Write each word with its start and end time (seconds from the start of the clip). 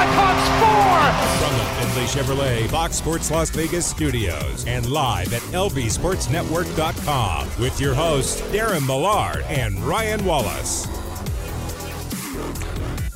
Knights 0.00 0.16
5, 0.16 0.20
Blackhawks 0.24 0.48
4! 0.60 0.66
From 1.46 1.54
the 1.58 1.64
Findlay 1.74 2.04
Chevrolet 2.04 2.66
Fox 2.70 2.96
Sports 2.96 3.30
Las 3.30 3.50
Vegas 3.50 3.84
studios 3.84 4.64
and 4.66 4.90
live 4.90 5.34
at 5.34 5.42
lvsportsnetwork.com 5.42 7.48
with 7.60 7.78
your 7.78 7.94
hosts 7.94 8.40
Darren 8.52 8.86
Millard 8.86 9.44
and 9.48 9.78
Ryan 9.80 10.24
Wallace. 10.24 10.86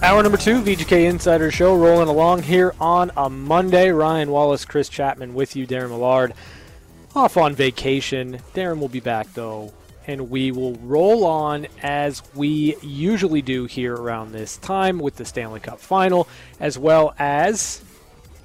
Hour 0.03 0.23
number 0.23 0.37
two, 0.37 0.61
VGK 0.61 1.09
Insider 1.09 1.51
Show, 1.51 1.75
rolling 1.75 2.09
along 2.09 2.43
here 2.43 2.75
on 2.79 3.11
a 3.17 3.31
Monday. 3.31 3.91
Ryan 3.91 4.31
Wallace, 4.31 4.67
Chris 4.67 4.91
Chapman 4.91 5.33
with 5.33 5.57
you, 5.57 5.67
Darren 5.67 5.89
Millard. 5.89 6.35
Off 7.17 7.39
on 7.39 7.55
vacation. 7.55 8.41
Darren 8.55 8.79
will 8.79 8.91
be 8.91 9.01
back 9.01 9.33
though 9.33 9.73
and 10.07 10.31
we 10.31 10.53
will 10.53 10.75
roll 10.77 11.25
on 11.25 11.67
as 11.83 12.23
we 12.35 12.77
usually 12.83 13.43
do 13.43 13.65
here 13.65 13.95
around 13.95 14.33
this 14.33 14.57
time 14.59 14.99
with 14.99 15.17
the 15.17 15.25
Stanley 15.25 15.61
Cup 15.61 15.81
final, 15.81 16.29
as 16.61 16.79
well 16.79 17.15
as 17.19 17.83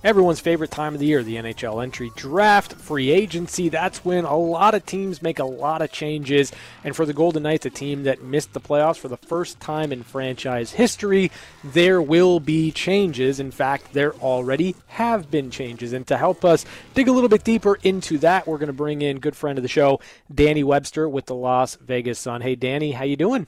everyone's 0.03 0.39
favorite 0.39 0.71
time 0.71 0.93
of 0.93 0.99
the 0.99 1.05
year, 1.05 1.23
the 1.23 1.35
NHL 1.35 1.83
entry 1.83 2.11
draft, 2.15 2.73
free 2.73 3.09
agency. 3.09 3.69
That's 3.69 4.03
when 4.05 4.25
a 4.25 4.37
lot 4.37 4.75
of 4.75 4.85
teams 4.85 5.21
make 5.21 5.39
a 5.39 5.45
lot 5.45 5.81
of 5.81 5.91
changes. 5.91 6.51
And 6.83 6.95
for 6.95 7.05
the 7.05 7.13
Golden 7.13 7.43
Knights, 7.43 7.65
a 7.65 7.69
team 7.69 8.03
that 8.03 8.21
missed 8.21 8.53
the 8.53 8.61
playoffs 8.61 8.97
for 8.97 9.07
the 9.07 9.17
first 9.17 9.59
time 9.59 9.91
in 9.91 10.03
franchise 10.03 10.71
history, 10.71 11.31
there 11.63 12.01
will 12.01 12.39
be 12.39 12.71
changes. 12.71 13.39
In 13.39 13.51
fact, 13.51 13.93
there 13.93 14.13
already 14.15 14.75
have 14.87 15.29
been 15.29 15.51
changes. 15.51 15.93
And 15.93 16.07
to 16.07 16.17
help 16.17 16.45
us 16.45 16.65
dig 16.93 17.07
a 17.07 17.11
little 17.11 17.29
bit 17.29 17.43
deeper 17.43 17.77
into 17.83 18.17
that, 18.19 18.47
we're 18.47 18.57
going 18.57 18.67
to 18.67 18.73
bring 18.73 19.01
in 19.01 19.19
good 19.19 19.35
friend 19.35 19.57
of 19.57 19.63
the 19.63 19.67
show, 19.67 19.99
Danny 20.33 20.63
Webster 20.63 21.09
with 21.09 21.25
the 21.25 21.35
Las 21.35 21.75
Vegas 21.75 22.19
Sun. 22.19 22.41
Hey, 22.41 22.55
Danny, 22.55 22.91
how 22.91 23.03
you 23.03 23.15
doing? 23.15 23.47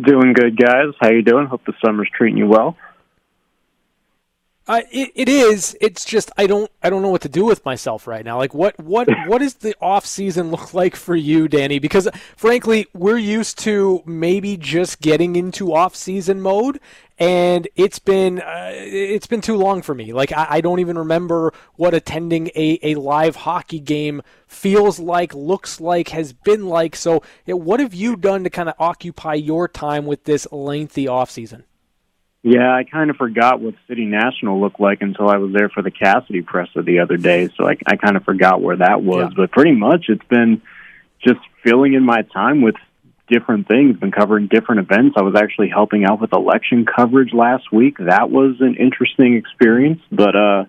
Doing 0.00 0.32
good, 0.32 0.56
guys. 0.56 0.94
How 1.00 1.10
you 1.10 1.22
doing? 1.22 1.46
Hope 1.46 1.66
the 1.66 1.74
summer's 1.84 2.08
treating 2.16 2.38
you 2.38 2.46
well. 2.46 2.76
Uh, 4.68 4.82
it, 4.92 5.10
it 5.16 5.28
is. 5.28 5.76
It's 5.80 6.04
just 6.04 6.30
I 6.38 6.46
don't 6.46 6.70
I 6.82 6.88
don't 6.88 7.02
know 7.02 7.08
what 7.08 7.22
to 7.22 7.28
do 7.28 7.44
with 7.44 7.64
myself 7.64 8.06
right 8.06 8.24
now. 8.24 8.38
Like 8.38 8.54
what 8.54 8.78
what 8.78 9.08
what 9.26 9.38
does 9.38 9.54
the 9.54 9.74
off 9.80 10.06
season 10.06 10.50
look 10.50 10.72
like 10.82 10.94
for 10.94 11.16
you, 11.16 11.48
Danny? 11.48 11.80
Because 11.80 12.08
frankly, 12.36 12.86
we're 12.94 13.18
used 13.18 13.58
to 13.60 14.02
maybe 14.06 14.56
just 14.56 15.00
getting 15.00 15.34
into 15.34 15.74
off 15.74 15.96
season 15.96 16.40
mode, 16.40 16.78
and 17.18 17.66
it's 17.74 17.98
been 17.98 18.40
uh, 18.40 18.70
it's 18.72 19.26
been 19.26 19.40
too 19.40 19.56
long 19.56 19.82
for 19.82 19.96
me. 19.96 20.12
Like 20.12 20.30
I, 20.30 20.46
I 20.48 20.60
don't 20.60 20.78
even 20.78 20.96
remember 20.96 21.52
what 21.74 21.92
attending 21.92 22.48
a, 22.54 22.78
a 22.84 22.94
live 22.94 23.34
hockey 23.34 23.80
game 23.80 24.22
feels 24.46 25.00
like, 25.00 25.34
looks 25.34 25.80
like, 25.80 26.10
has 26.10 26.32
been 26.32 26.66
like. 26.66 26.94
So, 26.94 27.20
what 27.46 27.80
have 27.80 27.94
you 27.94 28.14
done 28.14 28.44
to 28.44 28.50
kind 28.50 28.68
of 28.68 28.76
occupy 28.78 29.34
your 29.34 29.66
time 29.66 30.06
with 30.06 30.22
this 30.22 30.46
lengthy 30.52 31.08
off 31.08 31.32
season? 31.32 31.64
Yeah, 32.42 32.74
I 32.74 32.82
kind 32.82 33.08
of 33.08 33.16
forgot 33.16 33.60
what 33.60 33.74
City 33.86 34.04
National 34.04 34.60
looked 34.60 34.80
like 34.80 35.00
until 35.00 35.28
I 35.28 35.36
was 35.36 35.52
there 35.52 35.68
for 35.68 35.80
the 35.82 35.92
Cassidy 35.92 36.42
presser 36.42 36.82
the 36.82 36.98
other 36.98 37.16
day. 37.16 37.48
So 37.56 37.68
I, 37.68 37.76
I 37.86 37.96
kind 37.96 38.16
of 38.16 38.24
forgot 38.24 38.60
where 38.60 38.76
that 38.76 39.02
was. 39.02 39.30
Yeah. 39.30 39.34
But 39.36 39.52
pretty 39.52 39.72
much 39.72 40.06
it's 40.08 40.24
been 40.28 40.60
just 41.24 41.38
filling 41.62 41.94
in 41.94 42.04
my 42.04 42.22
time 42.22 42.60
with 42.60 42.74
different 43.28 43.68
things, 43.68 43.96
been 43.96 44.10
covering 44.10 44.48
different 44.48 44.80
events. 44.80 45.14
I 45.16 45.22
was 45.22 45.36
actually 45.36 45.68
helping 45.68 46.04
out 46.04 46.20
with 46.20 46.32
election 46.32 46.84
coverage 46.84 47.32
last 47.32 47.72
week. 47.72 47.96
That 47.98 48.28
was 48.28 48.56
an 48.60 48.74
interesting 48.74 49.36
experience. 49.36 50.00
But 50.10 50.34
uh, 50.34 50.64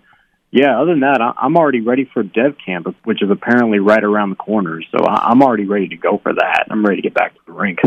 yeah, 0.51 0.79
other 0.79 0.91
than 0.91 0.99
that, 0.99 1.21
I'm 1.21 1.57
already 1.57 1.81
ready 1.81 2.07
for 2.13 2.21
Dev 2.21 2.55
Camp, 2.63 2.95
which 3.03 3.23
is 3.23 3.31
apparently 3.31 3.79
right 3.79 4.03
around 4.03 4.29
the 4.29 4.35
corner. 4.35 4.81
So 4.91 5.03
I'm 5.03 5.41
already 5.41 5.65
ready 5.65 5.87
to 5.87 5.97
go 5.97 6.19
for 6.21 6.33
that. 6.35 6.65
I'm 6.69 6.85
ready 6.85 7.01
to 7.01 7.01
get 7.01 7.15
back 7.15 7.33
to 7.33 7.39
the 7.47 7.51
rink. 7.51 7.79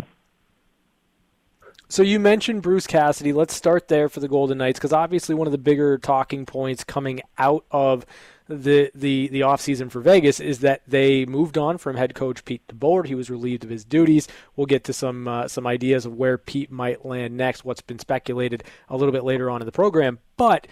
So 1.89 2.03
you 2.03 2.19
mentioned 2.19 2.63
Bruce 2.63 2.87
Cassidy. 2.87 3.33
Let's 3.33 3.55
start 3.55 3.87
there 3.87 4.09
for 4.09 4.19
the 4.19 4.27
Golden 4.27 4.59
Knights 4.59 4.79
because 4.79 4.93
obviously 4.93 5.37
one 5.37 5.47
of 5.47 5.53
the 5.53 5.59
bigger 5.59 5.99
talking 5.99 6.45
points 6.45 6.83
coming 6.83 7.21
out 7.39 7.65
of 7.71 8.05
the 8.49 8.91
the 8.95 9.29
the 9.29 9.41
offseason 9.41 9.91
for 9.91 10.01
Vegas 10.01 10.41
is 10.41 10.61
that 10.61 10.83
they 10.87 11.27
moved 11.27 11.57
on 11.57 11.79
from 11.79 11.97
head 11.97 12.15
coach 12.15 12.45
Pete 12.45 12.67
DeBoer. 12.67 13.07
He 13.07 13.15
was 13.15 13.31
relieved 13.31 13.63
of 13.63 13.71
his 13.71 13.85
duties. 13.85 14.27
We'll 14.57 14.67
get 14.67 14.83
to 14.85 14.93
some 14.93 15.29
uh, 15.29 15.47
some 15.47 15.67
ideas 15.67 16.07
of 16.07 16.15
where 16.15 16.39
Pete 16.39 16.73
might 16.73 17.07
land 17.07 17.37
next. 17.37 17.65
What's 17.65 17.83
been 17.83 18.01
speculated 18.01 18.65
a 18.89 18.97
little 18.97 19.13
bit 19.13 19.25
later 19.25 19.49
on 19.49 19.63
in 19.63 19.67
the 19.67 19.73
program, 19.73 20.19
but 20.37 20.67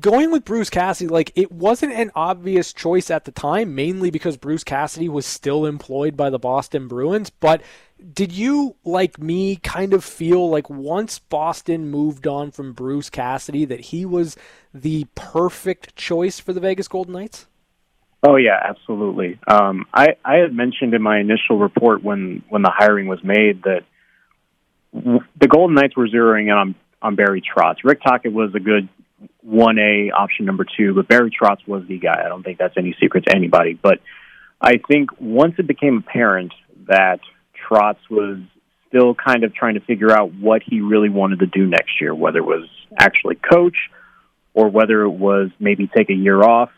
going 0.00 0.30
with 0.30 0.44
Bruce 0.44 0.70
Cassidy, 0.70 1.08
like 1.08 1.32
it 1.34 1.52
wasn't 1.52 1.92
an 1.92 2.10
obvious 2.14 2.72
choice 2.72 3.10
at 3.10 3.24
the 3.24 3.32
time, 3.32 3.74
mainly 3.74 4.10
because 4.10 4.36
Bruce 4.36 4.64
Cassidy 4.64 5.08
was 5.08 5.26
still 5.26 5.66
employed 5.66 6.16
by 6.16 6.30
the 6.30 6.38
Boston 6.38 6.88
Bruins. 6.88 7.30
But 7.30 7.62
did 8.12 8.32
you, 8.32 8.76
like 8.84 9.18
me, 9.18 9.56
kind 9.56 9.94
of 9.94 10.04
feel 10.04 10.48
like 10.50 10.68
once 10.68 11.18
Boston 11.18 11.90
moved 11.90 12.26
on 12.26 12.50
from 12.50 12.72
Bruce 12.72 13.08
Cassidy 13.08 13.64
that 13.64 13.80
he 13.80 14.04
was 14.04 14.36
the 14.72 15.06
perfect 15.14 15.96
choice 15.96 16.38
for 16.38 16.52
the 16.52 16.60
Vegas 16.60 16.88
Golden 16.88 17.14
Knights? 17.14 17.46
Oh 18.26 18.36
yeah, 18.36 18.58
absolutely. 18.62 19.38
Um, 19.46 19.86
I 19.92 20.16
I 20.24 20.36
had 20.36 20.52
mentioned 20.54 20.94
in 20.94 21.02
my 21.02 21.20
initial 21.20 21.58
report 21.58 22.02
when 22.02 22.42
when 22.48 22.62
the 22.62 22.72
hiring 22.74 23.06
was 23.06 23.22
made 23.22 23.62
that 23.64 23.82
the 24.92 25.48
Golden 25.48 25.74
Knights 25.74 25.96
were 25.96 26.08
zeroing 26.08 26.44
in 26.44 26.50
on 26.50 26.74
on 27.02 27.16
Barry 27.16 27.42
Trotz. 27.42 27.76
Rick 27.84 28.00
Tocchet 28.02 28.32
was 28.32 28.54
a 28.54 28.60
good 28.60 28.88
one 29.42 29.78
A 29.78 30.10
option 30.10 30.46
number 30.46 30.64
two, 30.64 30.94
but 30.94 31.06
Barry 31.06 31.30
Trotz 31.30 31.66
was 31.66 31.86
the 31.86 31.98
guy. 31.98 32.22
I 32.24 32.28
don't 32.28 32.42
think 32.42 32.58
that's 32.58 32.76
any 32.78 32.96
secret 32.98 33.26
to 33.26 33.36
anybody. 33.36 33.74
But 33.74 34.00
I 34.60 34.78
think 34.88 35.10
once 35.20 35.54
it 35.58 35.66
became 35.66 35.98
apparent 35.98 36.54
that 36.86 37.20
Trotz 37.68 37.96
was 38.10 38.38
still 38.88 39.14
kind 39.14 39.44
of 39.44 39.54
trying 39.54 39.74
to 39.74 39.80
figure 39.80 40.12
out 40.12 40.32
what 40.34 40.62
he 40.64 40.80
really 40.80 41.08
wanted 41.08 41.40
to 41.40 41.46
do 41.46 41.66
next 41.66 42.00
year, 42.00 42.14
whether 42.14 42.38
it 42.38 42.44
was 42.44 42.68
actually 42.96 43.36
coach 43.36 43.76
or 44.52 44.68
whether 44.68 45.02
it 45.02 45.10
was 45.10 45.50
maybe 45.58 45.88
take 45.88 46.10
a 46.10 46.14
year 46.14 46.42
off, 46.42 46.70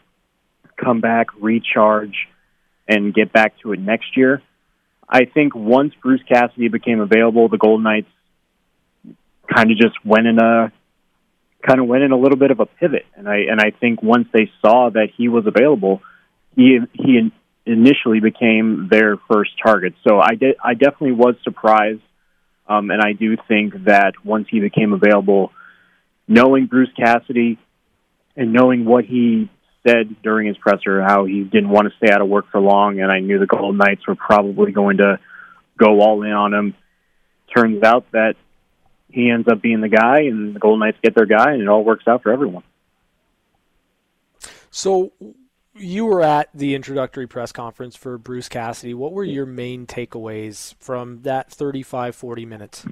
come 0.82 1.00
back, 1.00 1.26
recharge, 1.38 2.16
and 2.88 3.14
get 3.14 3.32
back 3.32 3.54
to 3.62 3.72
it 3.72 3.80
next 3.80 4.16
year. 4.16 4.42
I 5.08 5.26
think 5.26 5.54
once 5.54 5.92
Bruce 6.02 6.22
Cassidy 6.26 6.68
became 6.68 7.00
available, 7.00 7.48
the 7.48 7.58
Golden 7.58 7.84
Knights 7.84 8.08
kind 9.54 9.70
of 9.70 9.76
just 9.76 9.94
went 10.04 10.26
in 10.26 10.38
a 10.38 10.72
kind 11.66 11.80
of 11.80 11.86
went 11.86 12.02
in 12.02 12.12
a 12.12 12.16
little 12.16 12.38
bit 12.38 12.50
of 12.50 12.60
a 12.60 12.66
pivot, 12.66 13.06
and 13.14 13.28
I 13.28 13.38
and 13.50 13.60
I 13.60 13.70
think 13.78 14.02
once 14.02 14.28
they 14.32 14.50
saw 14.62 14.90
that 14.90 15.08
he 15.16 15.28
was 15.28 15.46
available, 15.46 16.00
he 16.54 16.78
he 16.92 17.32
initially 17.66 18.20
became 18.20 18.88
their 18.90 19.16
first 19.30 19.50
target. 19.62 19.94
So 20.06 20.20
I 20.20 20.34
did 20.36 20.56
I 20.62 20.74
definitely 20.74 21.12
was 21.12 21.34
surprised, 21.42 22.02
um, 22.68 22.90
and 22.90 23.02
I 23.02 23.12
do 23.12 23.36
think 23.48 23.84
that 23.84 24.24
once 24.24 24.46
he 24.50 24.60
became 24.60 24.92
available, 24.92 25.52
knowing 26.28 26.66
Bruce 26.66 26.90
Cassidy 26.96 27.58
and 28.36 28.52
knowing 28.52 28.84
what 28.84 29.04
he 29.04 29.50
said 29.86 30.16
during 30.22 30.46
his 30.46 30.56
presser, 30.58 31.02
how 31.02 31.24
he 31.24 31.42
didn't 31.42 31.70
want 31.70 31.88
to 31.88 31.96
stay 31.96 32.12
out 32.12 32.20
of 32.20 32.28
work 32.28 32.46
for 32.50 32.60
long, 32.60 33.00
and 33.00 33.10
I 33.10 33.20
knew 33.20 33.38
the 33.38 33.46
Golden 33.46 33.76
Knights 33.76 34.06
were 34.06 34.16
probably 34.16 34.72
going 34.72 34.98
to 34.98 35.18
go 35.78 36.00
all 36.00 36.22
in 36.22 36.32
on 36.32 36.54
him. 36.54 36.74
Turns 37.54 37.82
out 37.82 38.10
that 38.12 38.34
he 39.10 39.30
ends 39.30 39.48
up 39.48 39.62
being 39.62 39.80
the 39.80 39.88
guy, 39.88 40.22
and 40.22 40.54
the 40.54 40.60
Golden 40.60 40.80
Knights 40.80 40.98
get 41.02 41.14
their 41.14 41.26
guy, 41.26 41.52
and 41.52 41.62
it 41.62 41.68
all 41.68 41.84
works 41.84 42.04
out 42.06 42.22
for 42.22 42.32
everyone. 42.32 42.64
So, 44.70 45.12
you 45.78 46.06
were 46.06 46.22
at 46.22 46.48
the 46.54 46.74
introductory 46.74 47.26
press 47.26 47.52
conference 47.52 47.96
for 47.96 48.18
Bruce 48.18 48.48
Cassidy. 48.48 48.94
What 48.94 49.12
were 49.12 49.24
your 49.24 49.46
main 49.46 49.86
takeaways 49.86 50.74
from 50.78 51.22
that 51.22 51.50
35, 51.50 52.14
40 52.14 52.46
minutes? 52.46 52.86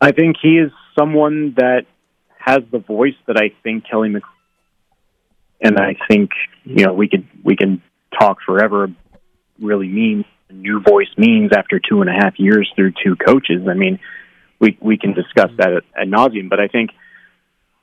I 0.00 0.12
think 0.12 0.36
he 0.40 0.58
is 0.58 0.70
someone 0.98 1.54
that 1.56 1.86
has 2.38 2.60
the 2.70 2.78
voice 2.78 3.14
that 3.26 3.36
I 3.36 3.52
think 3.62 3.84
Kelly 3.88 4.08
Mc 4.08 4.22
and 5.60 5.78
I 5.78 5.94
think 6.08 6.30
you 6.64 6.86
know 6.86 6.94
we 6.94 7.08
could 7.08 7.26
we 7.44 7.56
can 7.56 7.82
talk 8.18 8.38
forever. 8.44 8.88
Really 9.60 9.88
means 9.88 10.24
new 10.50 10.80
voice 10.80 11.10
means 11.16 11.50
after 11.56 11.78
two 11.78 12.00
and 12.00 12.08
a 12.08 12.14
half 12.14 12.38
years 12.38 12.70
through 12.74 12.92
two 13.04 13.14
coaches. 13.16 13.66
I 13.68 13.74
mean, 13.74 13.98
we 14.58 14.78
we 14.80 14.96
can 14.96 15.12
discuss 15.12 15.50
that 15.58 15.72
at, 15.72 15.82
at 15.94 16.08
nauseum. 16.08 16.48
But 16.48 16.60
I 16.60 16.68
think 16.68 16.90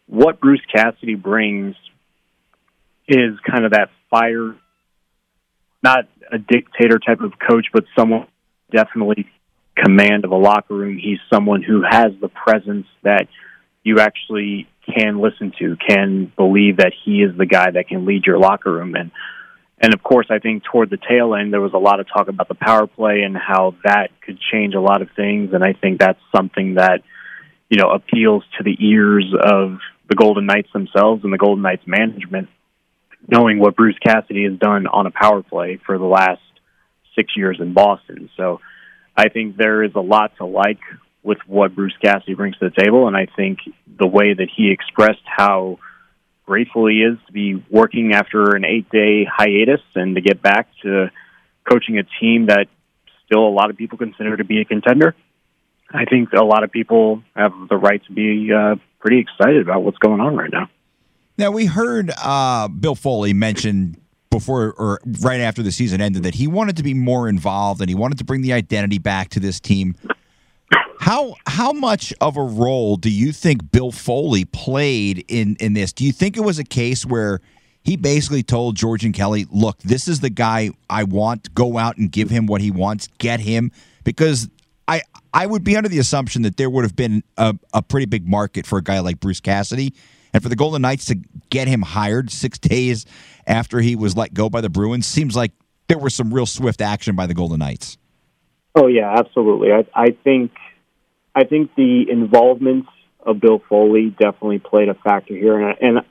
what 0.08 0.40
Bruce 0.40 0.62
Cassidy 0.74 1.16
brings 1.16 1.75
is 3.07 3.39
kind 3.50 3.65
of 3.65 3.71
that 3.71 3.89
fire, 4.09 4.56
not 5.83 6.06
a 6.31 6.38
dictator 6.38 7.00
type 7.00 7.21
of 7.21 7.33
coach, 7.39 7.68
but 7.74 7.86
someone 7.98 8.27
definitely 8.71 9.27
command 9.75 10.25
of 10.25 10.31
a 10.31 10.36
locker 10.36 10.74
room. 10.74 10.98
He's 10.98 11.19
someone 11.31 11.62
who 11.63 11.83
has 11.88 12.12
the 12.19 12.30
presence 12.30 12.88
that 13.04 13.27
you 13.83 14.00
actually 14.00 14.68
can 14.86 15.19
listen 15.19 15.54
to, 15.59 15.77
can 15.88 16.31
believe 16.36 16.77
that 16.77 16.94
he 17.06 17.21
is 17.21 17.38
the 17.38 17.45
guy 17.45 17.71
that 17.71 17.88
can 17.88 18.06
lead 18.06 18.25
your 18.25 18.39
locker 18.39 18.71
room. 18.71 18.95
And 18.95 19.12
and 19.80 19.94
of 19.94 20.01
course, 20.01 20.27
I 20.31 20.39
think 20.39 20.63
toward 20.63 20.89
the 20.89 20.98
tail 20.98 21.36
end, 21.36 21.54
there 21.54 21.62
was 21.62 21.74
a 21.74 21.77
lot 21.77 22.00
of 22.00 22.07
talk 22.07 22.30
about 22.30 22.48
the 22.48 22.56
power 22.56 22.88
play 22.88 23.21
and 23.21 23.38
how 23.38 23.75
that 23.83 24.09
could 24.21 24.39
change 24.51 24.74
a 24.74 24.81
lot 24.81 25.04
of 25.04 25.09
things. 25.15 25.54
And 25.54 25.63
I 25.63 25.74
think 25.74 26.00
that's 26.00 26.19
something 26.36 26.75
that 26.75 27.01
you 27.69 27.77
know 27.77 27.92
appeals 27.92 28.44
to 28.57 28.63
the 28.63 28.75
ears 28.80 29.33
of 29.39 29.77
the 30.09 30.15
Golden 30.15 30.45
Knights 30.45 30.69
themselves 30.74 31.24
and 31.24 31.31
the 31.31 31.38
Golden 31.38 31.62
Knights 31.62 31.86
management, 31.86 32.50
knowing 33.28 33.60
what 33.60 33.76
Bruce 33.76 33.98
Cassidy 34.04 34.46
has 34.46 34.58
done 34.58 34.88
on 34.88 35.06
a 35.06 35.12
power 35.12 35.44
play 35.44 35.80
for 35.86 35.98
the 35.98 36.06
last 36.06 36.42
six 37.16 37.36
years 37.36 37.58
in 37.60 37.74
Boston. 37.74 38.30
So 38.38 38.62
I 39.16 39.30
think 39.30 39.58
there 39.58 39.84
is 39.84 39.92
a 39.96 40.00
lot 40.00 40.32
to 40.38 40.46
like 40.46 40.80
with 41.24 41.40
what 41.46 41.76
Bruce 41.76 41.96
Cassidy 42.02 42.36
brings 42.36 42.58
to 42.58 42.70
the 42.70 42.84
table, 42.84 43.08
and 43.08 43.18
I 43.18 43.28
think 43.36 43.60
the 44.00 44.08
way 44.08 44.34
that 44.34 44.48
he 44.56 44.72
expressed 44.72 45.24
how 45.26 45.80
grateful 46.46 46.88
he 46.88 46.98
is 47.02 47.18
to 47.28 47.34
be 47.34 47.62
working 47.70 48.14
after 48.14 48.56
an 48.56 48.64
eight 48.64 48.90
day 48.90 49.26
hiatus 49.26 49.82
and 49.96 50.16
to 50.16 50.22
get 50.22 50.42
back 50.42 50.70
to 50.84 51.12
coaching 51.70 51.98
a 52.00 52.04
team 52.22 52.46
that 52.46 52.68
still 53.26 53.46
a 53.46 53.52
lot 53.52 53.70
of 53.70 53.76
people 53.76 53.98
consider 53.98 54.38
to 54.38 54.46
be 54.46 54.62
a 54.62 54.66
contender. 54.66 55.14
I 55.92 56.06
think 56.06 56.30
a 56.34 56.44
lot 56.44 56.64
of 56.64 56.72
people 56.72 57.24
have 57.36 57.52
the 57.70 57.76
right 57.76 58.02
to 58.06 58.14
be 58.14 58.52
uh, 58.54 58.76
pretty 59.00 59.20
excited 59.20 59.62
about 59.62 59.84
what's 59.84 59.98
going 59.98 60.22
on 60.22 60.36
right 60.36 60.52
now. 60.52 60.70
Now 61.38 61.51
we 61.51 61.68
heard 61.68 62.12
uh, 62.18 62.68
Bill 62.68 62.95
Foley 62.95 63.34
mention 63.34 63.95
before 64.30 64.74
or 64.74 65.00
right 65.22 65.39
after 65.39 65.62
the 65.62 65.72
season 65.72 66.01
ended 66.01 66.24
that 66.24 66.36
he 66.36 66.48
wanted 66.48 66.78
to 66.78 66.84
be 66.84 66.94
more 66.94 67.30
involved 67.30 67.80
and 67.80 67.89
he 67.89 67.95
wanted 67.95 68.18
to 68.18 68.24
bring 68.24 68.42
the 68.42 68.54
identity 68.54 68.98
back 68.98 69.30
to 69.30 69.39
this 69.39 69.60
team. 69.60 69.95
How 71.00 71.36
how 71.45 71.72
much 71.72 72.13
of 72.19 72.38
a 72.38 72.44
role 72.44 72.98
do 72.98 73.10
you 73.10 73.31
think 73.31 73.72
Bill 73.72 73.92
Foley 73.92 74.45
played 74.45 75.24
in 75.28 75.56
in 75.60 75.74
this? 75.74 75.94
Do 75.94 76.04
you 76.04 76.12
think 76.12 76.38
it 76.38 76.42
was 76.42 76.60
a 76.60 76.63
case 76.63 77.06
where 77.06 77.40
he 77.83 77.95
basically 77.95 78.44
told 78.44 78.75
George 78.75 79.06
and 79.06 79.13
Kelly, 79.13 79.45
"Look, 79.50 79.78
this 79.80 80.07
is 80.07 80.19
the 80.19 80.30
guy 80.30 80.72
I 80.90 81.04
want. 81.04 81.54
Go 81.54 81.78
out 81.78 81.98
and 81.98 82.12
give 82.12 82.30
him 82.30 82.48
what 82.48 82.62
he 82.62 82.72
wants. 82.72 83.07
Get 83.19 83.40
him." 83.40 83.72
Because 84.04 84.50
I 84.88 85.04
I 85.33 85.45
would 85.45 85.63
be 85.63 85.78
under 85.78 85.88
the 85.88 86.00
assumption 86.00 86.42
that 86.42 86.57
there 86.57 86.69
would 86.69 86.83
have 86.83 86.95
been 86.95 87.24
a, 87.38 87.56
a 87.74 87.81
pretty 87.81 88.07
big 88.07 88.28
market 88.28 88.66
for 88.66 88.80
a 88.80 88.83
guy 88.83 89.00
like 89.00 89.19
Bruce 89.19 89.40
Cassidy, 89.40 89.94
and 90.38 90.44
for 90.44 90.50
the 90.50 90.56
Golden 90.56 90.84
Knights 90.84 91.06
to 91.06 91.16
get 91.50 91.68
him 91.68 91.81
hired 91.81 92.30
six 92.30 92.60
days 92.60 93.07
after 93.48 93.80
he 93.80 93.95
was 93.95 94.16
let 94.16 94.36
go 94.36 94.51
by 94.51 94.62
the 94.62 94.69
Bruins 94.69 95.07
seems 95.07 95.36
like 95.36 95.51
there 95.88 95.98
was 95.98 96.13
some 96.13 96.31
real 96.31 96.45
swift 96.45 96.80
action 96.80 97.16
by 97.16 97.25
the 97.25 97.34
Golden 97.34 97.57
Knights. 97.57 97.98
Oh 98.75 98.86
yeah, 98.86 99.16
absolutely. 99.18 99.72
I, 99.72 99.86
I 99.95 100.12
think 100.24 100.51
I 101.34 101.44
think 101.44 101.74
the 101.75 102.06
involvement 102.12 102.86
of 103.19 103.39
Bill 103.39 103.63
Foley 103.68 104.12
definitely 104.12 104.60
played 104.60 104.89
a 104.89 104.94
factor 104.94 105.34
here, 105.34 105.60
and, 105.60 105.78
and 105.81 106.06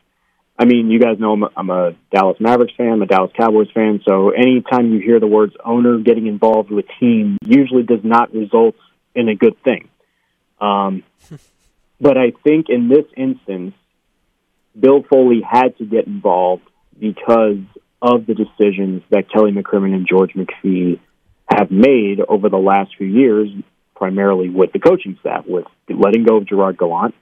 I 0.59 0.65
mean, 0.65 0.91
you 0.91 0.99
guys 0.99 1.21
know 1.21 1.33
I'm 1.33 1.45
a, 1.45 1.51
I'm 1.57 1.71
a 1.71 1.95
Dallas 2.13 2.39
Mavericks 2.41 2.75
fan, 2.77 2.95
I'm 2.95 3.03
a 3.03 3.07
Dallas 3.07 3.31
Cowboys 3.37 3.71
fan. 3.73 4.01
So 4.05 4.31
anytime 4.31 4.93
you 4.93 4.99
hear 4.99 5.21
the 5.21 5.29
words 5.29 5.55
owner 5.65 5.99
getting 5.99 6.27
involved 6.27 6.73
with 6.73 6.87
team, 6.99 7.39
usually 7.47 7.85
does 7.85 8.03
not 8.03 8.35
result 8.35 8.75
in 9.15 9.29
a 9.29 9.37
good 9.37 9.63
thing. 9.63 9.89
Um, 10.61 11.05
but 12.01 12.19
I 12.19 12.33
think 12.43 12.71
in 12.71 12.89
this 12.89 13.05
instance, 13.17 13.75
Bill 14.79 15.03
Foley 15.09 15.41
had 15.41 15.77
to 15.79 15.85
get 15.85 16.07
involved 16.07 16.65
because 16.99 17.59
of 18.03 18.27
the 18.27 18.35
decisions 18.35 19.03
that 19.11 19.31
Kelly 19.31 19.53
McCrimmon 19.53 19.95
and 19.95 20.07
George 20.07 20.33
McPhee 20.35 21.01
have 21.49 21.71
made 21.71 22.21
over 22.21 22.49
the 22.49 22.59
last 22.59 22.97
few 22.97 23.07
years, 23.07 23.49
primarily 23.95 24.49
with 24.51 24.73
the 24.73 24.79
coaching 24.79 25.17
staff, 25.21 25.45
with 25.47 25.67
letting 25.89 26.25
go 26.25 26.37
of 26.37 26.47
Gerard 26.47 26.77
Gallant 26.77 27.15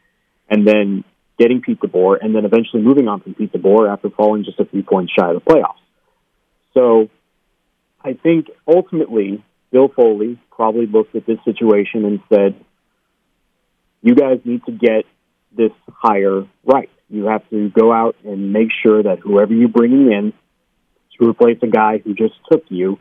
and 0.48 0.66
then 0.66 1.04
getting 1.38 1.60
Pete 1.60 1.80
DeBoer, 1.80 2.18
and 2.20 2.34
then 2.34 2.44
eventually 2.44 2.82
moving 2.82 3.08
on 3.08 3.20
from 3.20 3.34
Pete 3.34 3.52
DeBoer 3.52 3.92
after 3.92 4.10
falling 4.10 4.44
just 4.44 4.60
a 4.60 4.64
few 4.64 4.82
points 4.82 5.12
shy 5.12 5.30
of 5.30 5.34
the 5.34 5.40
playoffs. 5.40 5.80
So 6.74 7.08
I 8.00 8.12
think 8.14 8.48
ultimately 8.66 9.42
Bill 9.72 9.88
Foley 9.88 10.38
probably 10.50 10.86
looked 10.86 11.16
at 11.16 11.26
this 11.26 11.38
situation 11.44 12.04
and 12.04 12.20
said, 12.32 12.54
you 14.02 14.14
guys 14.14 14.40
need 14.44 14.64
to 14.66 14.72
get 14.72 15.06
this 15.56 15.72
hire 15.88 16.46
right. 16.64 16.90
You 17.14 17.26
have 17.26 17.48
to 17.50 17.70
go 17.70 17.92
out 17.92 18.16
and 18.24 18.52
make 18.52 18.68
sure 18.82 19.02
that 19.02 19.20
whoever 19.20 19.54
you're 19.54 19.68
bringing 19.68 20.10
in 20.10 20.32
to 21.18 21.28
replace 21.28 21.58
a 21.62 21.68
guy 21.68 21.98
who 21.98 22.12
just 22.14 22.34
took 22.50 22.64
you 22.68 22.98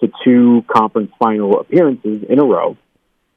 to 0.00 0.10
two 0.24 0.64
conference 0.68 1.12
final 1.18 1.60
appearances 1.60 2.24
in 2.28 2.40
a 2.40 2.44
row, 2.44 2.76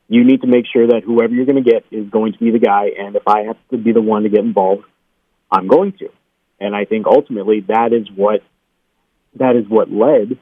you 0.07 0.23
need 0.23 0.41
to 0.41 0.47
make 0.47 0.65
sure 0.71 0.87
that 0.87 1.03
whoever 1.03 1.33
you're 1.33 1.45
going 1.45 1.63
to 1.63 1.69
get 1.69 1.85
is 1.91 2.09
going 2.09 2.33
to 2.33 2.39
be 2.39 2.49
the 2.49 2.59
guy. 2.59 2.89
And 2.97 3.15
if 3.15 3.27
I 3.27 3.43
have 3.43 3.57
to 3.69 3.77
be 3.77 3.91
the 3.91 4.01
one 4.01 4.23
to 4.23 4.29
get 4.29 4.39
involved, 4.39 4.83
I'm 5.51 5.67
going 5.67 5.93
to. 5.99 6.09
And 6.59 6.75
I 6.75 6.85
think 6.85 7.05
ultimately 7.05 7.61
that 7.67 7.93
is 7.93 8.07
what 8.15 8.41
that 9.35 9.55
is 9.55 9.67
what 9.67 9.91
led 9.91 10.39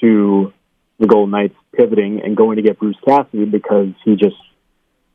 to 0.00 0.52
the 0.98 1.06
Golden 1.06 1.30
Knights 1.30 1.54
pivoting 1.76 2.22
and 2.24 2.36
going 2.36 2.56
to 2.56 2.62
get 2.62 2.78
Bruce 2.78 2.96
Cassidy 3.06 3.44
because 3.44 3.88
he 4.04 4.16
just 4.16 4.36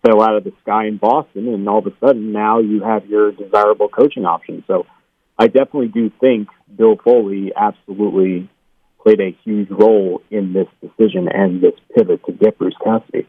fell 0.06 0.22
out 0.22 0.36
of 0.36 0.44
the 0.44 0.54
sky 0.62 0.86
in 0.86 0.98
Boston, 0.98 1.48
and 1.48 1.68
all 1.68 1.80
of 1.80 1.88
a 1.88 1.94
sudden 2.00 2.32
now 2.32 2.60
you 2.60 2.82
have 2.84 3.06
your 3.08 3.32
desirable 3.32 3.90
coaching 3.90 4.26
option. 4.26 4.64
So 4.68 4.86
I 5.38 5.48
definitely 5.48 5.90
do 5.90 6.12
think 6.20 6.50
Bill 6.76 6.98
Foley 7.04 7.52
absolutely 7.56 8.50
played 9.02 9.22
a 9.22 9.38
huge 9.44 9.70
role 9.70 10.22
in 10.30 10.54
this 10.54 10.68
decision 10.82 11.28
and 11.28 11.62
this 11.62 11.74
pivot 11.96 12.26
to 12.26 12.32
get 12.32 12.58
Bruce 12.58 12.76
Cassidy. 12.84 13.28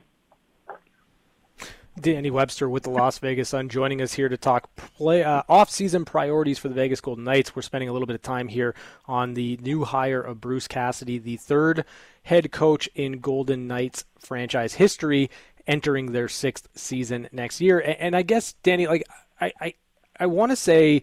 Danny 2.00 2.30
Webster 2.30 2.68
with 2.68 2.84
the 2.84 2.90
Las 2.90 3.18
Vegas 3.18 3.48
Sun 3.48 3.68
joining 3.68 4.00
us 4.00 4.12
here 4.12 4.28
to 4.28 4.36
talk 4.36 4.74
play 4.76 5.24
uh, 5.24 5.42
off-season 5.48 6.04
priorities 6.04 6.58
for 6.58 6.68
the 6.68 6.74
Vegas 6.74 7.00
Golden 7.00 7.24
Knights. 7.24 7.56
We're 7.56 7.62
spending 7.62 7.88
a 7.88 7.92
little 7.92 8.06
bit 8.06 8.14
of 8.14 8.22
time 8.22 8.48
here 8.48 8.74
on 9.06 9.34
the 9.34 9.58
new 9.62 9.84
hire 9.84 10.20
of 10.20 10.40
Bruce 10.40 10.68
Cassidy, 10.68 11.18
the 11.18 11.36
third 11.36 11.84
head 12.22 12.52
coach 12.52 12.88
in 12.94 13.18
Golden 13.18 13.66
Knights 13.66 14.04
franchise 14.18 14.74
history, 14.74 15.28
entering 15.68 16.10
their 16.10 16.26
sixth 16.26 16.68
season 16.74 17.28
next 17.30 17.60
year. 17.60 17.78
And, 17.78 17.96
and 18.00 18.16
I 18.16 18.22
guess, 18.22 18.54
Danny, 18.64 18.88
like 18.88 19.04
I, 19.40 19.52
I, 19.60 19.74
I 20.18 20.26
want 20.26 20.50
to 20.50 20.56
say, 20.56 21.02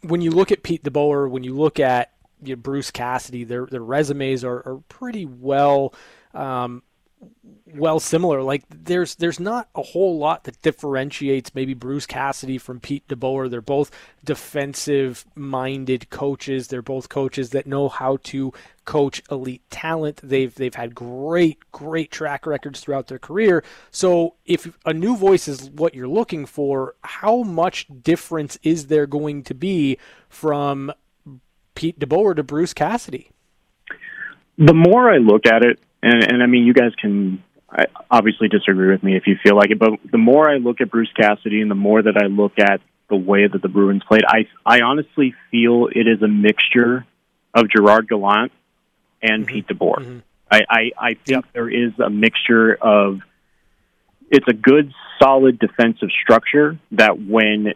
when 0.00 0.22
you 0.22 0.30
look 0.30 0.52
at 0.52 0.62
Pete 0.62 0.84
DeBoer, 0.84 1.28
when 1.28 1.44
you 1.44 1.54
look 1.54 1.80
at 1.80 2.12
you 2.42 2.54
know, 2.54 2.60
Bruce 2.60 2.90
Cassidy, 2.90 3.44
their 3.44 3.66
their 3.66 3.82
resumes 3.82 4.44
are, 4.44 4.66
are 4.66 4.82
pretty 4.88 5.26
well. 5.26 5.94
Um, 6.32 6.82
well 7.74 7.98
similar. 8.00 8.42
Like 8.42 8.64
there's 8.68 9.16
there's 9.16 9.40
not 9.40 9.68
a 9.74 9.82
whole 9.82 10.18
lot 10.18 10.44
that 10.44 10.60
differentiates 10.62 11.54
maybe 11.54 11.74
Bruce 11.74 12.06
Cassidy 12.06 12.58
from 12.58 12.80
Pete 12.80 13.06
DeBoer. 13.08 13.50
They're 13.50 13.60
both 13.60 13.90
defensive 14.22 15.24
minded 15.34 16.10
coaches. 16.10 16.68
They're 16.68 16.82
both 16.82 17.08
coaches 17.08 17.50
that 17.50 17.66
know 17.66 17.88
how 17.88 18.18
to 18.24 18.52
coach 18.84 19.22
elite 19.30 19.62
talent. 19.70 20.20
They've 20.22 20.54
they've 20.54 20.74
had 20.74 20.94
great 20.94 21.58
great 21.72 22.10
track 22.10 22.46
records 22.46 22.80
throughout 22.80 23.08
their 23.08 23.18
career. 23.18 23.64
So 23.90 24.34
if 24.46 24.76
a 24.84 24.92
new 24.92 25.16
voice 25.16 25.48
is 25.48 25.70
what 25.70 25.94
you're 25.94 26.08
looking 26.08 26.46
for, 26.46 26.94
how 27.02 27.42
much 27.42 27.86
difference 28.02 28.58
is 28.62 28.86
there 28.86 29.06
going 29.06 29.42
to 29.44 29.54
be 29.54 29.98
from 30.28 30.92
Pete 31.74 31.98
DeBoer 31.98 32.36
to 32.36 32.42
Bruce 32.42 32.74
Cassidy? 32.74 33.30
The 34.56 34.74
more 34.74 35.12
I 35.12 35.16
look 35.16 35.46
at 35.46 35.64
it, 35.64 35.80
and, 36.04 36.32
and 36.32 36.42
I 36.42 36.46
mean, 36.46 36.64
you 36.64 36.74
guys 36.74 36.92
can 37.00 37.42
obviously 38.10 38.48
disagree 38.48 38.90
with 38.90 39.02
me 39.02 39.16
if 39.16 39.26
you 39.26 39.36
feel 39.42 39.56
like 39.56 39.70
it, 39.70 39.78
but 39.78 39.90
the 40.10 40.18
more 40.18 40.48
I 40.48 40.56
look 40.56 40.80
at 40.80 40.90
Bruce 40.90 41.12
Cassidy 41.16 41.60
and 41.60 41.70
the 41.70 41.74
more 41.74 42.02
that 42.02 42.16
I 42.16 42.26
look 42.26 42.58
at 42.58 42.80
the 43.08 43.16
way 43.16 43.46
that 43.46 43.62
the 43.62 43.68
Bruins 43.68 44.02
played, 44.06 44.22
I 44.26 44.46
I 44.64 44.82
honestly 44.82 45.34
feel 45.50 45.88
it 45.90 46.06
is 46.06 46.22
a 46.22 46.28
mixture 46.28 47.04
of 47.54 47.70
Gerard 47.70 48.08
Gallant 48.08 48.52
and 49.22 49.46
mm-hmm. 49.46 49.54
Pete 49.54 49.66
DeBoer. 49.68 49.98
Mm-hmm. 49.98 50.18
I, 50.50 50.60
I, 50.68 50.90
I 50.98 51.08
think 51.14 51.44
yep. 51.44 51.44
there 51.52 51.68
is 51.68 51.98
a 51.98 52.10
mixture 52.10 52.74
of 52.74 53.20
it's 54.30 54.46
a 54.48 54.52
good, 54.52 54.92
solid 55.20 55.58
defensive 55.58 56.10
structure 56.22 56.78
that 56.92 57.20
when 57.20 57.72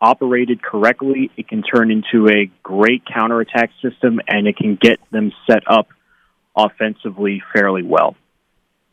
operated 0.00 0.62
correctly, 0.62 1.30
it 1.36 1.48
can 1.48 1.62
turn 1.62 1.90
into 1.90 2.28
a 2.28 2.50
great 2.62 3.02
counterattack 3.06 3.70
system 3.82 4.20
and 4.28 4.46
it 4.46 4.56
can 4.56 4.76
get 4.80 5.00
them 5.10 5.32
set 5.46 5.62
up 5.66 5.88
offensively 6.56 7.42
fairly 7.52 7.82
well. 7.82 8.16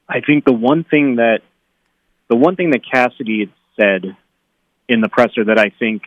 I 0.08 0.22
think 0.22 0.46
the 0.46 0.54
one 0.54 0.84
thing 0.84 1.18
that 1.18 1.40
the 2.30 2.36
one 2.36 2.56
thing 2.56 2.72
that 2.72 2.82
Cassidy 2.90 3.42
had 3.42 3.52
said 3.80 4.18
in 4.88 5.02
the 5.02 5.10
presser 5.10 5.46
that 5.46 5.60
I 5.60 5.70
think 5.78 6.04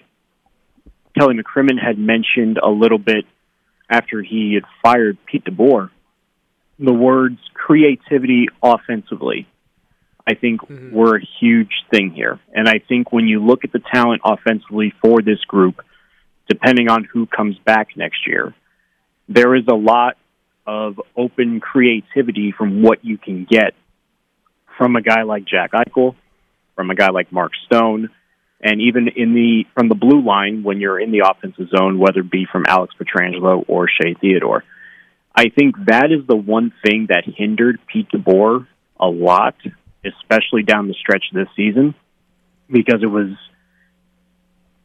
Kelly 1.19 1.37
McCrimmon 1.37 1.81
had 1.83 1.99
mentioned 1.99 2.59
a 2.63 2.69
little 2.69 2.99
bit 2.99 3.25
after 3.89 4.23
he 4.23 4.55
had 4.55 4.65
fired 4.83 5.19
Pete 5.27 5.45
DeBoer, 5.45 5.91
the 6.79 6.93
words 6.93 7.39
creativity 7.53 8.49
offensively, 8.63 9.47
I 10.27 10.35
think 10.35 10.63
mm-hmm. 10.63 10.95
were 10.95 11.17
a 11.17 11.27
huge 11.41 11.73
thing 11.91 12.11
here. 12.11 12.41
And 12.53 12.69
I 12.69 12.81
think 12.87 13.13
when 13.13 13.27
you 13.27 13.45
look 13.45 13.65
at 13.65 13.73
the 13.73 13.83
talent 13.93 14.23
offensively 14.25 14.93
for 15.01 15.23
this 15.23 15.41
group, 15.47 15.85
depending 16.49 16.89
on 16.89 17.05
who 17.05 17.27
comes 17.27 17.57
back 17.59 17.97
next 17.97 18.27
year, 18.27 18.55
there 19.29 19.55
is 19.55 19.65
a 19.69 19.75
lot 19.75 20.17
of 20.67 21.01
open 21.17 21.61
creativity 21.61 22.53
from 22.57 22.83
what 22.83 23.05
you 23.05 23.19
can 23.19 23.47
get 23.49 23.75
from 24.79 24.97
a 24.97 25.03
guy 25.03 25.23
like 25.23 25.45
Jack 25.45 25.73
Eichel, 25.73 26.15
from 26.75 26.91
a 26.91 26.95
guy 26.95 27.11
like 27.11 27.31
Mark 27.33 27.53
Stone, 27.67 28.11
and 28.61 28.81
even 28.81 29.09
in 29.15 29.35
the 29.35 29.65
from 29.75 29.89
the 29.89 29.95
blue 29.95 30.23
line 30.23 30.63
when 30.63 30.81
you're 30.81 30.99
in 30.99 31.13
the 31.13 31.29
offensive 31.29 31.69
zone, 31.69 31.99
whether 31.99 32.21
it 32.21 32.31
be 32.31 32.47
from 32.51 32.65
Alex 32.67 32.95
Pietrangelo 32.99 33.65
or 33.69 33.89
Shea 33.89 34.15
Theodore. 34.15 34.65
I 35.37 35.49
think 35.49 35.75
that 35.87 36.11
is 36.11 36.27
the 36.27 36.37
one 36.37 36.73
thing 36.85 37.09
that 37.11 37.25
hindered 37.27 37.81
Pete 37.87 38.09
DeBoer 38.11 38.67
a 38.99 39.07
lot, 39.07 39.57
especially 40.05 40.63
down 40.63 40.87
the 40.87 40.95
stretch 40.95 41.25
this 41.33 41.49
season, 41.57 41.95
because 42.71 43.03
it 43.03 43.07
was 43.07 43.33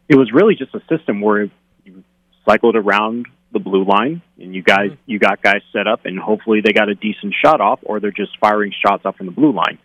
it 0.10 0.18
was 0.18 0.32
really 0.34 0.56
just 0.56 0.74
a 0.74 0.82
system 0.90 1.22
where 1.22 1.50
you 1.86 2.04
cycled 2.48 2.76
around 2.76 3.28
the 3.52 3.60
blue 3.60 3.84
line 3.84 4.22
and 4.38 4.54
you 4.54 4.62
guys 4.62 4.92
mm-hmm. 4.92 5.12
you 5.12 5.20
got 5.20 5.42
guys 5.42 5.62
set 5.74 5.88
up 5.88 6.06
and 6.06 6.20
hopefully 6.20 6.62
they 6.64 6.72
got 6.72 6.90
a 6.90 6.96
decent 6.96 7.34
shot 7.44 7.62
off 7.62 7.80
or 7.84 8.00
they're 8.00 8.12
just 8.12 8.38
firing 8.40 8.74
shots 8.86 9.06
off 9.06 9.18
from 9.18 9.26
the 9.26 9.32
blue 9.32 9.52
line. 9.52 9.80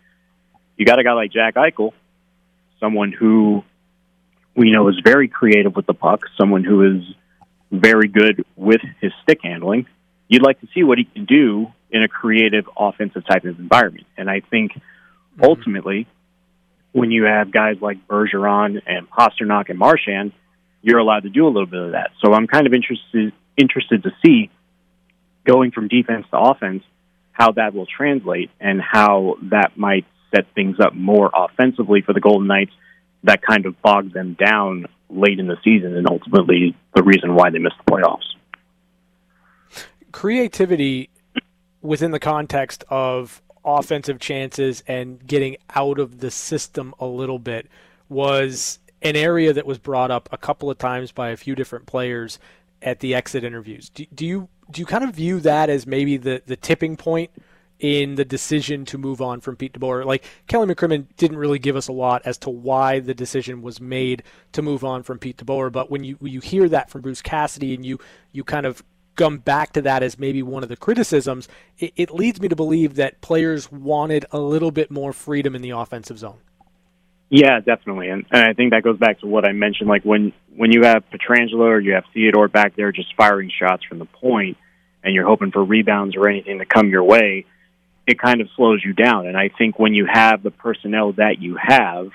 You 0.77 0.85
got 0.85 0.99
a 0.99 1.03
guy 1.03 1.13
like 1.13 1.31
Jack 1.31 1.55
Eichel, 1.55 1.93
someone 2.79 3.11
who 3.11 3.63
we 4.55 4.71
know 4.71 4.87
is 4.89 4.99
very 5.03 5.27
creative 5.27 5.75
with 5.75 5.85
the 5.85 5.93
puck, 5.93 6.21
someone 6.37 6.63
who 6.63 6.95
is 6.95 7.03
very 7.71 8.07
good 8.07 8.45
with 8.55 8.81
his 9.01 9.11
stick 9.23 9.39
handling. 9.43 9.87
You'd 10.27 10.43
like 10.43 10.59
to 10.61 10.67
see 10.73 10.83
what 10.83 10.97
he 10.97 11.05
can 11.05 11.25
do 11.25 11.67
in 11.91 12.03
a 12.03 12.07
creative 12.07 12.69
offensive 12.77 13.25
type 13.25 13.45
of 13.45 13.59
environment. 13.59 14.07
And 14.17 14.29
I 14.29 14.41
think 14.41 14.73
mm-hmm. 14.73 15.43
ultimately, 15.43 16.07
when 16.91 17.11
you 17.11 17.23
have 17.23 17.51
guys 17.51 17.77
like 17.81 18.07
Bergeron 18.07 18.81
and 18.85 19.09
Pastrnak 19.09 19.69
and 19.69 19.79
Marchand, 19.79 20.31
you're 20.81 20.99
allowed 20.99 21.23
to 21.23 21.29
do 21.29 21.45
a 21.45 21.49
little 21.49 21.65
bit 21.65 21.81
of 21.81 21.91
that. 21.91 22.11
So 22.23 22.33
I'm 22.33 22.47
kind 22.47 22.67
of 22.67 22.73
interested 22.73 23.33
interested 23.57 24.03
to 24.03 24.11
see 24.23 24.49
going 25.45 25.71
from 25.71 25.87
defense 25.87 26.25
to 26.31 26.37
offense 26.37 26.83
how 27.31 27.51
that 27.51 27.73
will 27.73 27.85
translate 27.85 28.49
and 28.59 28.81
how 28.81 29.35
that 29.51 29.77
might 29.77 30.05
set 30.33 30.45
things 30.55 30.77
up 30.79 30.93
more 30.93 31.29
offensively 31.33 32.01
for 32.01 32.13
the 32.13 32.21
Golden 32.21 32.47
Knights 32.47 32.71
that 33.23 33.41
kind 33.41 33.65
of 33.65 33.81
bogged 33.81 34.13
them 34.13 34.35
down 34.39 34.85
late 35.09 35.39
in 35.39 35.47
the 35.47 35.57
season 35.63 35.95
and 35.95 36.07
ultimately 36.09 36.75
the 36.95 37.03
reason 37.03 37.35
why 37.35 37.49
they 37.49 37.59
missed 37.59 37.75
the 37.85 37.91
playoffs. 37.91 38.23
Creativity 40.11 41.09
within 41.81 42.11
the 42.11 42.19
context 42.19 42.83
of 42.89 43.41
offensive 43.63 44.19
chances 44.19 44.83
and 44.87 45.25
getting 45.25 45.57
out 45.75 45.99
of 45.99 46.19
the 46.19 46.31
system 46.31 46.93
a 46.99 47.05
little 47.05 47.39
bit 47.39 47.67
was 48.07 48.79
an 49.01 49.15
area 49.15 49.51
that 49.51 49.65
was 49.65 49.77
brought 49.77 50.11
up 50.11 50.29
a 50.31 50.37
couple 50.37 50.69
of 50.69 50.77
times 50.77 51.11
by 51.11 51.29
a 51.29 51.37
few 51.37 51.55
different 51.55 51.85
players 51.85 52.39
at 52.85 52.99
the 52.99 53.13
exit 53.13 53.43
interviews. 53.43 53.89
Do, 53.89 54.05
do 54.13 54.25
you 54.25 54.49
do 54.71 54.79
you 54.79 54.85
kind 54.85 55.03
of 55.03 55.13
view 55.13 55.39
that 55.41 55.69
as 55.69 55.85
maybe 55.85 56.17
the, 56.17 56.41
the 56.45 56.55
tipping 56.55 56.95
point 56.95 57.31
in 57.79 58.15
the 58.15 58.23
decision 58.23 58.85
to 58.85 58.97
move 58.97 59.21
on 59.21 59.41
from 59.41 59.55
Pete 59.55 59.73
DeBoer. 59.73 60.05
Like 60.05 60.23
Kelly 60.47 60.73
McCrimmon 60.73 61.07
didn't 61.17 61.37
really 61.37 61.59
give 61.59 61.75
us 61.75 61.89
a 61.89 61.91
lot 61.91 62.21
as 62.23 62.37
to 62.39 62.49
why 62.49 62.99
the 63.01 63.13
decision 63.13 63.61
was 63.61 63.81
made 63.81 64.23
to 64.53 64.61
move 64.61 64.85
on 64.85 65.03
from 65.03 65.19
Pete 65.19 65.37
DeBoer, 65.37 65.71
but 65.71 65.91
when 65.91 66.03
you 66.03 66.15
when 66.19 66.31
you 66.31 66.39
hear 66.39 66.69
that 66.69 66.89
from 66.89 67.01
Bruce 67.01 67.21
Cassidy 67.21 67.73
and 67.73 67.85
you 67.85 67.99
you 68.31 68.43
kind 68.43 68.65
of 68.65 68.83
come 69.15 69.37
back 69.37 69.73
to 69.73 69.81
that 69.81 70.03
as 70.03 70.19
maybe 70.19 70.43
one 70.43 70.61
of 70.61 70.69
the 70.69 70.75
criticisms, 70.75 71.47
it, 71.77 71.93
it 71.95 72.11
leads 72.11 72.41
me 72.41 72.49
to 72.49 72.55
believe 72.55 72.95
that 72.95 73.21
players 73.21 73.71
wanted 73.71 74.25
a 74.31 74.39
little 74.39 74.71
bit 74.71 74.91
more 74.91 75.13
freedom 75.13 75.55
in 75.55 75.61
the 75.61 75.69
offensive 75.69 76.19
zone. 76.19 76.39
Yeah, 77.29 77.59
definitely, 77.59 78.09
and, 78.09 78.25
and 78.31 78.47
I 78.47 78.53
think 78.53 78.71
that 78.71 78.83
goes 78.83 78.99
back 78.99 79.19
to 79.21 79.27
what 79.27 79.45
I 79.45 79.51
mentioned. 79.51 79.89
Like 79.89 80.03
when 80.03 80.31
when 80.55 80.71
you 80.71 80.83
have 80.83 81.03
Pietrangelo 81.09 81.61
or 81.61 81.79
you 81.79 81.93
have 81.93 82.03
Theodore 82.13 82.47
back 82.47 82.75
there 82.75 82.91
just 82.91 83.15
firing 83.15 83.51
shots 83.57 83.83
from 83.83 83.99
the 83.99 84.05
point, 84.05 84.57
and 85.03 85.13
you're 85.13 85.25
hoping 85.25 85.51
for 85.51 85.63
rebounds 85.63 86.15
or 86.15 86.29
anything 86.29 86.59
to 86.59 86.65
come 86.65 86.89
your 86.89 87.03
way, 87.03 87.45
it 88.07 88.19
kind 88.19 88.41
of 88.41 88.47
slows 88.55 88.81
you 88.85 88.93
down. 88.93 89.27
And 89.27 89.35
I 89.35 89.49
think 89.49 89.79
when 89.79 89.93
you 89.93 90.05
have 90.11 90.43
the 90.43 90.51
personnel 90.51 91.13
that 91.13 91.41
you 91.41 91.57
have 91.59 92.11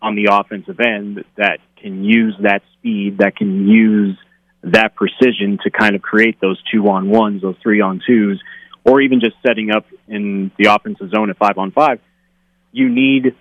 on 0.00 0.14
the 0.14 0.28
offensive 0.32 0.80
end 0.80 1.24
that 1.36 1.58
can 1.76 2.04
use 2.04 2.34
that 2.40 2.62
speed, 2.74 3.18
that 3.18 3.36
can 3.36 3.68
use 3.68 4.18
that 4.62 4.94
precision 4.94 5.58
to 5.62 5.70
kind 5.70 5.94
of 5.94 6.02
create 6.02 6.40
those 6.40 6.60
two 6.72 6.88
on 6.88 7.08
ones, 7.08 7.42
those 7.42 7.56
three 7.62 7.80
on 7.80 8.00
twos, 8.06 8.42
or 8.84 9.00
even 9.00 9.20
just 9.20 9.36
setting 9.46 9.70
up 9.70 9.86
in 10.08 10.50
the 10.58 10.72
offensive 10.72 11.10
zone 11.10 11.30
at 11.30 11.36
five 11.36 11.58
on 11.58 11.72
five, 11.72 12.00
you 12.72 12.88
need 12.88 13.34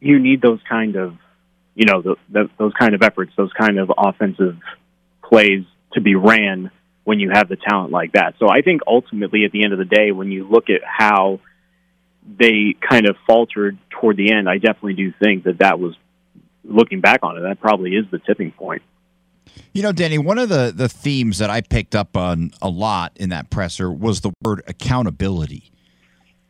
you 0.00 0.18
need 0.18 0.42
those 0.42 0.60
kind 0.68 0.96
of 0.96 1.16
you 1.74 1.86
know 1.86 2.02
the, 2.02 2.16
the, 2.28 2.50
those 2.58 2.72
kind 2.78 2.94
of 2.94 3.02
efforts, 3.02 3.32
those 3.36 3.52
kind 3.52 3.78
of 3.78 3.90
offensive 3.96 4.56
plays 5.22 5.64
to 5.92 6.00
be 6.00 6.14
ran 6.14 6.70
when 7.04 7.20
you 7.20 7.30
have 7.30 7.48
the 7.48 7.56
talent 7.56 7.90
like 7.90 8.12
that. 8.12 8.34
So 8.38 8.48
I 8.48 8.62
think 8.62 8.82
ultimately, 8.86 9.44
at 9.44 9.52
the 9.52 9.64
end 9.64 9.72
of 9.72 9.78
the 9.78 9.84
day, 9.84 10.12
when 10.12 10.30
you 10.30 10.48
look 10.48 10.70
at 10.70 10.82
how 10.84 11.40
they 12.38 12.74
kind 12.88 13.08
of 13.08 13.16
faltered 13.26 13.78
toward 13.90 14.16
the 14.16 14.32
end, 14.32 14.48
I 14.48 14.58
definitely 14.58 14.94
do 14.94 15.12
think 15.22 15.44
that 15.44 15.58
that 15.58 15.78
was 15.80 15.96
looking 16.64 17.00
back 17.00 17.20
on 17.22 17.36
it. 17.38 17.40
That 17.42 17.60
probably 17.60 17.92
is 17.92 18.04
the 18.10 18.18
tipping 18.18 18.52
point. 18.52 18.82
You 19.72 19.82
know, 19.82 19.92
Danny, 19.92 20.18
one 20.18 20.38
of 20.38 20.48
the, 20.48 20.72
the 20.74 20.88
themes 20.88 21.38
that 21.38 21.50
I 21.50 21.60
picked 21.60 21.94
up 21.94 22.16
on 22.16 22.52
a 22.60 22.68
lot 22.68 23.12
in 23.16 23.30
that 23.30 23.50
presser 23.50 23.90
was 23.90 24.20
the 24.20 24.32
word 24.42 24.62
accountability. 24.66 25.72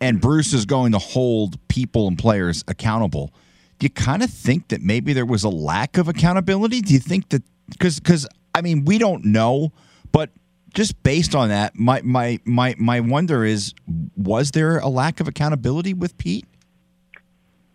And 0.01 0.21
Bruce 0.21 0.53
is 0.53 0.65
going 0.65 0.93
to 0.93 0.99
hold 0.99 1.57
people 1.69 2.09
and 2.09 2.19
players 2.19 2.65
accountable. 2.69 3.33
Do 3.79 3.85
you 3.85 3.91
kind 3.91 4.23
of 4.23 4.31
think 4.31 4.69
that 4.69 4.83
maybe 4.83 5.13
there 5.13 5.27
was 5.27 5.45
a 5.45 5.49
lack 5.49 5.99
of 5.99 6.09
accountability? 6.09 6.81
Do 6.81 6.93
you 6.95 7.01
think 7.01 7.31
that 7.31 7.43
because 7.71 8.01
because 8.01 8.27
I 8.55 8.63
mean 8.63 8.85
we 8.85 8.99
don't 8.99 9.25
know, 9.25 9.73
but 10.13 10.31
just 10.75 11.03
based 11.03 11.35
on 11.35 11.49
that, 11.49 11.75
my 11.75 12.01
my 12.03 12.39
my 12.45 12.75
my 12.79 13.01
wonder 13.01 13.45
is 13.45 13.75
was 14.17 14.53
there 14.53 14.79
a 14.79 14.89
lack 14.89 15.21
of 15.21 15.29
accountability 15.29 15.95
with 15.95 16.17
Pete? 16.19 16.47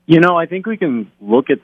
You 0.06 0.20
know, 0.20 0.38
I 0.38 0.46
think 0.46 0.68
we 0.68 0.78
can 0.78 1.12
look 1.20 1.50
at 1.50 1.60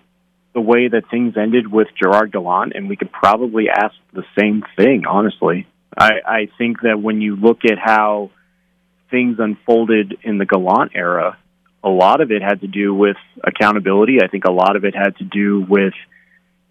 the 0.54 0.62
way 0.62 0.88
that 0.88 1.10
things 1.10 1.36
ended 1.38 1.72
with 1.72 1.88
Gerard 2.02 2.32
Gallant, 2.32 2.74
and 2.76 2.90
we 2.90 2.96
could 2.96 3.12
probably 3.12 3.70
ask 3.70 3.96
the 4.14 4.24
same 4.38 4.64
thing. 4.76 5.04
Honestly, 5.08 5.68
I, 5.98 6.12
I 6.26 6.50
think 6.58 6.82
that 6.82 7.02
when 7.02 7.22
you 7.22 7.36
look 7.36 7.60
at 7.64 7.78
how 7.78 8.32
things 9.12 9.38
unfolded 9.40 10.18
in 10.24 10.38
the 10.38 10.46
Gallant 10.46 10.94
era, 10.96 11.38
a 11.84 11.90
lot 11.90 12.22
of 12.22 12.32
it 12.32 12.42
had 12.42 12.62
to 12.62 12.68
do 12.68 12.94
with 12.94 13.18
accountability. 13.44 14.20
I 14.24 14.28
think 14.28 14.46
a 14.46 14.52
lot 14.52 14.76
of 14.76 14.86
it 14.86 14.96
had 14.96 15.18
to 15.18 15.24
do 15.24 15.62
with 15.68 15.94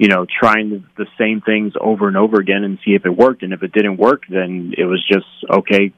you 0.00 0.08
know, 0.08 0.24
trying 0.24 0.86
the 0.96 1.04
same 1.18 1.42
things 1.42 1.74
over 1.78 2.08
and 2.08 2.16
over 2.16 2.40
again 2.40 2.64
and 2.64 2.78
see 2.82 2.92
if 2.92 3.04
it 3.04 3.10
worked. 3.10 3.42
And 3.42 3.52
if 3.52 3.62
it 3.62 3.70
didn't 3.70 3.98
work, 3.98 4.22
then 4.30 4.72
it 4.78 4.86
was 4.86 5.06
just 5.06 5.26
okay, 5.48 5.92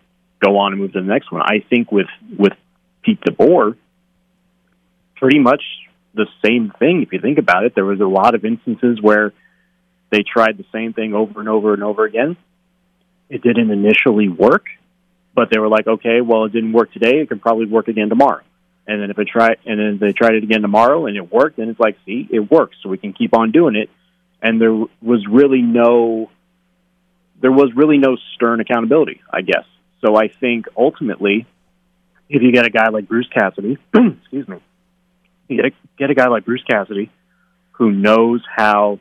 go 0.44 0.58
on 0.58 0.72
and 0.72 0.80
move 0.80 0.94
to 0.94 1.00
the 1.00 1.06
next 1.06 1.30
one. 1.30 1.40
I 1.40 1.64
think 1.70 1.92
with 1.92 2.08
with 2.36 2.54
Pete 3.04 3.20
DeBoer, 3.20 3.76
pretty 5.14 5.38
much 5.38 5.62
the 6.14 6.26
same 6.44 6.72
thing. 6.80 7.02
If 7.02 7.12
you 7.12 7.20
think 7.20 7.38
about 7.38 7.64
it, 7.64 7.76
there 7.76 7.84
was 7.84 8.00
a 8.00 8.04
lot 8.04 8.34
of 8.34 8.44
instances 8.44 8.98
where 9.00 9.32
they 10.10 10.24
tried 10.24 10.58
the 10.58 10.66
same 10.72 10.94
thing 10.94 11.14
over 11.14 11.38
and 11.38 11.48
over 11.48 11.72
and 11.72 11.84
over 11.84 12.04
again. 12.04 12.36
It 13.28 13.42
didn't 13.42 13.70
initially 13.70 14.28
work, 14.28 14.64
but 15.34 15.48
they 15.50 15.58
were 15.58 15.68
like, 15.68 15.86
okay, 15.86 16.20
well, 16.20 16.44
it 16.44 16.52
didn't 16.52 16.72
work 16.72 16.92
today. 16.92 17.20
It 17.20 17.28
can 17.28 17.40
probably 17.40 17.66
work 17.66 17.88
again 17.88 18.08
tomorrow. 18.08 18.42
And 18.86 19.00
then 19.00 19.10
if 19.10 19.18
it 19.18 19.28
try 19.28 19.56
and 19.64 19.78
then 19.78 19.98
they 20.00 20.12
tried 20.12 20.34
it 20.34 20.42
again 20.42 20.62
tomorrow 20.62 21.06
and 21.06 21.16
it 21.16 21.32
worked, 21.32 21.56
then 21.56 21.68
it's 21.68 21.78
like, 21.78 21.96
see, 22.04 22.28
it 22.30 22.50
works, 22.50 22.76
so 22.82 22.88
we 22.88 22.98
can 22.98 23.12
keep 23.12 23.36
on 23.36 23.52
doing 23.52 23.76
it. 23.76 23.90
And 24.42 24.60
there 24.60 24.72
was 24.72 25.24
really 25.28 25.62
no 25.62 26.30
there 27.40 27.52
was 27.52 27.70
really 27.74 27.98
no 27.98 28.16
stern 28.34 28.60
accountability, 28.60 29.20
I 29.30 29.42
guess. 29.42 29.64
So 30.04 30.16
I 30.16 30.28
think 30.28 30.66
ultimately, 30.76 31.46
if 32.28 32.40
you 32.40 32.52
get 32.52 32.66
a 32.66 32.70
guy 32.70 32.88
like 32.88 33.08
Bruce 33.08 33.28
Cassidy, 33.28 33.78
excuse 33.94 34.48
me, 34.48 34.58
you 35.48 35.56
get 35.56 35.66
a, 35.66 35.70
get 35.98 36.10
a 36.10 36.14
guy 36.14 36.28
like 36.28 36.44
Bruce 36.44 36.62
Cassidy 36.68 37.10
who 37.72 37.90
knows 37.90 38.42
how 38.48 39.00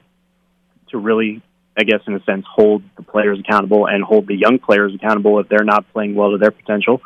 to 0.90 0.98
really, 0.98 1.42
I 1.78 1.84
guess, 1.84 2.02
in 2.06 2.16
a 2.16 2.24
sense, 2.24 2.46
hold 2.54 2.84
the 2.98 3.04
players 3.04 3.40
accountable 3.40 3.88
and 3.88 4.04
hold 4.04 4.28
the 4.28 4.36
young 4.36 4.60
players 4.60 4.94
accountable 4.94 5.40
if 5.40 5.48
they're 5.48 5.64
not 5.64 5.92
playing 5.94 6.16
well 6.16 6.32
to 6.32 6.38
their 6.38 6.52
potential 6.52 7.02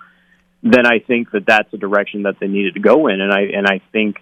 then 0.65 0.87
I 0.87 0.97
think 0.97 1.31
that 1.31 1.45
that's 1.45 1.71
a 1.73 1.77
direction 1.77 2.23
that 2.23 2.39
they 2.39 2.47
needed 2.47 2.73
to 2.73 2.79
go 2.79 3.07
in, 3.07 3.21
and 3.21 3.31
I 3.31 3.41
and 3.41 3.67
I 3.67 3.81
think 3.91 4.17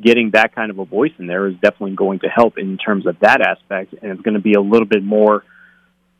getting 0.00 0.30
that 0.30 0.54
kind 0.54 0.70
of 0.70 0.78
a 0.78 0.84
voice 0.86 1.12
in 1.18 1.26
there 1.26 1.46
is 1.46 1.54
definitely 1.56 1.94
going 1.94 2.20
to 2.20 2.28
help 2.28 2.56
in 2.56 2.78
terms 2.78 3.06
of 3.06 3.18
that 3.20 3.42
aspect, 3.42 3.92
and 4.00 4.10
it's 4.10 4.22
going 4.22 4.34
to 4.34 4.40
be 4.40 4.54
a 4.54 4.60
little 4.60 4.86
bit 4.86 5.04
more 5.04 5.44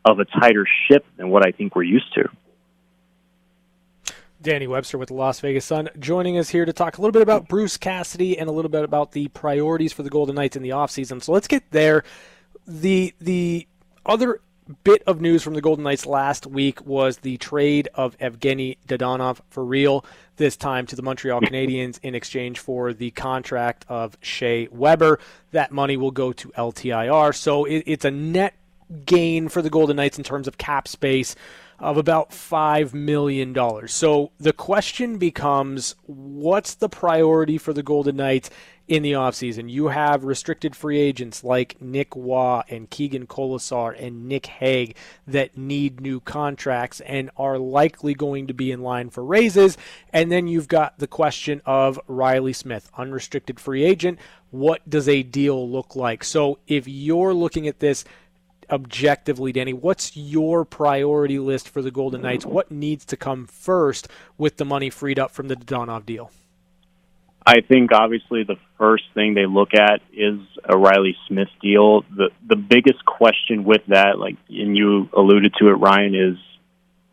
of 0.05 0.19
a 0.19 0.25
tighter 0.25 0.67
ship 0.87 1.03
than 1.17 1.29
what 1.29 1.45
I 1.45 1.51
think 1.51 1.75
we're 1.75 1.83
used 1.83 2.13
to. 2.13 2.29
Danny 4.39 4.67
Webster 4.67 4.99
with 4.99 5.07
the 5.07 5.15
Las 5.15 5.39
Vegas 5.39 5.65
Sun 5.65 5.89
joining 5.97 6.37
us 6.37 6.49
here 6.49 6.65
to 6.65 6.71
talk 6.71 6.99
a 6.99 7.01
little 7.01 7.11
bit 7.11 7.23
about 7.23 7.47
Bruce 7.47 7.77
Cassidy 7.77 8.37
and 8.37 8.47
a 8.47 8.51
little 8.51 8.69
bit 8.69 8.83
about 8.83 9.13
the 9.13 9.27
priorities 9.29 9.91
for 9.91 10.03
the 10.03 10.11
Golden 10.11 10.35
Knights 10.35 10.55
in 10.55 10.61
the 10.61 10.69
offseason. 10.69 11.23
So 11.23 11.31
let's 11.31 11.47
get 11.47 11.63
there. 11.71 12.03
The 12.67 13.13
the 13.19 13.67
other 14.05 14.41
bit 14.83 15.03
of 15.05 15.21
news 15.21 15.43
from 15.43 15.53
the 15.53 15.61
Golden 15.61 15.83
Knights 15.83 16.05
last 16.05 16.47
week 16.47 16.85
was 16.85 17.17
the 17.17 17.37
trade 17.37 17.87
of 17.93 18.17
Evgeny 18.17 18.77
Dadonov 18.87 19.39
for 19.49 19.63
real, 19.63 20.03
this 20.37 20.57
time 20.57 20.87
to 20.87 20.95
the 20.95 21.03
Montreal 21.03 21.41
Canadiens 21.41 21.99
in 22.01 22.15
exchange 22.15 22.59
for 22.59 22.93
the 22.93 23.11
contract 23.11 23.85
of 23.87 24.17
Shea 24.21 24.67
Weber. 24.71 25.19
That 25.51 25.71
money 25.71 25.97
will 25.97 26.11
go 26.11 26.33
to 26.33 26.49
LTIR. 26.49 27.35
So 27.35 27.65
it, 27.65 27.83
it's 27.85 28.05
a 28.05 28.11
net 28.11 28.55
gain 29.05 29.49
for 29.49 29.61
the 29.61 29.69
Golden 29.69 29.97
Knights 29.97 30.17
in 30.17 30.23
terms 30.23 30.47
of 30.47 30.57
cap 30.57 30.87
space 30.87 31.35
of 31.79 31.97
about 31.97 32.29
$5 32.31 32.93
million. 32.93 33.55
So 33.87 34.31
the 34.39 34.53
question 34.53 35.17
becomes 35.17 35.95
what's 36.03 36.75
the 36.75 36.89
priority 36.89 37.57
for 37.57 37.73
the 37.73 37.83
Golden 37.83 38.15
Knights 38.15 38.49
in 38.87 39.03
the 39.03 39.11
offseason? 39.11 39.69
You 39.69 39.89
have 39.89 40.23
restricted 40.23 40.75
free 40.75 40.99
agents 40.99 41.43
like 41.43 41.81
Nick 41.81 42.15
Roy 42.15 42.61
and 42.69 42.89
Keegan 42.89 43.27
Kolesar 43.27 44.01
and 44.01 44.27
Nick 44.27 44.45
Hague 44.45 44.95
that 45.27 45.57
need 45.57 45.99
new 45.99 46.21
contracts 46.21 47.01
and 47.01 47.29
are 47.35 47.57
likely 47.57 48.13
going 48.13 48.47
to 48.47 48.53
be 48.53 48.71
in 48.71 48.81
line 48.81 49.09
for 49.09 49.25
raises. 49.25 49.77
And 50.13 50.31
then 50.31 50.47
you've 50.47 50.69
got 50.69 50.99
the 50.99 51.07
question 51.07 51.61
of 51.65 51.99
Riley 52.07 52.53
Smith, 52.53 52.89
unrestricted 52.97 53.59
free 53.59 53.83
agent. 53.83 54.19
What 54.51 54.89
does 54.89 55.09
a 55.09 55.23
deal 55.23 55.69
look 55.69 55.97
like? 55.97 56.23
So 56.23 56.59
if 56.67 56.87
you're 56.87 57.33
looking 57.33 57.67
at 57.67 57.79
this, 57.79 58.05
objectively, 58.69 59.51
Danny, 59.51 59.73
what's 59.73 60.15
your 60.15 60.65
priority 60.65 61.39
list 61.39 61.69
for 61.69 61.81
the 61.81 61.91
Golden 61.91 62.21
Knights? 62.21 62.45
What 62.45 62.71
needs 62.71 63.05
to 63.05 63.17
come 63.17 63.45
first 63.45 64.07
with 64.37 64.57
the 64.57 64.65
money 64.65 64.89
freed 64.89 65.19
up 65.19 65.31
from 65.31 65.47
the 65.47 65.55
Donov 65.55 66.05
deal? 66.05 66.31
I 67.45 67.61
think 67.61 67.91
obviously 67.93 68.43
the 68.43 68.57
first 68.77 69.03
thing 69.13 69.35
they 69.35 69.45
look 69.45 69.75
at 69.75 70.01
is 70.11 70.39
a 70.63 70.75
Riley 70.75 71.15
Smith 71.27 71.49
deal. 71.61 72.01
The 72.01 72.29
the 72.47 72.55
biggest 72.55 73.05
question 73.05 73.63
with 73.63 73.81
that, 73.87 74.17
like 74.17 74.37
and 74.49 74.75
you 74.75 75.09
alluded 75.15 75.53
to 75.59 75.67
it, 75.67 75.73
Ryan, 75.73 76.15
is 76.15 76.37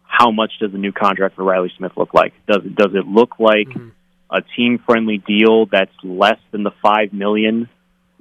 how 0.05 0.31
much 0.31 0.53
does 0.59 0.73
a 0.73 0.79
new 0.79 0.93
contract 0.93 1.37
for 1.37 1.45
Riley 1.45 1.71
Smith 1.77 1.93
look 1.97 2.15
like? 2.15 2.33
Does 2.47 2.65
it 2.65 2.75
does 2.75 2.95
it 2.95 3.07
look 3.07 3.39
like 3.39 3.69
mm-hmm. 3.69 3.89
a 4.31 4.41
team 4.57 4.79
friendly 4.87 5.19
deal 5.19 5.67
that's 5.67 5.93
less 6.03 6.39
than 6.51 6.63
the 6.63 6.73
five 6.83 7.13
million 7.13 7.69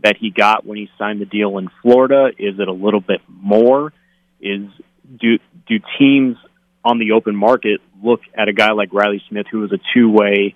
that 0.03 0.17
he 0.17 0.31
got 0.31 0.65
when 0.65 0.77
he 0.77 0.89
signed 0.97 1.21
the 1.21 1.25
deal 1.25 1.57
in 1.57 1.69
Florida? 1.81 2.29
Is 2.37 2.59
it 2.59 2.67
a 2.67 2.73
little 2.73 3.01
bit 3.01 3.21
more? 3.27 3.93
Is 4.39 4.67
do 5.19 5.37
do 5.67 5.75
teams 5.99 6.37
on 6.83 6.99
the 6.99 7.11
open 7.11 7.35
market 7.35 7.79
look 8.01 8.21
at 8.35 8.47
a 8.47 8.53
guy 8.53 8.71
like 8.71 8.93
Riley 8.93 9.21
Smith 9.29 9.45
who 9.51 9.63
is 9.63 9.71
a 9.71 9.77
two-way 9.93 10.55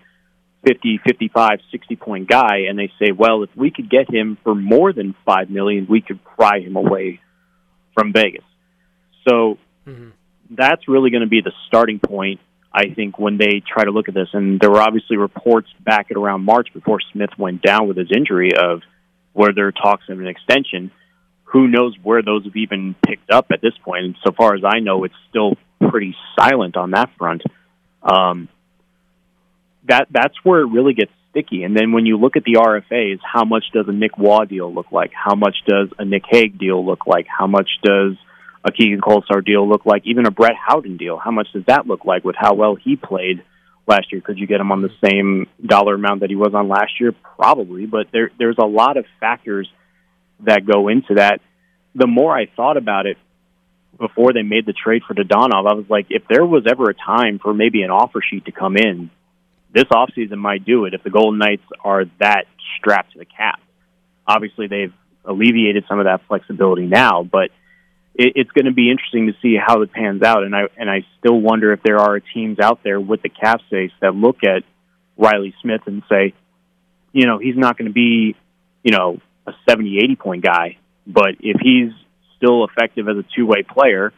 50, 0.65 0.99
55, 1.05 1.59
60 1.71 1.95
point 1.95 2.27
guy 2.27 2.65
and 2.67 2.79
they 2.79 2.91
say, 2.99 3.11
"Well, 3.11 3.43
if 3.43 3.49
we 3.55 3.69
could 3.69 3.89
get 3.89 4.11
him 4.11 4.37
for 4.43 4.55
more 4.55 4.93
than 4.93 5.15
5 5.25 5.49
million, 5.49 5.85
we 5.87 6.01
could 6.01 6.23
pry 6.23 6.59
him 6.59 6.75
away 6.75 7.19
from 7.93 8.13
Vegas." 8.13 8.43
So 9.27 9.59
mm-hmm. 9.85 10.09
that's 10.49 10.87
really 10.87 11.11
going 11.11 11.21
to 11.21 11.29
be 11.29 11.41
the 11.41 11.53
starting 11.67 11.99
point 11.99 12.39
I 12.75 12.93
think 12.93 13.17
when 13.17 13.37
they 13.37 13.61
try 13.65 13.85
to 13.85 13.91
look 13.91 14.09
at 14.09 14.13
this, 14.13 14.27
and 14.33 14.59
there 14.59 14.69
were 14.69 14.81
obviously 14.81 15.15
reports 15.15 15.69
back 15.79 16.07
at 16.11 16.17
around 16.17 16.43
March 16.43 16.67
before 16.73 16.99
Smith 17.13 17.29
went 17.37 17.61
down 17.61 17.87
with 17.87 17.95
his 17.95 18.11
injury 18.13 18.51
of 18.53 18.81
where 19.35 19.53
there 19.53 19.67
are 19.67 19.71
talks 19.71 20.05
of 20.09 20.19
an 20.19 20.27
extension. 20.27 20.91
Who 21.43 21.67
knows 21.67 21.93
where 22.01 22.23
those 22.23 22.45
have 22.45 22.55
even 22.55 22.95
picked 23.05 23.29
up 23.29 23.47
at 23.51 23.61
this 23.61 23.73
point? 23.83 24.05
And 24.05 24.15
so 24.25 24.31
far 24.31 24.55
as 24.55 24.63
I 24.65 24.79
know, 24.79 25.03
it's 25.03 25.15
still 25.29 25.55
pretty 25.89 26.15
silent 26.39 26.77
on 26.77 26.91
that 26.91 27.11
front. 27.17 27.43
Um, 28.01 28.47
that 29.87 30.07
that's 30.09 30.33
where 30.43 30.61
it 30.61 30.67
really 30.67 30.93
gets 30.93 31.11
sticky. 31.29 31.63
And 31.63 31.75
then 31.75 31.91
when 31.91 32.05
you 32.05 32.17
look 32.17 32.37
at 32.37 32.43
the 32.45 32.53
RFAs, 32.53 33.19
how 33.21 33.43
much 33.43 33.65
does 33.73 33.85
a 33.87 33.91
Nick 33.91 34.17
Roy 34.17 34.45
deal 34.45 34.73
look 34.73 34.91
like? 34.91 35.11
How 35.13 35.35
much 35.35 35.57
does 35.67 35.89
a 35.99 36.05
Nick 36.05 36.23
Hague 36.29 36.57
deal 36.57 36.83
look 36.83 37.05
like? 37.05 37.27
How 37.27 37.45
much 37.45 37.69
does 37.83 38.13
a 38.63 38.71
Keegan 38.71 39.01
Kolesar 39.01 39.45
deal 39.45 39.67
look 39.67 39.85
like? 39.85 40.03
Even 40.05 40.25
a 40.25 40.31
Brett 40.31 40.55
Howden 40.55 40.97
deal, 40.97 41.17
how 41.17 41.31
much 41.31 41.47
does 41.53 41.65
that 41.67 41.87
look 41.87 42.05
like 42.05 42.23
with 42.23 42.37
how 42.39 42.53
well 42.53 42.75
he 42.75 42.95
played 42.95 43.43
last 43.87 44.11
year. 44.11 44.21
Could 44.21 44.37
you 44.37 44.47
get 44.47 44.59
him 44.59 44.71
on 44.71 44.81
the 44.81 44.89
same 45.03 45.47
dollar 45.65 45.95
amount 45.95 46.21
that 46.21 46.29
he 46.29 46.35
was 46.35 46.53
on 46.53 46.67
last 46.67 46.99
year? 46.99 47.11
Probably, 47.37 47.85
but 47.85 48.07
there 48.11 48.31
there's 48.37 48.57
a 48.61 48.65
lot 48.65 48.97
of 48.97 49.05
factors 49.19 49.69
that 50.41 50.65
go 50.65 50.87
into 50.87 51.15
that. 51.15 51.41
The 51.93 52.07
more 52.07 52.35
I 52.35 52.47
thought 52.55 52.77
about 52.77 53.05
it 53.05 53.17
before 53.97 54.33
they 54.33 54.41
made 54.41 54.65
the 54.65 54.73
trade 54.73 55.03
for 55.07 55.13
Dadonov, 55.13 55.69
I 55.69 55.73
was 55.73 55.85
like, 55.89 56.07
if 56.09 56.23
there 56.29 56.45
was 56.45 56.65
ever 56.69 56.89
a 56.89 56.93
time 56.93 57.39
for 57.39 57.53
maybe 57.53 57.83
an 57.83 57.91
offer 57.91 58.21
sheet 58.21 58.45
to 58.45 58.51
come 58.51 58.75
in, 58.75 59.09
this 59.73 59.85
offseason 59.85 60.37
might 60.37 60.65
do 60.65 60.85
it 60.85 60.93
if 60.93 61.03
the 61.03 61.09
Golden 61.09 61.39
Knights 61.39 61.63
are 61.83 62.03
that 62.19 62.45
strapped 62.77 63.13
to 63.13 63.19
the 63.19 63.25
cap. 63.25 63.61
Obviously, 64.27 64.67
they've 64.67 64.93
alleviated 65.23 65.85
some 65.87 65.99
of 65.99 66.05
that 66.05 66.21
flexibility 66.27 66.85
now, 66.85 67.23
but– 67.23 67.49
it, 68.17 68.33
it's 68.35 68.51
going 68.51 68.65
to 68.65 68.73
be 68.73 68.89
interesting 68.89 69.27
to 69.27 69.33
see 69.41 69.55
how 69.55 69.81
it 69.81 69.91
pans 69.91 70.23
out. 70.23 70.43
And 70.43 70.55
I 70.55 70.63
and 70.77 70.89
I 70.89 71.05
still 71.19 71.39
wonder 71.39 71.73
if 71.73 71.81
there 71.83 71.99
are 71.99 72.19
teams 72.19 72.59
out 72.59 72.79
there 72.83 72.99
with 72.99 73.21
the 73.21 73.29
cap 73.29 73.61
space 73.67 73.91
that 74.01 74.15
look 74.15 74.37
at 74.43 74.63
Riley 75.17 75.53
Smith 75.61 75.81
and 75.85 76.03
say, 76.09 76.33
you 77.11 77.25
know, 77.25 77.37
he's 77.37 77.55
not 77.55 77.77
going 77.77 77.87
to 77.87 77.93
be, 77.93 78.35
you 78.83 78.91
know, 78.91 79.19
a 79.47 79.51
70, 79.69 79.99
80 79.99 80.15
point 80.15 80.43
guy, 80.43 80.77
but 81.05 81.35
if 81.39 81.57
he's 81.61 81.91
still 82.37 82.65
effective 82.65 83.07
as 83.07 83.17
a 83.17 83.25
two 83.35 83.45
way 83.45 83.63
player, 83.63 84.13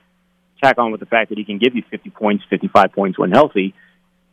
tack 0.64 0.78
on 0.78 0.92
with 0.92 1.00
the 1.00 1.06
fact 1.06 1.30
that 1.30 1.38
he 1.38 1.46
can 1.46 1.60
give 1.60 1.76
you 1.76 1.84
50 1.90 2.10
points, 2.12 2.44
55 2.50 2.92
points 2.94 3.20
when 3.20 3.32
healthy, 3.32 3.74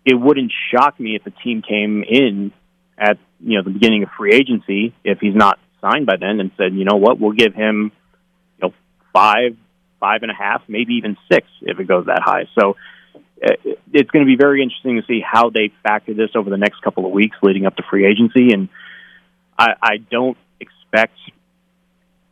it 0.04 0.14
wouldn't 0.14 0.52
shock 0.72 0.98
me 0.98 1.16
if 1.16 1.26
a 1.26 1.30
team 1.42 1.62
came 1.62 2.02
in 2.02 2.52
at 2.96 3.18
you 3.40 3.58
know 3.58 3.64
the 3.64 3.70
beginning 3.70 4.04
of 4.04 4.08
free 4.16 4.32
agency 4.32 4.94
if 5.02 5.18
he's 5.18 5.34
not 5.34 5.58
signed 5.80 6.06
by 6.06 6.16
then 6.18 6.40
and 6.40 6.50
said, 6.56 6.74
you 6.74 6.84
know 6.84 6.96
what, 6.96 7.18
we'll 7.18 7.32
give 7.32 7.54
him 7.54 7.92
five, 9.14 9.56
five 10.00 10.20
and 10.22 10.30
a 10.30 10.34
half, 10.34 10.62
maybe 10.68 10.94
even 10.94 11.16
six 11.32 11.46
if 11.62 11.80
it 11.80 11.88
goes 11.88 12.06
that 12.06 12.20
high. 12.22 12.46
So 12.58 12.76
uh, 13.42 13.54
it's 13.92 14.10
going 14.10 14.26
to 14.26 14.30
be 14.30 14.36
very 14.36 14.62
interesting 14.62 14.96
to 14.96 15.06
see 15.06 15.22
how 15.24 15.48
they 15.48 15.72
factor 15.82 16.12
this 16.12 16.30
over 16.34 16.50
the 16.50 16.58
next 16.58 16.82
couple 16.82 17.06
of 17.06 17.12
weeks 17.12 17.36
leading 17.42 17.64
up 17.64 17.76
to 17.76 17.82
free 17.88 18.06
agency. 18.06 18.52
And 18.52 18.68
I, 19.58 19.68
I 19.82 19.96
don't 19.96 20.36
expect 20.60 21.16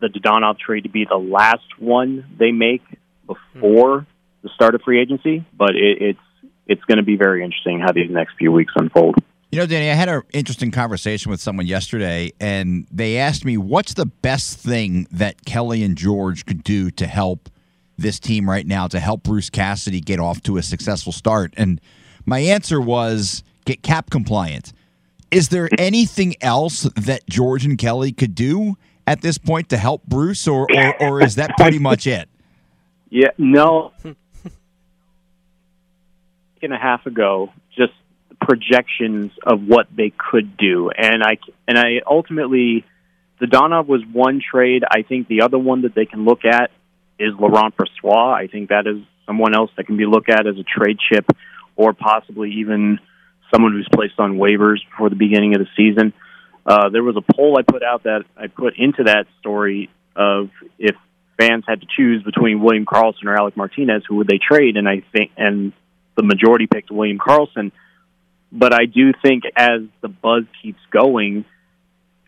the 0.01 0.09
Dadonov 0.09 0.59
trade 0.59 0.83
to 0.83 0.91
be 0.91 1.07
the 1.09 1.17
last 1.17 1.79
one 1.79 2.27
they 2.39 2.51
make 2.51 2.83
before 3.27 4.07
the 4.43 4.51
start 4.55 4.75
of 4.75 4.83
free 4.83 5.01
agency, 5.01 5.45
but 5.57 5.71
it, 5.71 6.03
it's 6.03 6.19
it's 6.67 6.85
going 6.85 6.99
to 6.99 7.05
be 7.05 7.17
very 7.17 7.45
interesting 7.45 7.81
how 7.81 7.93
these 7.93 8.11
next 8.11 8.35
few 8.39 8.53
weeks 8.53 8.73
unfold. 8.77 9.17
You 9.53 9.59
know, 9.59 9.67
Danny, 9.67 9.91
I 9.91 9.95
had 9.95 10.09
an 10.09 10.23
interesting 10.33 10.71
conversation 10.71 11.31
with 11.31 11.39
someone 11.39 11.67
yesterday, 11.67 12.33
and 12.41 12.87
they 12.91 13.19
asked 13.19 13.45
me, 13.45 13.59
what's 13.59 13.93
the 13.93 14.07
best 14.07 14.59
thing 14.59 15.07
that 15.11 15.45
Kelly 15.45 15.83
and 15.83 15.95
George 15.95 16.47
could 16.47 16.65
do 16.65 16.91
to 16.93 17.07
help 17.07 17.51
this 17.99 18.19
team 18.19 18.49
right 18.49 18.67
now, 18.67 18.87
to 18.87 18.99
help 18.99 19.25
Bruce 19.25 19.51
Cassidy 19.51 20.01
get 20.01 20.19
off 20.19 20.43
to 20.45 20.57
a 20.57 20.63
successful 20.63 21.13
start? 21.13 21.53
And 21.59 21.83
my 22.25 22.39
answer 22.39 22.81
was 22.81 23.43
get 23.67 23.83
cap 23.83 24.09
compliant. 24.09 24.73
Is 25.31 25.51
there 25.51 25.69
anything 25.77 26.35
else 26.41 26.85
that 26.97 27.29
George 27.29 27.67
and 27.67 27.77
Kelly 27.77 28.13
could 28.13 28.35
do 28.35 28.79
at 29.07 29.21
this 29.21 29.37
point 29.37 29.69
to 29.69 29.77
help 29.77 30.03
Bruce, 30.07 30.49
or, 30.49 30.67
or, 30.75 31.03
or 31.03 31.23
is 31.23 31.35
that 31.35 31.51
pretty 31.59 31.79
much 31.79 32.07
it? 32.07 32.27
Yeah, 33.11 33.33
no. 33.37 33.93
and 36.63 36.73
a 36.73 36.79
half 36.79 37.05
ago, 37.05 37.53
projections 38.43 39.33
of 39.43 39.63
what 39.63 39.87
they 39.95 40.13
could 40.17 40.57
do. 40.57 40.91
And 40.91 41.23
I 41.23 41.39
and 41.67 41.79
I 41.79 42.01
ultimately, 42.07 42.85
the 43.41 43.47
Dadonov 43.47 43.87
was 43.87 44.03
one 44.13 44.41
trade. 44.41 44.83
I 44.89 45.03
think 45.03 45.29
the 45.29 45.43
other 45.43 45.59
one 45.59 45.83
that 45.83 45.95
they 45.95 46.07
can 46.07 46.25
look 46.25 46.45
at 46.45 46.71
is 47.19 47.33
Laurent 47.39 47.75
Brossoit. 47.77 48.35
I 48.35 48.49
think 48.49 48.69
that 48.69 48.87
is 48.87 49.03
someone 49.27 49.55
else 49.55 49.71
that 49.77 49.87
can 49.87 49.97
be 49.97 50.07
looked 50.07 50.31
at 50.31 50.47
as 50.47 50.57
a 50.59 50.65
trade 50.65 50.99
chip, 51.09 51.27
or 51.77 51.93
possibly 51.93 52.51
even 52.61 52.99
someone 53.53 53.73
who's 53.73 53.89
placed 53.93 54.19
on 54.19 54.39
waivers 54.39 54.79
before 54.91 55.11
the 55.11 55.17
beginning 55.17 55.55
of 55.55 55.61
the 55.61 55.69
season. 55.77 56.13
Uh, 56.65 56.89
there 56.91 57.03
was 57.03 57.17
a 57.17 57.33
poll 57.35 57.57
I 57.59 57.63
put 57.63 57.83
out 57.83 58.05
that 58.05 58.25
I 58.37 58.47
put 58.47 58.75
into 58.79 59.05
that 59.05 59.27
story 59.41 59.91
of 60.15 60.51
if 60.79 60.97
fans 61.39 61.65
had 61.67 61.81
to 61.81 61.87
choose 61.97 62.23
between 62.23 62.63
William 62.63 62.85
Karlsson 62.85 63.27
or 63.27 63.37
Alec 63.37 63.57
Martinez, 63.57 64.05
who 64.09 64.17
would 64.17 64.29
they 64.29 64.39
trade? 64.39 64.77
And 64.77 64.89
I 64.89 65.03
think, 65.13 65.33
and 65.37 65.73
the 66.17 66.23
majority 66.23 66.67
picked 66.67 66.91
William 66.91 67.19
Karlsson. 67.19 67.73
But 68.53 68.75
I 68.75 68.85
do 68.85 69.13
think 69.23 69.45
as 69.57 69.81
the 70.03 70.09
buzz 70.09 70.45
keeps 70.63 70.81
going, 70.91 71.47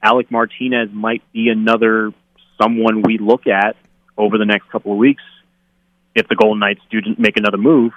Alec 0.03 0.31
Martinez 0.31 0.89
might 0.93 1.23
be 1.33 1.51
another 1.51 2.13
someone 2.61 3.03
we 3.03 3.19
look 3.19 3.47
at 3.47 3.77
over 4.17 4.39
the 4.39 4.47
next 4.47 4.71
couple 4.71 4.93
of 4.93 4.99
weeks. 4.99 5.23
If 6.15 6.27
the 6.29 6.37
Golden 6.37 6.61
Knights 6.61 6.81
do 6.91 6.99
make 7.19 7.37
another 7.37 7.59
move, 7.59 7.93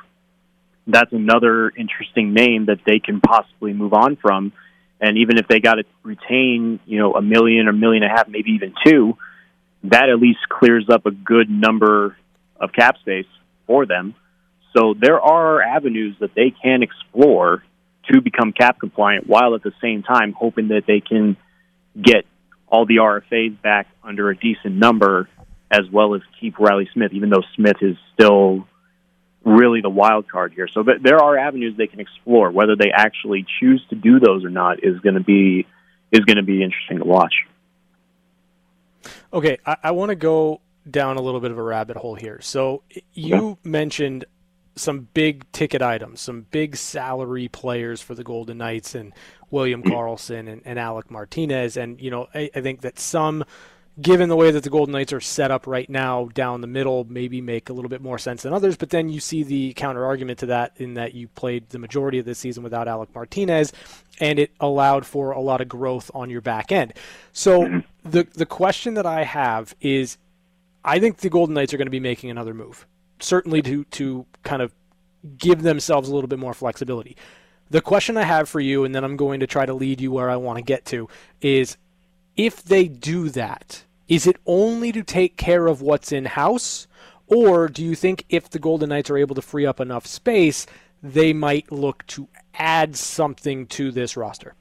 that's 0.88 1.14
another 1.14 1.70
interesting 1.70 2.34
name 2.34 2.66
that 2.66 2.80
they 2.86 3.00
can 3.00 3.22
possibly 3.22 3.74
move 3.74 3.94
on 3.94 4.18
from. 4.18 4.52
And 5.00 5.18
even 5.20 5.38
if 5.38 5.48
they 5.48 5.60
got 5.60 5.76
to 5.76 5.84
retain, 6.04 6.80
you 6.86 6.98
know, 6.98 7.14
a 7.14 7.22
million 7.22 7.68
or 7.68 7.72
a 7.72 7.74
million 7.74 8.04
and 8.04 8.12
a 8.12 8.16
half, 8.16 8.28
maybe 8.28 8.52
even 8.52 8.74
two, 8.86 9.18
that 9.84 10.10
at 10.10 10.20
least 10.20 10.40
clears 10.50 10.88
up 10.90 11.06
a 11.06 11.12
good 11.12 11.50
number 11.50 12.18
of 12.60 12.74
cap 12.74 12.98
space 13.00 13.28
for 13.68 13.86
them. 13.86 14.16
So 14.76 14.96
there 15.00 15.22
are 15.22 15.62
avenues 15.62 16.16
that 16.20 16.34
they 16.36 16.52
can 16.52 16.82
explore 16.84 17.64
to 18.12 18.22
become 18.22 18.52
cap 18.54 18.80
compliant 18.80 19.28
while 19.28 19.56
at 19.56 19.64
the 19.64 19.74
same 19.82 20.04
time 20.04 20.34
hoping 20.34 20.70
that 20.70 20.84
they 20.88 21.00
can 21.00 21.38
get 22.02 22.26
all 22.68 22.86
the 22.86 22.98
RFAs 22.98 23.62
back 23.62 23.88
under 24.04 24.30
a 24.30 24.38
decent 24.38 24.76
number 24.76 25.30
as 25.70 25.82
well 25.92 26.16
as 26.16 26.22
keep 26.40 26.60
Riley 26.60 26.90
Smith, 26.94 27.12
even 27.14 27.30
though 27.30 27.44
Smith 27.56 27.78
is 27.82 27.98
still 28.14 28.68
really 29.44 29.82
the 29.82 29.90
wild 29.90 30.30
card 30.30 30.54
here. 30.54 30.68
So 30.68 30.84
there 30.84 31.20
are 31.20 31.38
avenues 31.38 31.76
they 31.78 31.88
can 31.88 32.00
explore. 32.00 32.52
Whether 32.52 32.76
they 32.76 32.92
actually 32.94 33.46
choose 33.60 33.84
to 33.90 33.96
do 33.96 34.20
those 34.20 34.44
or 34.44 34.50
not 34.50 34.84
is 34.84 35.00
going 35.00 35.16
to 35.16 35.24
be 35.24 35.66
is 36.12 36.22
going 36.22 36.38
to 36.38 36.44
be 36.44 36.64
interesting 36.64 37.00
to 37.00 37.06
watch. 37.06 37.34
Okay, 39.34 39.58
I, 39.66 39.78
I 39.84 39.92
want 39.92 40.10
to 40.10 40.16
go 40.16 40.62
down 40.90 41.18
a 41.18 41.22
little 41.22 41.42
bit 41.42 41.52
of 41.52 41.58
a 41.58 41.64
rabbit 41.64 41.98
hole 41.98 42.16
here. 42.16 42.40
So 42.42 42.84
you 43.14 43.58
mentioned 43.64 44.26
some 44.78 45.08
big 45.14 45.52
ticket 45.52 45.82
items, 45.82 46.22
some 46.22 46.46
big 46.52 46.76
salary 46.76 47.48
players 47.48 48.02
for 48.02 48.16
the 48.16 48.24
Golden 48.24 48.60
Knights, 48.60 48.96
and 48.96 49.14
William 49.52 49.84
mm. 49.84 49.92
Karlsson 49.92 50.48
and, 50.52 50.62
and 50.66 50.80
Alec 50.80 51.12
Martinez. 51.12 51.78
And 51.78 52.00
you 52.00 52.12
know, 52.12 52.28
I, 52.34 52.50
I 52.56 52.62
think 52.62 52.82
that 52.82 53.00
some 53.00 53.44
given 54.00 54.30
the 54.30 54.36
way 54.36 54.52
that 54.52 54.64
the 54.64 54.70
Golden 54.70 54.92
Knights 54.92 55.12
are 55.12 55.20
set 55.20 55.50
up 55.50 55.66
right 55.66 55.90
now 55.90 56.30
down 56.34 56.62
the 56.62 56.68
middle, 56.68 57.06
maybe 57.10 57.42
make 57.42 57.70
a 57.70 57.74
little 57.74 57.90
bit 57.90 58.02
more 58.02 58.20
sense 58.20 58.44
than 58.44 58.54
others. 58.54 58.78
But 58.78 58.92
then 58.92 59.10
you 59.10 59.20
see 59.20 59.44
the 59.44 59.74
counter 59.74 60.06
argument 60.06 60.40
to 60.40 60.46
that 60.48 60.74
in 60.78 60.94
that 60.96 61.14
you 61.14 61.28
played 61.30 61.70
the 61.70 61.80
majority 61.80 62.20
of 62.20 62.26
the 62.26 62.36
season 62.36 62.64
without 62.64 62.88
Alec 62.88 63.14
Martinez, 63.16 63.74
and 64.20 64.40
it 64.40 64.52
allowed 64.60 65.06
for 65.06 65.32
a 65.32 65.42
lot 65.42 65.62
of 65.62 65.68
growth 65.68 66.12
on 66.14 66.30
your 66.30 66.42
back 66.42 66.72
end. 66.72 66.94
So 67.34 67.62
mm-hmm. 67.62 68.10
the 68.10 68.28
the 68.34 68.46
question 68.46 68.94
that 68.96 69.06
I 69.06 69.24
have 69.24 69.76
is, 69.82 70.18
I 70.84 71.00
think 71.00 71.18
the 71.18 71.30
Golden 71.30 71.56
Knights 71.56 71.74
are 71.74 71.78
going 71.78 71.88
to 71.88 71.92
be 71.92 72.00
making 72.00 72.30
another 72.30 72.54
move, 72.54 72.86
certainly 73.20 73.62
to 73.64 73.84
to 73.86 74.26
kind 74.44 74.62
of 74.62 74.74
give 75.38 75.62
themselves 75.62 76.10
a 76.10 76.14
little 76.14 76.28
bit 76.28 76.40
more 76.40 76.54
flexibility. 76.54 77.18
The 77.70 77.82
question 77.82 78.16
I 78.16 78.24
have 78.24 78.48
for 78.48 78.60
you, 78.60 78.86
and 78.86 78.96
then 78.96 79.04
I'm 79.04 79.18
going 79.18 79.42
to 79.42 79.48
try 79.48 79.66
to 79.66 79.74
lead 79.74 80.00
you 80.00 80.12
where 80.12 80.30
I 80.30 80.38
want 80.38 80.58
to 80.58 80.64
get 80.64 80.86
to, 80.86 81.10
is 81.42 81.78
if 82.38 82.64
they 82.64 82.88
do 82.88 83.30
that, 83.30 83.84
is 84.08 84.26
it 84.26 84.38
only 84.46 84.92
to 84.94 85.04
take 85.04 85.36
care 85.36 85.68
of 85.68 85.82
what's 85.82 86.12
in 86.12 86.26
house? 86.26 86.88
Or 87.28 87.68
do 87.68 87.84
you 87.84 87.94
think 87.94 88.24
if 88.30 88.50
the 88.50 88.60
Golden 88.60 88.90
Knights 88.90 89.10
are 89.10 89.18
able 89.18 89.36
to 89.36 89.42
free 89.42 89.66
up 89.66 89.82
enough 89.82 90.08
space, 90.08 90.66
they 91.04 91.34
might 91.34 91.72
look 91.72 92.08
to 92.08 92.30
add 92.54 92.96
something 92.96 93.68
to 93.68 93.92
this 93.92 94.16
roster? 94.16 94.56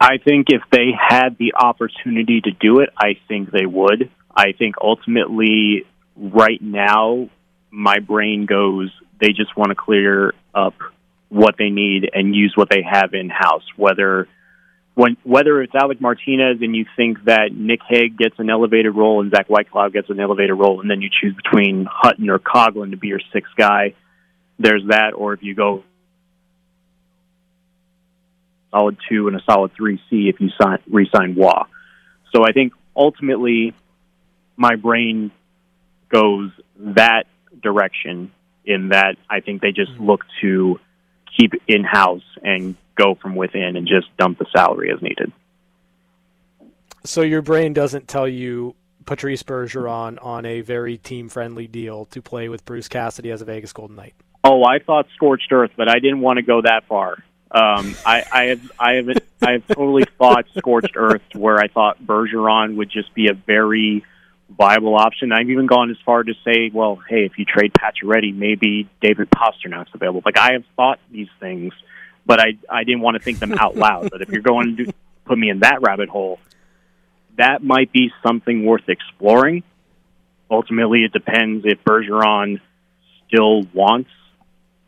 I 0.00 0.18
think 0.18 0.46
if 0.50 0.62
they 0.70 0.92
had 0.96 1.36
the 1.38 1.54
opportunity 1.54 2.40
to 2.42 2.52
do 2.52 2.78
it, 2.78 2.90
I 2.96 3.16
think 3.26 3.50
they 3.50 3.66
would. 3.66 4.10
I 4.34 4.52
think 4.52 4.76
ultimately, 4.80 5.84
right 6.18 6.60
now, 6.60 7.28
my 7.70 7.98
brain 8.00 8.46
goes, 8.46 8.90
they 9.20 9.28
just 9.28 9.56
want 9.56 9.70
to 9.70 9.74
clear 9.74 10.34
up 10.54 10.74
what 11.28 11.56
they 11.58 11.70
need 11.70 12.10
and 12.12 12.34
use 12.34 12.54
what 12.56 12.70
they 12.70 12.82
have 12.82 13.14
in 13.14 13.28
house, 13.28 13.64
whether 13.76 14.26
when 14.94 15.16
whether 15.22 15.62
it's 15.62 15.74
Alec 15.74 16.00
Martinez 16.00 16.58
and 16.60 16.74
you 16.74 16.84
think 16.96 17.24
that 17.26 17.50
Nick 17.52 17.80
Hague 17.88 18.16
gets 18.16 18.36
an 18.38 18.50
elevated 18.50 18.96
role 18.96 19.20
and 19.20 19.30
Zach 19.30 19.48
Whitecloud 19.48 19.92
gets 19.92 20.10
an 20.10 20.18
elevated 20.18 20.58
role, 20.58 20.80
and 20.80 20.90
then 20.90 21.02
you 21.02 21.08
choose 21.08 21.34
between 21.34 21.86
Hutton 21.88 22.28
or 22.30 22.38
Coghlan 22.38 22.90
to 22.90 22.96
be 22.96 23.08
your 23.08 23.20
sixth 23.32 23.52
guy, 23.56 23.94
there's 24.58 24.84
that. 24.88 25.12
Or 25.14 25.34
if 25.34 25.42
you 25.42 25.54
go 25.54 25.84
solid 28.70 28.96
two 29.08 29.28
and 29.28 29.36
a 29.36 29.42
solid 29.44 29.72
three 29.76 30.00
C 30.10 30.28
if 30.28 30.40
you 30.40 30.48
sign, 30.60 30.78
re-sign 30.90 31.36
Roy. 31.36 31.62
So 32.34 32.44
I 32.44 32.52
think 32.52 32.72
ultimately 32.96 33.74
my 34.56 34.76
brain 34.76 35.30
goes 36.08 36.50
that 36.78 37.24
direction 37.62 38.32
in 38.64 38.90
that 38.90 39.16
I 39.28 39.40
think 39.40 39.62
they 39.62 39.72
just 39.72 39.92
look 39.98 40.24
to 40.42 40.78
keep 41.36 41.52
in 41.66 41.84
house 41.84 42.22
and 42.42 42.76
go 42.96 43.14
from 43.14 43.34
within 43.34 43.76
and 43.76 43.86
just 43.86 44.14
dump 44.16 44.38
the 44.38 44.46
salary 44.54 44.92
as 44.92 45.00
needed. 45.00 45.32
So 47.04 47.22
your 47.22 47.42
brain 47.42 47.72
doesn't 47.72 48.08
tell 48.08 48.28
you 48.28 48.74
Patrice 49.06 49.42
Bergeron 49.42 50.22
on 50.22 50.44
a 50.44 50.60
very 50.60 50.98
team 50.98 51.28
friendly 51.28 51.66
deal 51.66 52.04
to 52.06 52.20
play 52.20 52.48
with 52.48 52.64
Bruce 52.64 52.88
Cassidy 52.88 53.30
as 53.30 53.40
a 53.40 53.44
Vegas 53.46 53.72
Golden 53.72 53.96
Knight. 53.96 54.14
Oh, 54.44 54.64
I 54.64 54.78
thought 54.78 55.06
scorched 55.14 55.50
earth, 55.50 55.70
but 55.76 55.88
I 55.88 55.98
didn't 55.98 56.20
want 56.20 56.36
to 56.36 56.42
go 56.42 56.60
that 56.60 56.84
far. 56.86 57.12
Um, 57.50 57.96
I, 58.04 58.24
I 58.30 58.42
have, 58.44 58.72
I 58.78 58.92
have, 58.94 59.08
I 59.40 59.52
have 59.52 59.66
totally 59.68 60.04
thought 60.18 60.44
scorched 60.56 60.96
earth, 60.96 61.22
where 61.34 61.58
I 61.58 61.68
thought 61.68 62.02
Bergeron 62.02 62.76
would 62.76 62.90
just 62.90 63.14
be 63.14 63.28
a 63.28 63.32
very 63.32 64.04
viable 64.48 64.96
option. 64.96 65.32
I've 65.32 65.50
even 65.50 65.66
gone 65.66 65.90
as 65.90 65.96
far 66.04 66.22
to 66.22 66.32
say, 66.44 66.70
well, 66.72 66.98
hey, 67.08 67.24
if 67.24 67.38
you 67.38 67.44
trade 67.44 67.72
Pacioretty, 67.72 68.34
maybe 68.34 68.88
David 69.00 69.28
Pastrnak's 69.30 69.90
available. 69.94 70.22
Like 70.24 70.38
I 70.38 70.52
have 70.52 70.64
thought 70.76 70.98
these 71.10 71.28
things, 71.40 71.72
but 72.26 72.40
I, 72.40 72.58
I 72.70 72.84
didn't 72.84 73.00
want 73.00 73.16
to 73.16 73.22
think 73.22 73.38
them 73.38 73.54
out 73.58 73.76
loud. 73.76 74.10
but 74.10 74.22
if 74.22 74.30
you're 74.30 74.42
going 74.42 74.76
to 74.78 74.92
put 75.24 75.38
me 75.38 75.50
in 75.50 75.60
that 75.60 75.82
rabbit 75.82 76.08
hole, 76.08 76.38
that 77.36 77.62
might 77.62 77.92
be 77.92 78.10
something 78.26 78.64
worth 78.64 78.88
exploring. 78.88 79.62
Ultimately, 80.50 81.04
it 81.04 81.12
depends 81.12 81.64
if 81.66 81.84
Bergeron 81.84 82.60
still 83.26 83.62
wants 83.74 84.10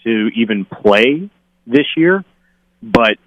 to 0.05 0.31
even 0.35 0.65
play 0.65 1.31
this 1.67 1.87
year. 1.97 2.25
But 2.83 3.19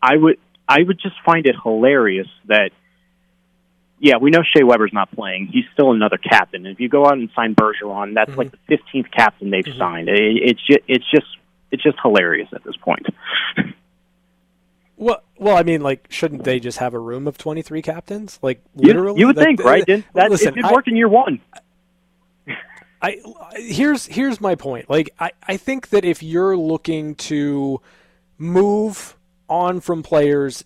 I 0.00 0.16
would 0.16 0.38
I 0.68 0.82
would 0.82 0.98
just 1.00 1.16
find 1.24 1.46
it 1.46 1.56
hilarious 1.62 2.28
that 2.46 2.70
yeah, 3.98 4.16
we 4.18 4.30
know 4.30 4.42
Shea 4.42 4.62
Weber's 4.62 4.92
not 4.92 5.10
playing. 5.12 5.48
He's 5.52 5.64
still 5.72 5.92
another 5.92 6.18
captain. 6.18 6.66
If 6.66 6.80
you 6.80 6.88
go 6.88 7.06
out 7.06 7.14
and 7.14 7.30
sign 7.34 7.54
Bergeron, 7.54 8.14
that's 8.14 8.30
mm-hmm. 8.30 8.38
like 8.38 8.50
the 8.50 8.58
fifteenth 8.68 9.10
captain 9.10 9.50
they've 9.50 9.64
mm-hmm. 9.64 9.78
signed. 9.78 10.08
It, 10.08 10.18
it's 10.18 10.66
just 10.66 10.80
it's 10.86 11.10
just 11.10 11.26
it's 11.70 11.82
just 11.82 11.98
hilarious 12.02 12.48
at 12.52 12.64
this 12.64 12.76
point. 12.76 13.06
Well, 14.98 15.22
well, 15.36 15.56
I 15.56 15.62
mean, 15.62 15.82
like, 15.82 16.06
shouldn't 16.08 16.44
they 16.44 16.58
just 16.58 16.78
have 16.78 16.94
a 16.94 16.98
room 16.98 17.28
of 17.28 17.36
twenty 17.36 17.60
three 17.60 17.82
captains? 17.82 18.38
Like, 18.40 18.62
literally, 18.74 19.20
you, 19.20 19.20
you 19.20 19.26
would 19.26 19.36
that, 19.36 19.44
think, 19.44 19.62
right? 19.62 19.84
That, 19.86 20.04
that 20.14 20.30
listen, 20.30 20.48
it 20.48 20.62
did 20.62 20.72
work 20.72 20.88
in 20.88 20.96
year 20.96 21.08
one. 21.08 21.40
I 23.02 23.20
here's 23.56 24.06
here's 24.06 24.40
my 24.40 24.54
point. 24.54 24.88
Like, 24.88 25.10
I 25.20 25.32
I 25.46 25.58
think 25.58 25.90
that 25.90 26.06
if 26.06 26.22
you're 26.22 26.56
looking 26.56 27.14
to 27.16 27.82
move 28.38 29.16
on 29.48 29.80
from 29.80 30.02
players 30.02 30.64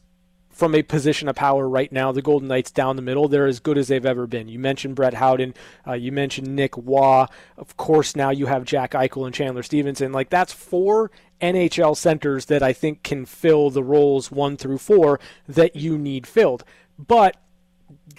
from 0.61 0.75
a 0.75 0.83
position 0.83 1.27
of 1.27 1.35
power 1.35 1.67
right 1.67 1.91
now. 1.91 2.13
The 2.13 2.21
Golden 2.21 2.47
Knights 2.47 2.71
down 2.71 2.97
the 2.97 3.03
middle, 3.03 3.29
they're 3.29 3.47
as 3.47 3.61
good 3.61 3.79
as 3.79 3.89
they've 3.89 4.05
ever 4.05 4.27
been. 4.27 4.47
You 4.47 4.59
mentioned 4.59 4.95
Brett 4.95 5.15
Howden, 5.15 5.55
uh, 5.87 5.95
you 5.95 6.13
mentioned 6.13 6.55
Nick 6.55 6.75
Roy. 6.77 7.25
Of 7.57 7.79
course, 7.79 8.15
now 8.15 8.29
you 8.29 8.45
have 8.45 8.67
Jack 8.67 8.93
Eichel 8.93 9.25
and 9.25 9.35
Chandler 9.35 9.63
Stephenson. 9.63 10.13
Like 10.13 10.29
that's 10.29 10.53
four 10.53 11.11
NHL 11.41 11.97
centers 11.97 12.45
that 12.45 12.63
I 12.63 12.75
think 12.75 13.03
can 13.03 13.25
fill 13.25 13.71
the 13.71 13.83
roles 13.83 14.31
one 14.31 14.59
through 14.59 14.77
four 14.77 15.19
that 15.49 15.77
you 15.77 15.97
need 15.97 16.27
filled. 16.27 16.63
But 16.99 17.39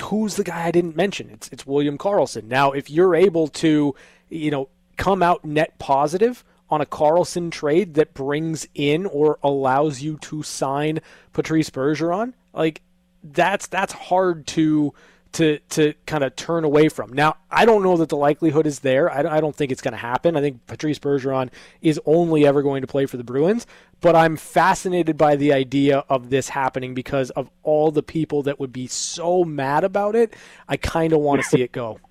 who's 0.01 0.35
the 0.35 0.43
guy 0.43 0.65
I 0.65 0.71
didn't 0.71 0.95
mention? 0.95 1.29
It's 1.29 1.47
it's 1.49 1.67
William 1.67 1.99
Karlsson. 1.99 2.45
Now, 2.45 2.71
if 2.71 2.89
you're 2.89 3.13
able 3.13 3.49
to, 3.49 3.93
you 4.29 4.49
know, 4.49 4.67
come 4.97 5.21
out 5.21 5.45
net 5.45 5.77
positive 5.77 6.43
on 6.71 6.81
a 6.81 6.85
Karlsson 6.85 7.51
trade 7.51 7.95
that 7.95 8.13
brings 8.13 8.67
in 8.73 9.05
or 9.05 9.37
allows 9.43 10.01
you 10.01 10.17
to 10.19 10.41
sign 10.41 10.99
Patrice 11.33 11.69
Bergeron, 11.69 12.33
like 12.53 12.81
that's 13.23 13.67
that's 13.67 13.93
hard 13.93 14.47
to 14.47 14.93
to 15.33 15.59
to 15.69 15.93
kind 16.05 16.23
of 16.23 16.35
turn 16.35 16.63
away 16.63 16.89
from. 16.89 17.13
Now, 17.13 17.37
I 17.49 17.65
don't 17.65 17.83
know 17.83 17.97
that 17.97 18.09
the 18.09 18.17
likelihood 18.17 18.67
is 18.67 18.79
there. 18.79 19.11
I, 19.11 19.37
I 19.37 19.41
don't 19.41 19.55
think 19.55 19.71
it's 19.71 19.81
going 19.81 19.93
to 19.93 19.97
happen. 19.97 20.35
I 20.35 20.41
think 20.41 20.65
Patrice 20.67 20.99
Bergeron 20.99 21.49
is 21.81 21.99
only 22.05 22.45
ever 22.45 22.61
going 22.61 22.81
to 22.81 22.87
play 22.87 23.05
for 23.05 23.17
the 23.17 23.23
Bruins, 23.23 23.65
but 24.01 24.15
I'm 24.15 24.35
fascinated 24.35 25.17
by 25.17 25.35
the 25.35 25.53
idea 25.53 26.03
of 26.09 26.29
this 26.29 26.49
happening 26.49 26.93
because 26.93 27.29
of 27.31 27.49
all 27.63 27.91
the 27.91 28.03
people 28.03 28.43
that 28.43 28.59
would 28.59 28.73
be 28.73 28.87
so 28.87 29.43
mad 29.43 29.83
about 29.83 30.15
it. 30.15 30.33
I 30.67 30.77
kind 30.77 31.13
of 31.13 31.19
want 31.19 31.41
to 31.41 31.47
see 31.47 31.61
it 31.61 31.71
go. 31.71 31.99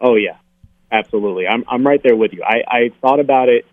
Oh 0.00 0.16
yeah, 0.16 0.36
absolutely. 0.90 1.46
I'm 1.46 1.64
I'm 1.68 1.86
right 1.86 2.02
there 2.02 2.16
with 2.16 2.32
you. 2.32 2.42
I 2.42 2.62
I 2.66 2.90
thought 3.00 3.20
about 3.20 3.48
it 3.48 3.64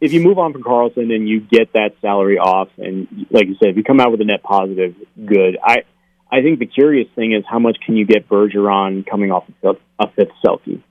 if 0.00 0.12
you 0.12 0.20
move 0.20 0.38
on 0.38 0.52
from 0.52 0.62
Karlsson 0.62 1.14
and 1.14 1.28
you 1.28 1.40
get 1.40 1.72
that 1.72 1.94
salary 2.00 2.38
off, 2.38 2.68
and 2.76 3.26
like 3.30 3.46
you 3.46 3.56
said, 3.58 3.70
if 3.70 3.76
you 3.76 3.84
come 3.84 4.00
out 4.00 4.10
with 4.10 4.20
a 4.20 4.24
net 4.24 4.42
positive, 4.42 4.94
good. 5.24 5.58
I 5.62 5.84
I 6.30 6.42
think 6.42 6.58
the 6.58 6.66
curious 6.66 7.08
thing 7.14 7.32
is 7.32 7.44
how 7.48 7.58
much 7.58 7.78
can 7.84 7.96
you 7.96 8.04
get 8.04 8.28
Bergeron 8.28 9.08
coming 9.08 9.30
off 9.30 9.44
a 9.62 10.08
fifth 10.10 10.32
Selke, 10.44 10.82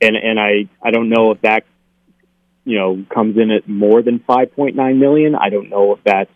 and 0.00 0.16
and 0.16 0.40
I 0.40 0.68
I 0.82 0.90
don't 0.90 1.10
know 1.10 1.32
if 1.32 1.42
that 1.42 1.64
you 2.64 2.78
know 2.78 3.04
comes 3.12 3.36
in 3.36 3.50
at 3.50 3.68
more 3.68 4.02
than 4.02 4.20
five 4.20 4.54
point 4.54 4.74
nine 4.74 4.98
million. 4.98 5.34
I 5.34 5.50
don't 5.50 5.68
know 5.68 5.92
if 5.92 6.00
that's 6.04 6.30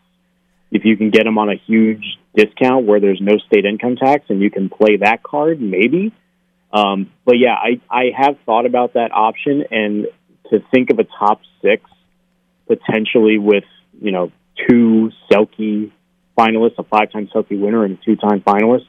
if 0.70 0.84
you 0.84 0.96
can 0.96 1.10
get 1.10 1.26
him 1.26 1.38
on 1.38 1.48
a 1.48 1.56
huge 1.66 2.18
discount 2.34 2.86
where 2.86 3.00
there's 3.00 3.20
no 3.20 3.38
state 3.38 3.64
income 3.64 3.96
tax 3.96 4.24
and 4.28 4.40
you 4.40 4.50
can 4.50 4.68
play 4.68 4.98
that 4.98 5.22
card, 5.22 5.60
maybe. 5.60 6.12
Um, 6.72 7.10
but 7.24 7.36
yeah, 7.38 7.54
I 7.54 7.80
I 7.90 8.10
have 8.16 8.36
thought 8.44 8.66
about 8.66 8.92
that 8.92 9.10
option 9.12 9.64
and 9.70 10.06
to 10.50 10.60
think 10.72 10.90
of 10.90 10.98
a 10.98 11.04
top 11.04 11.40
six 11.62 11.82
potentially 12.70 13.38
with 13.38 13.64
you 14.00 14.12
know 14.12 14.30
two 14.68 15.10
Selke 15.30 15.90
finalists, 16.38 16.78
a 16.78 16.84
five-time 16.84 17.28
Selke 17.34 17.58
winner, 17.58 17.84
and 17.84 17.98
a 17.98 18.04
two-time 18.04 18.40
finalist. 18.40 18.86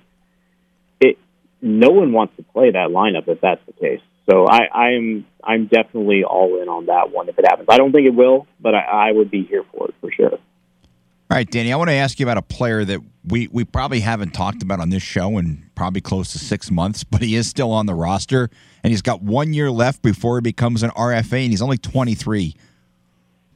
It 0.99 1.17
no 1.61 1.89
one 1.89 2.13
wants 2.13 2.35
to 2.37 2.43
play 2.43 2.71
that 2.71 2.89
lineup 2.89 3.27
if 3.27 3.41
that's 3.41 3.61
the 3.65 3.73
case. 3.73 4.01
So 4.29 4.45
I, 4.47 4.59
I 4.71 4.91
am 4.91 5.25
I'm 5.43 5.65
definitely 5.65 6.23
all 6.23 6.61
in 6.61 6.69
on 6.69 6.85
that 6.85 7.11
one 7.11 7.27
if 7.27 7.39
it 7.39 7.45
happens. 7.47 7.67
I 7.69 7.77
don't 7.77 7.91
think 7.91 8.05
it 8.05 8.13
will, 8.13 8.45
but 8.59 8.75
I, 8.75 9.09
I 9.09 9.11
would 9.11 9.31
be 9.31 9.43
here 9.43 9.63
for 9.71 9.89
it 9.89 9.95
for 9.99 10.11
sure. 10.11 10.33
All 10.33 11.37
right, 11.37 11.49
Danny, 11.49 11.71
I 11.71 11.77
want 11.77 11.89
to 11.89 11.95
ask 11.95 12.19
you 12.19 12.25
about 12.25 12.37
a 12.37 12.41
player 12.41 12.83
that 12.83 12.99
we, 13.25 13.47
we 13.47 13.63
probably 13.63 14.01
haven't 14.01 14.31
talked 14.31 14.61
about 14.61 14.81
on 14.81 14.89
this 14.89 15.01
show 15.01 15.37
in 15.37 15.65
probably 15.75 16.01
close 16.01 16.33
to 16.33 16.39
six 16.39 16.69
months, 16.69 17.05
but 17.05 17.21
he 17.21 17.35
is 17.35 17.47
still 17.47 17.71
on 17.71 17.85
the 17.85 17.95
roster, 17.95 18.49
and 18.83 18.91
he's 18.91 19.01
got 19.01 19.21
one 19.21 19.53
year 19.53 19.71
left 19.71 20.01
before 20.01 20.37
he 20.37 20.41
becomes 20.41 20.83
an 20.83 20.89
RFA, 20.89 21.43
and 21.43 21.51
he's 21.51 21.61
only 21.61 21.77
23. 21.77 22.53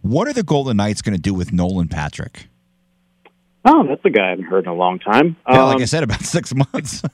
What 0.06 0.28
are 0.28 0.34
the 0.34 0.44
Golden 0.44 0.78
Knights 0.78 1.02
going 1.02 1.16
to 1.16 1.22
do 1.22 1.34
with 1.34 1.52
Nolan 1.52 1.88
Patrick? 1.88 2.48
Oh, 3.66 3.88
that's 3.88 4.06
a 4.06 4.12
guy 4.12 4.28
I 4.28 4.30
haven't 4.30 4.46
heard 4.46 4.66
in 4.66 4.70
a 4.70 4.76
long 4.76 5.00
time. 5.00 5.36
Yeah, 5.50 5.64
um, 5.64 5.70
like 5.70 5.82
I 5.82 5.86
said, 5.86 6.04
about 6.04 6.22
six 6.22 6.54
months. 6.54 7.02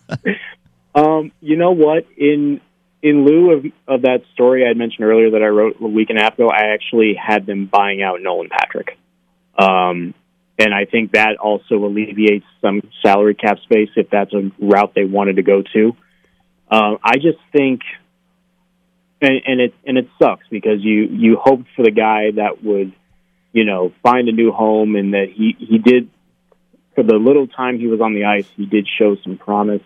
Um, 0.93 1.31
you 1.39 1.55
know 1.55 1.71
what? 1.71 2.05
In 2.17 2.59
in 3.01 3.25
lieu 3.25 3.51
of, 3.53 3.65
of 3.87 4.01
that 4.01 4.23
story 4.33 4.67
I 4.67 4.73
mentioned 4.73 5.05
earlier 5.05 5.31
that 5.31 5.41
I 5.41 5.47
wrote 5.47 5.77
a 5.79 5.87
week 5.87 6.09
and 6.09 6.19
a 6.19 6.21
half 6.21 6.33
ago, 6.33 6.49
I 6.49 6.73
actually 6.73 7.13
had 7.13 7.45
them 7.45 7.67
buying 7.67 8.01
out 8.01 8.21
Nolan 8.21 8.49
Patrick. 8.49 8.97
Um, 9.57 10.13
and 10.59 10.73
I 10.73 10.83
think 10.83 11.13
that 11.13 11.37
also 11.37 11.75
alleviates 11.75 12.45
some 12.59 12.81
salary 13.01 13.35
cap 13.35 13.59
space 13.59 13.87
if 13.95 14.09
that's 14.09 14.33
a 14.33 14.51
route 14.59 14.91
they 14.93 15.05
wanted 15.05 15.37
to 15.37 15.43
go 15.43 15.63
to. 15.73 15.95
Uh, 16.69 16.97
I 17.01 17.15
just 17.15 17.39
think, 17.53 17.83
and, 19.21 19.41
and 19.45 19.61
it 19.61 19.73
and 19.85 19.97
it 19.97 20.09
sucks 20.19 20.45
because 20.49 20.81
you 20.81 21.03
you 21.03 21.37
hoped 21.41 21.67
for 21.75 21.83
the 21.83 21.91
guy 21.91 22.31
that 22.35 22.63
would, 22.63 22.93
you 23.53 23.65
know, 23.65 23.93
find 24.03 24.27
a 24.27 24.31
new 24.31 24.51
home 24.51 24.95
and 24.95 25.13
that 25.13 25.27
he 25.33 25.55
he 25.57 25.77
did 25.77 26.09
for 26.95 27.03
the 27.03 27.15
little 27.15 27.47
time 27.47 27.79
he 27.79 27.87
was 27.87 28.01
on 28.01 28.13
the 28.13 28.25
ice, 28.25 28.47
he 28.57 28.65
did 28.65 28.87
show 28.99 29.15
some 29.23 29.37
promise. 29.37 29.81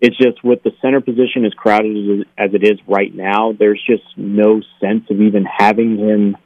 It's 0.00 0.16
just 0.16 0.44
with 0.44 0.62
the 0.62 0.72
center 0.82 1.00
position 1.00 1.44
as 1.44 1.54
crowded 1.54 2.26
as 2.36 2.52
it 2.52 2.64
is 2.64 2.78
right 2.86 3.14
now, 3.14 3.52
there's 3.52 3.82
just 3.86 4.04
no 4.16 4.60
sense 4.80 5.04
of 5.10 5.20
even 5.20 5.44
having 5.44 5.96
him 5.96 6.36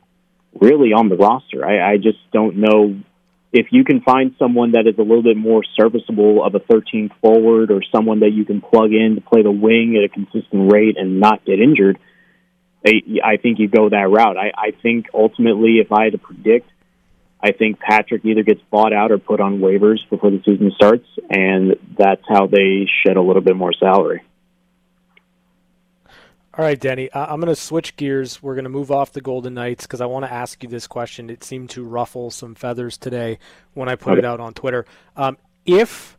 really 0.60 0.92
on 0.92 1.08
the 1.08 1.16
roster. 1.16 1.64
I, 1.64 1.92
I 1.92 1.96
just 1.96 2.18
don't 2.32 2.56
know 2.56 3.00
if 3.52 3.66
you 3.70 3.84
can 3.84 4.00
find 4.00 4.34
someone 4.38 4.72
that 4.72 4.86
is 4.86 4.96
a 4.98 5.02
little 5.02 5.22
bit 5.22 5.36
more 5.36 5.62
serviceable 5.76 6.44
of 6.44 6.54
a 6.54 6.60
13 6.60 7.10
forward 7.20 7.70
or 7.70 7.82
someone 7.90 8.20
that 8.20 8.30
you 8.30 8.44
can 8.44 8.60
plug 8.60 8.92
in 8.92 9.16
to 9.16 9.20
play 9.20 9.42
the 9.42 9.50
wing 9.50 9.96
at 9.96 10.04
a 10.04 10.08
consistent 10.08 10.72
rate 10.72 10.96
and 10.96 11.18
not 11.18 11.44
get 11.44 11.60
injured. 11.60 11.98
I 12.86 13.36
think 13.36 13.58
you 13.58 13.68
go 13.68 13.90
that 13.90 14.08
route. 14.08 14.38
I, 14.38 14.52
I 14.56 14.70
think 14.70 15.06
ultimately, 15.12 15.80
if 15.80 15.92
I 15.92 16.04
had 16.04 16.12
to 16.12 16.18
predict, 16.18 16.70
I 17.42 17.52
think 17.52 17.78
Patrick 17.78 18.24
either 18.24 18.42
gets 18.42 18.60
bought 18.70 18.92
out 18.92 19.10
or 19.10 19.18
put 19.18 19.40
on 19.40 19.58
waivers 19.58 19.98
before 20.08 20.30
the 20.30 20.42
season 20.44 20.72
starts, 20.74 21.06
and 21.28 21.76
that's 21.98 22.22
how 22.28 22.46
they 22.46 22.88
shed 23.04 23.16
a 23.16 23.22
little 23.22 23.42
bit 23.42 23.56
more 23.56 23.72
salary. 23.72 24.22
All 26.52 26.64
right, 26.64 26.78
Denny, 26.78 27.08
uh, 27.12 27.32
I'm 27.32 27.40
going 27.40 27.54
to 27.54 27.60
switch 27.60 27.94
gears. 27.94 28.42
We're 28.42 28.54
going 28.54 28.64
to 28.64 28.70
move 28.70 28.90
off 28.90 29.12
the 29.12 29.20
Golden 29.20 29.54
Knights 29.54 29.86
because 29.86 30.00
I 30.00 30.06
want 30.06 30.24
to 30.24 30.32
ask 30.32 30.60
you 30.64 30.68
this 30.68 30.88
question. 30.88 31.30
It 31.30 31.44
seemed 31.44 31.70
to 31.70 31.84
ruffle 31.84 32.32
some 32.32 32.56
feathers 32.56 32.98
today 32.98 33.38
when 33.74 33.88
I 33.88 33.94
put 33.94 34.12
okay. 34.12 34.18
it 34.18 34.24
out 34.24 34.40
on 34.40 34.52
Twitter. 34.52 34.84
Um, 35.16 35.38
if 35.64 36.18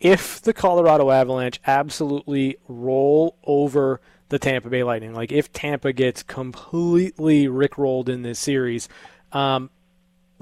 if 0.00 0.40
the 0.40 0.52
Colorado 0.52 1.10
Avalanche 1.10 1.60
absolutely 1.64 2.56
roll 2.66 3.36
over 3.44 4.00
the 4.30 4.38
Tampa 4.38 4.68
Bay 4.68 4.82
Lightning, 4.82 5.14
like 5.14 5.30
if 5.30 5.52
Tampa 5.52 5.92
gets 5.92 6.24
completely 6.24 7.46
rickrolled 7.46 8.08
in 8.08 8.22
this 8.22 8.38
series, 8.40 8.88
um, 9.30 9.70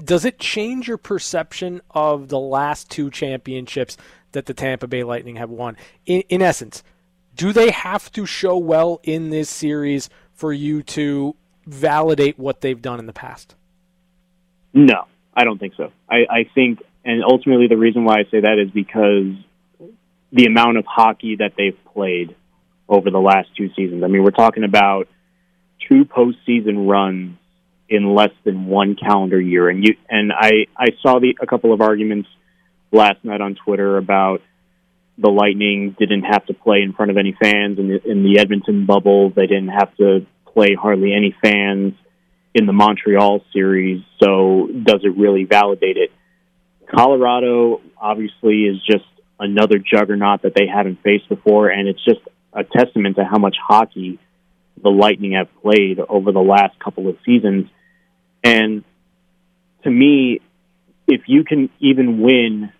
does 0.03 0.25
it 0.25 0.39
change 0.39 0.87
your 0.87 0.97
perception 0.97 1.81
of 1.91 2.29
the 2.29 2.39
last 2.39 2.89
two 2.89 3.11
championships 3.11 3.97
that 4.31 4.47
the 4.47 4.53
Tampa 4.53 4.87
Bay 4.87 5.03
Lightning 5.03 5.35
have 5.35 5.51
won? 5.51 5.77
In, 6.07 6.21
in 6.29 6.41
essence, 6.41 6.81
do 7.39 7.53
they 7.53 7.71
have 7.71 8.11
to 8.11 8.25
show 8.25 8.57
well 8.57 8.99
in 9.03 9.29
this 9.29 9.49
series 9.49 10.09
for 10.33 10.51
you 10.51 10.83
to 10.83 11.37
validate 11.65 12.37
what 12.37 12.59
they've 12.59 12.81
done 12.81 12.99
in 12.99 13.05
the 13.05 13.13
past? 13.13 13.55
No, 14.73 15.05
I 15.33 15.45
don't 15.45 15.57
think 15.57 15.75
so. 15.77 15.93
I, 16.09 16.25
I 16.29 16.49
think, 16.53 16.83
and 17.05 17.23
ultimately 17.23 17.67
the 17.67 17.77
reason 17.77 18.03
why 18.03 18.15
I 18.15 18.23
say 18.29 18.41
that 18.41 18.59
is 18.61 18.71
because 18.71 19.37
the 20.33 20.47
amount 20.47 20.79
of 20.79 20.85
hockey 20.85 21.37
that 21.37 21.53
they've 21.57 21.77
played 21.93 22.35
over 22.89 23.09
the 23.09 23.19
last 23.19 23.47
two 23.55 23.69
seasons. 23.73 24.03
I 24.03 24.07
mean, 24.07 24.21
we're 24.23 24.31
talking 24.31 24.65
about 24.65 25.07
two 25.89 26.03
postseason 26.03 26.89
runs 26.89 27.37
in 27.87 28.13
less 28.13 28.33
than 28.43 28.65
one 28.65 28.97
calendar 28.97 29.39
year. 29.39 29.69
And 29.69 29.81
you 29.81 29.95
and 30.09 30.33
I 30.33 30.65
I 30.75 30.87
saw 31.01 31.19
the 31.19 31.37
a 31.41 31.47
couple 31.47 31.71
of 31.71 31.79
arguments 31.79 32.27
last 32.91 33.23
night 33.23 33.39
on 33.39 33.55
Twitter 33.55 33.97
about 33.97 34.41
the 35.21 35.29
Lightning 35.29 35.95
didn't 35.99 36.23
have 36.23 36.45
to 36.45 36.53
play 36.53 36.81
in 36.81 36.93
front 36.93 37.11
of 37.11 37.17
any 37.17 37.35
fans 37.41 37.77
in 37.77 37.89
the, 37.89 38.09
in 38.09 38.23
the 38.23 38.39
Edmonton 38.39 38.85
bubble. 38.85 39.29
They 39.29 39.47
didn't 39.47 39.69
have 39.69 39.95
to 39.97 40.25
play 40.53 40.75
hardly 40.79 41.13
any 41.13 41.35
fans 41.43 41.93
in 42.53 42.65
the 42.65 42.73
Montreal 42.73 43.41
series. 43.51 44.01
So 44.23 44.67
does 44.67 45.01
it 45.03 45.17
really 45.17 45.43
validate 45.43 45.97
it? 45.97 46.11
Colorado 46.89 47.81
obviously 47.97 48.63
is 48.63 48.77
just 48.85 49.05
another 49.39 49.77
juggernaut 49.77 50.41
that 50.43 50.53
they 50.55 50.67
haven't 50.67 51.03
faced 51.03 51.29
before, 51.29 51.69
and 51.69 51.87
it's 51.87 52.03
just 52.03 52.21
a 52.53 52.63
testament 52.63 53.17
to 53.17 53.25
how 53.25 53.37
much 53.37 53.57
hockey 53.61 54.19
the 54.81 54.89
Lightning 54.89 55.33
have 55.33 55.47
played 55.61 55.99
over 55.99 56.31
the 56.31 56.39
last 56.39 56.79
couple 56.79 57.09
of 57.09 57.17
seasons. 57.25 57.67
And 58.43 58.83
to 59.83 59.89
me, 59.89 60.39
if 61.07 61.23
you 61.27 61.43
can 61.43 61.69
even 61.79 62.21
win, 62.21 62.71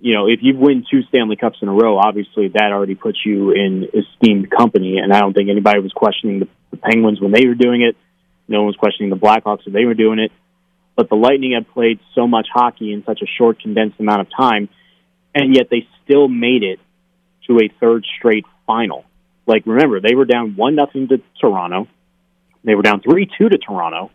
you 0.00 0.14
know, 0.14 0.26
if 0.26 0.40
you 0.42 0.56
win 0.56 0.84
two 0.90 1.02
Stanley 1.08 1.36
Cups 1.36 1.58
in 1.60 1.68
a 1.68 1.72
row, 1.72 1.98
obviously 1.98 2.48
that 2.48 2.70
already 2.72 2.94
puts 2.94 3.18
you 3.24 3.50
in 3.50 3.88
esteemed 3.92 4.50
company. 4.50 4.98
And 4.98 5.12
I 5.12 5.20
don't 5.20 5.34
think 5.34 5.50
anybody 5.50 5.80
was 5.80 5.92
questioning 5.92 6.40
the, 6.40 6.48
the 6.70 6.76
Penguins 6.76 7.20
when 7.20 7.32
they 7.32 7.46
were 7.46 7.54
doing 7.54 7.82
it. 7.82 7.96
No 8.46 8.58
one 8.58 8.66
was 8.66 8.76
questioning 8.76 9.10
the 9.10 9.16
Blackhawks 9.16 9.64
when 9.66 9.74
they 9.74 9.84
were 9.84 9.94
doing 9.94 10.18
it. 10.18 10.32
But 10.96 11.08
the 11.08 11.16
Lightning 11.16 11.52
had 11.52 11.68
played 11.72 12.00
so 12.14 12.26
much 12.26 12.48
hockey 12.52 12.92
in 12.92 13.04
such 13.04 13.20
a 13.22 13.26
short, 13.26 13.60
condensed 13.60 14.00
amount 14.00 14.22
of 14.22 14.28
time, 14.36 14.68
and 15.34 15.54
yet 15.54 15.68
they 15.70 15.86
still 16.04 16.28
made 16.28 16.62
it 16.62 16.80
to 17.46 17.58
a 17.58 17.68
third 17.80 18.04
straight 18.18 18.44
final. 18.66 19.04
Like, 19.46 19.64
remember, 19.66 20.00
they 20.00 20.14
were 20.14 20.24
down 20.24 20.56
one 20.56 20.74
nothing 20.74 21.08
to 21.08 21.22
Toronto. 21.40 21.86
They 22.64 22.74
were 22.74 22.82
down 22.82 23.00
three 23.00 23.28
two 23.38 23.48
to 23.48 23.58
Toronto 23.58 24.10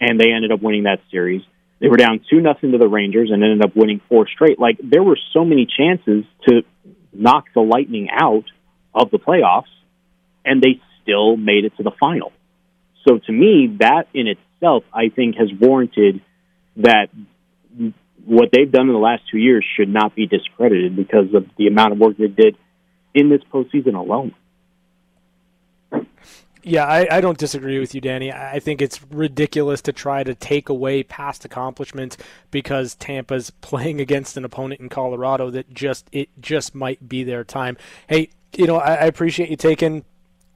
and 0.00 0.20
they 0.20 0.32
ended 0.32 0.52
up 0.52 0.62
winning 0.62 0.84
that 0.84 1.00
series. 1.10 1.42
They 1.84 1.90
were 1.90 1.98
down 1.98 2.20
two 2.30 2.40
nothing 2.40 2.72
to 2.72 2.78
the 2.78 2.88
Rangers 2.88 3.28
and 3.30 3.44
ended 3.44 3.62
up 3.62 3.76
winning 3.76 4.00
four 4.08 4.26
straight. 4.26 4.58
Like 4.58 4.78
there 4.82 5.02
were 5.02 5.18
so 5.34 5.44
many 5.44 5.66
chances 5.66 6.24
to 6.48 6.62
knock 7.12 7.44
the 7.54 7.60
Lightning 7.60 8.08
out 8.10 8.44
of 8.94 9.10
the 9.10 9.18
playoffs, 9.18 9.68
and 10.46 10.62
they 10.62 10.80
still 11.02 11.36
made 11.36 11.66
it 11.66 11.76
to 11.76 11.82
the 11.82 11.90
final. 12.00 12.32
So 13.06 13.18
to 13.18 13.32
me, 13.32 13.76
that 13.80 14.04
in 14.14 14.28
itself, 14.28 14.84
I 14.94 15.10
think, 15.14 15.36
has 15.36 15.50
warranted 15.60 16.22
that 16.76 17.08
what 18.24 18.48
they've 18.50 18.72
done 18.72 18.86
in 18.86 18.94
the 18.94 18.98
last 18.98 19.24
two 19.30 19.36
years 19.36 19.62
should 19.76 19.90
not 19.90 20.14
be 20.14 20.26
discredited 20.26 20.96
because 20.96 21.34
of 21.34 21.44
the 21.58 21.66
amount 21.66 21.92
of 21.92 21.98
work 21.98 22.16
they 22.16 22.28
did 22.28 22.56
in 23.12 23.28
this 23.28 23.42
postseason 23.52 23.94
alone. 23.94 24.34
Yeah, 26.66 26.86
I, 26.86 27.18
I, 27.18 27.20
don't 27.20 27.36
disagree 27.36 27.78
with 27.78 27.94
you, 27.94 28.00
Danny. 28.00 28.32
I 28.32 28.58
think 28.58 28.80
it's 28.80 29.02
ridiculous 29.10 29.82
to 29.82 29.92
try 29.92 30.24
to 30.24 30.34
take 30.34 30.70
away 30.70 31.02
past 31.02 31.44
accomplishments 31.44 32.16
because 32.50 32.94
Tampa's 32.94 33.50
playing 33.60 34.00
against 34.00 34.38
an 34.38 34.46
opponent 34.46 34.80
in 34.80 34.88
Colorado 34.88 35.50
that 35.50 35.72
just 35.72 36.08
it 36.10 36.30
just 36.40 36.74
might 36.74 37.06
be 37.06 37.22
their 37.22 37.44
time. 37.44 37.76
Hey, 38.08 38.30
you 38.56 38.66
know, 38.66 38.76
I, 38.76 38.94
I 38.94 39.04
appreciate 39.04 39.50
you 39.50 39.56
taking 39.56 40.04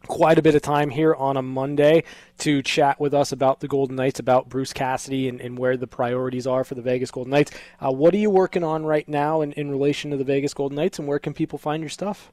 quite 0.07 0.39
a 0.39 0.43
bit 0.43 0.55
of 0.55 0.63
time 0.63 0.89
here 0.89 1.15
on 1.15 1.37
a 1.37 1.43
Monday 1.43 2.05
to 2.39 2.63
chat 2.63 2.99
with 2.99 3.13
us 3.13 3.31
about 3.31 3.61
the 3.61 3.69
Golden 3.69 3.97
Knights, 3.97 4.19
about 4.19 4.49
Bruce 4.49 4.73
Cassidy, 4.73 5.29
and, 5.29 5.41
and 5.43 5.59
where 5.59 5.77
the 5.77 5.87
priorities 5.87 6.47
are 6.47 6.65
for 6.65 6.75
the 6.75 6.83
Vegas 6.83 7.11
Golden 7.11 7.33
Knights. 7.33 7.53
Uh, 7.85 7.93
what 7.93 8.15
are 8.15 8.19
you 8.19 8.31
working 8.31 8.65
on 8.65 8.87
right 8.87 9.07
now 9.07 9.43
in, 9.43 9.53
in 9.53 9.71
relation 9.71 10.11
to 10.13 10.17
the 10.17 10.25
Vegas 10.25 10.55
Golden 10.55 10.77
Knights, 10.77 10.99
and 10.99 11.07
where 11.07 11.19
can 11.19 11.35
people 11.35 11.59
find 11.59 11.83
your 11.83 11.91
stuff? 11.91 12.33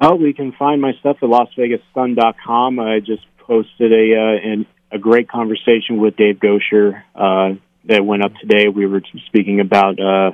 Oh, 0.00 0.14
we 0.14 0.32
can 0.32 0.52
find 0.52 0.80
my 0.80 0.92
stuff 1.00 1.16
at 1.22 1.28
LasVegasSun.com. 1.28 2.78
I 2.78 3.00
just 3.00 3.26
posted 3.38 3.92
a 3.92 4.16
uh, 4.16 4.52
an, 4.52 4.66
a 4.92 4.98
great 4.98 5.28
conversation 5.28 5.98
with 5.98 6.16
Dave 6.16 6.36
Goucher 6.36 7.02
uh, 7.14 7.58
that 7.86 8.04
went 8.04 8.24
up 8.24 8.32
today. 8.40 8.68
We 8.68 8.86
were 8.86 9.02
speaking 9.26 9.58
about 9.58 9.98
uh, 9.98 10.30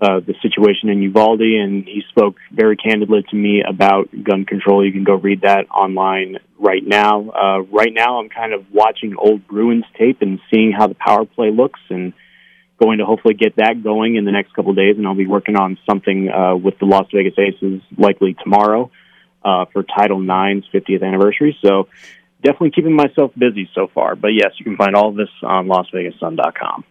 uh, 0.00 0.20
the 0.20 0.34
situation 0.42 0.88
in 0.88 1.00
Uvalde, 1.02 1.42
and 1.42 1.84
he 1.84 2.02
spoke 2.10 2.36
very 2.50 2.76
candidly 2.76 3.24
to 3.30 3.36
me 3.36 3.62
about 3.66 4.08
gun 4.24 4.44
control. 4.44 4.84
You 4.84 4.92
can 4.92 5.04
go 5.04 5.14
read 5.14 5.42
that 5.42 5.70
online 5.70 6.38
right 6.58 6.84
now. 6.84 7.30
Uh, 7.30 7.60
right 7.70 7.92
now, 7.92 8.18
I'm 8.18 8.28
kind 8.28 8.52
of 8.52 8.66
watching 8.72 9.14
old 9.16 9.46
Bruins 9.46 9.84
tape 9.96 10.22
and 10.22 10.40
seeing 10.52 10.72
how 10.72 10.88
the 10.88 10.96
power 10.96 11.24
play 11.24 11.50
looks 11.52 11.80
and– 11.88 12.14
going 12.78 12.98
to 12.98 13.04
hopefully 13.04 13.34
get 13.34 13.56
that 13.56 13.82
going 13.82 14.16
in 14.16 14.24
the 14.24 14.32
next 14.32 14.54
couple 14.54 14.70
of 14.70 14.76
days, 14.76 14.96
and 14.96 15.06
I'll 15.06 15.14
be 15.14 15.26
working 15.26 15.56
on 15.56 15.78
something 15.88 16.28
uh, 16.28 16.56
with 16.56 16.78
the 16.78 16.86
Las 16.86 17.06
Vegas 17.12 17.34
Aces 17.38 17.82
likely 17.96 18.34
tomorrow 18.42 18.90
uh, 19.44 19.66
for 19.72 19.82
Title 19.82 20.20
IX's 20.20 20.68
50th 20.72 21.02
anniversary. 21.02 21.56
So 21.64 21.88
definitely 22.42 22.70
keeping 22.70 22.94
myself 22.94 23.32
busy 23.36 23.68
so 23.74 23.88
far. 23.92 24.16
But 24.16 24.28
yes, 24.28 24.52
you 24.58 24.64
can 24.64 24.76
find 24.76 24.94
all 24.94 25.08
of 25.08 25.16
this 25.16 25.28
on 25.42 25.66
LasVegasSun.com. 25.66 26.84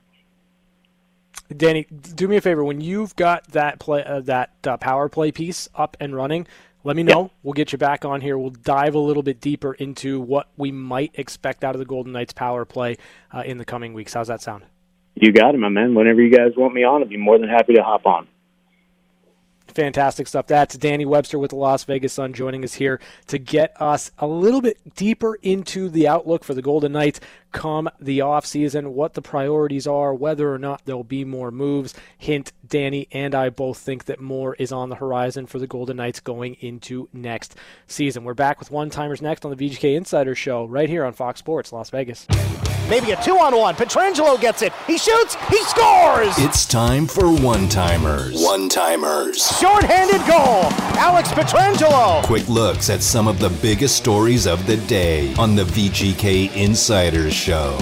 Danny, 1.56 1.86
do 1.86 2.28
me 2.28 2.36
a 2.36 2.42
favor. 2.42 2.64
When 2.64 2.82
you've 2.82 3.16
got 3.16 3.48
that 3.52 3.80
play, 3.80 4.04
uh, 4.04 4.20
that 4.22 4.52
uh, 4.66 4.76
power 4.78 5.08
play 5.08 5.32
piece 5.32 5.70
up 5.76 5.96
and 6.00 6.14
running, 6.14 6.46
let 6.84 6.96
me 6.96 7.04
know. 7.04 7.24
Yep. 7.24 7.32
We'll 7.44 7.54
get 7.54 7.72
you 7.72 7.78
back 7.78 8.04
on 8.04 8.20
here. 8.20 8.38
We'll 8.38 8.50
dive 8.50 8.96
a 8.96 9.00
little 9.00 9.24
bit 9.24 9.40
deeper 9.40 9.74
into 9.74 10.20
what 10.20 10.50
we 10.58 10.72
might 10.72 11.12
expect 11.14 11.64
out 11.64 11.74
of 11.74 11.80
the 11.80 11.86
Golden 11.86 12.12
Knights 12.12 12.34
power 12.34 12.66
play 12.66 12.98
uh, 13.34 13.44
in 13.46 13.58
the 13.58 13.66
coming 13.66 13.94
weeks. 13.94 14.14
How's 14.14 14.28
that 14.28 14.42
sound? 14.42 14.64
You 15.20 15.32
got 15.32 15.56
it, 15.56 15.58
my 15.58 15.70
man. 15.70 15.96
Whenever 15.96 16.22
you 16.22 16.36
guys 16.36 16.52
want 16.56 16.76
me 16.76 16.84
on, 16.84 17.02
I'll 17.02 17.10
be 17.10 17.18
more 17.18 17.40
than 17.40 17.50
happy 17.50 17.74
to 17.74 17.82
hop 17.82 18.06
on. 18.06 18.28
Fantastic 19.68 20.28
stuff. 20.28 20.46
That's 20.48 20.78
Danny 20.78 21.06
Webster 21.06 21.40
with 21.40 21.50
the 21.50 21.56
Las 21.56 21.84
Vegas 21.84 22.14
Sun 22.14 22.34
joining 22.34 22.64
us 22.64 22.76
here 22.76 23.00
to 23.28 23.38
get 23.38 23.80
us 23.82 24.12
a 24.20 24.28
little 24.28 24.62
bit 24.62 24.78
deeper 24.96 25.36
into 25.42 25.90
the 25.90 26.08
outlook 26.08 26.44
for 26.44 26.54
the 26.54 26.62
Golden 26.62 26.92
Knights 26.92 27.20
come 27.52 27.90
the 28.00 28.20
offseason, 28.20 28.88
what 28.88 29.14
the 29.14 29.22
priorities 29.22 29.88
are, 29.88 30.14
whether 30.14 30.54
or 30.54 30.60
not 30.60 30.82
there'll 30.86 31.04
be 31.04 31.26
more 31.26 31.52
moves. 31.52 31.94
Hint, 32.18 32.54
Danny 32.68 33.08
and 33.12 33.34
I 33.34 33.50
both 33.50 33.78
think 33.78 34.06
that 34.06 34.20
more 34.20 34.56
is 34.56 34.72
on 34.72 34.90
the 34.90 34.96
horizon 34.96 35.48
for 35.48 35.60
the 35.60 35.68
Golden 35.68 35.98
Knights 35.98 36.20
going 36.20 36.56
into 36.56 37.10
next 37.14 37.56
season. 37.88 38.24
We're 38.24 38.34
back 38.34 38.60
with 38.60 38.72
one 38.72 38.90
timers 38.90 39.22
next 39.22 39.46
on 39.46 39.56
the 39.56 39.70
VGK 39.70 39.96
Insider 39.96 40.36
Show 40.36 40.66
right 40.66 40.90
here 40.90 41.06
on 41.06 41.14
Fox 41.14 41.40
Sports 41.40 41.72
Las 41.72 41.90
Vegas. 41.90 42.28
Maybe 42.90 43.12
a 43.12 43.22
two 43.22 43.38
on 43.38 43.54
one. 43.54 43.76
Pietrangelo 43.76 44.40
gets 44.40 44.62
it. 44.62 44.72
He 44.86 44.98
shoots. 44.98 45.36
He 45.50 45.62
scores. 45.64 46.34
It's 46.38 46.66
time 46.66 47.06
for 47.06 47.30
one 47.30 47.68
timers. 47.68 48.42
One 48.42 48.70
timers. 48.70 49.46
Short-handed 49.60 50.26
goal. 50.26 50.72
Alex 50.98 51.30
Pietrangelo. 51.32 52.24
Quick 52.24 52.48
looks 52.48 52.90
at 52.90 53.04
some 53.04 53.28
of 53.28 53.40
the 53.40 53.50
biggest 53.62 53.98
stories 53.98 54.48
of 54.48 54.66
the 54.68 54.78
day 54.78 55.34
on 55.36 55.56
the 55.56 55.64
VGK 55.64 56.56
Insider 56.56 57.30
Show. 57.38 57.78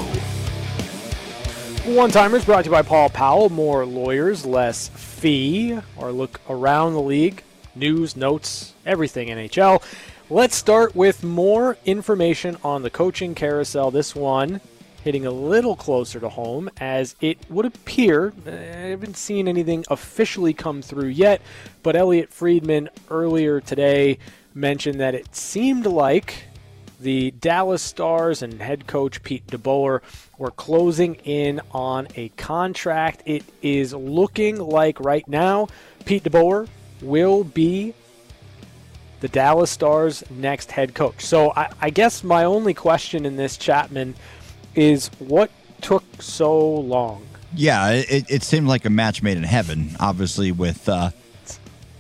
One 1.86 2.12
timers 2.12 2.44
brought 2.44 2.66
to 2.66 2.70
you 2.70 2.72
by 2.72 2.82
Paul 2.82 3.10
Powell. 3.10 3.50
More 3.50 3.86
lawyers, 3.86 4.46
less 4.46 4.90
fee. 4.90 5.80
Or 5.96 6.12
look 6.12 6.42
around 6.50 6.94
the 6.94 7.02
league, 7.02 7.42
news, 7.74 8.18
notes, 8.18 8.74
everything 8.86 9.30
NHL. 9.30 9.82
Let's 10.30 10.56
start 10.58 10.94
with 10.94 11.24
more 11.24 11.78
information 11.86 12.58
on 12.64 12.84
the 12.84 12.90
coaching 12.90 13.34
carousel. 13.34 13.92
This 13.92 14.14
one 14.14 14.60
hitting 15.04 15.26
a 15.26 15.32
little 15.32 15.78
closer 15.78 16.20
to 16.20 16.30
home 16.30 16.70
as 16.78 17.16
it 17.22 17.38
would 17.50 17.66
appear. 17.66 18.34
I 18.46 18.52
haven't 18.90 19.16
seen 19.16 19.48
anything 19.48 19.86
officially 19.90 20.54
come 20.54 20.82
through 20.82 21.10
yet, 21.10 21.42
but 21.82 21.96
Elliotte 21.96 22.34
Friedman 22.34 22.90
earlier 23.10 23.62
today 23.62 24.18
mentioned 24.54 25.00
that 25.00 25.16
it 25.16 25.34
seemed 25.34 25.86
like 25.86 26.44
the 27.06 27.30
Dallas 27.30 27.84
Stars 27.84 28.42
and 28.42 28.60
head 28.60 28.88
coach 28.88 29.22
Pete 29.22 29.46
DeBoer 29.46 30.02
were 30.40 30.50
closing 30.50 31.14
in 31.24 31.62
on 31.70 32.08
a 32.16 32.30
contract. 32.30 33.22
It 33.28 33.44
is 33.62 33.94
looking 33.94 34.58
like 34.58 35.00
right 35.00 35.26
now 35.28 35.68
Pete 36.06 36.24
DeBoer 36.24 36.68
will 37.04 37.44
be 37.44 37.94
the 39.20 39.28
Dallas 39.28 39.70
Stars' 39.70 40.24
next 40.32 40.72
head 40.72 40.96
coach. 40.96 41.24
So 41.24 41.52
I, 41.56 41.70
I 41.80 41.90
guess 41.92 42.24
my 42.24 42.44
only 42.44 42.74
question 42.74 43.24
in 43.24 43.36
this, 43.36 43.56
Chapman, 43.56 44.16
is 44.74 45.10
what 45.20 45.52
took 45.82 46.04
so 46.20 46.60
long? 46.68 47.24
Yeah, 47.54 47.92
it, 47.92 48.32
it 48.32 48.42
seemed 48.42 48.68
like 48.68 48.84
a 48.86 48.90
match 48.90 49.22
made 49.22 49.38
in 49.38 49.44
heaven, 49.44 49.92
obviously, 50.00 50.52
with 50.52 50.90
uh, 50.90 51.12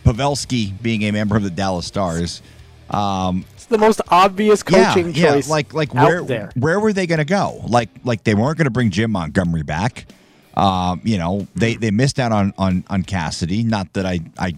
Pavelski 0.03 0.73
being 0.81 1.03
a 1.03 1.11
member 1.11 1.37
of 1.37 1.43
the 1.43 1.51
Dallas 1.51 1.85
Stars. 1.85 2.41
Um, 2.89 3.45
it's 3.65 3.71
the 3.71 3.77
most 3.79 3.99
obvious 4.09 4.61
coaching 4.61 5.07
yeah, 5.07 5.33
choice. 5.33 5.47
Yeah, 5.47 5.51
like 5.51 5.73
like 5.73 5.95
out 5.95 6.07
where 6.07 6.21
there. 6.21 6.51
where 6.55 6.79
were 6.79 6.93
they 6.93 7.07
going 7.07 7.17
to 7.17 7.25
go? 7.25 7.63
Like 7.67 7.89
like 8.03 8.23
they 8.23 8.35
weren't 8.35 8.57
going 8.59 8.65
to 8.65 8.71
bring 8.71 8.91
Jim 8.91 9.11
Montgomery 9.11 9.63
back. 9.63 10.05
Um, 10.53 11.01
you 11.03 11.17
know, 11.17 11.47
they 11.55 11.73
they 11.73 11.89
missed 11.89 12.19
out 12.19 12.31
on 12.31 12.53
on 12.59 12.83
on 12.89 13.01
Cassidy. 13.01 13.63
Not 13.63 13.93
that 13.93 14.05
I 14.05 14.19
I 14.37 14.55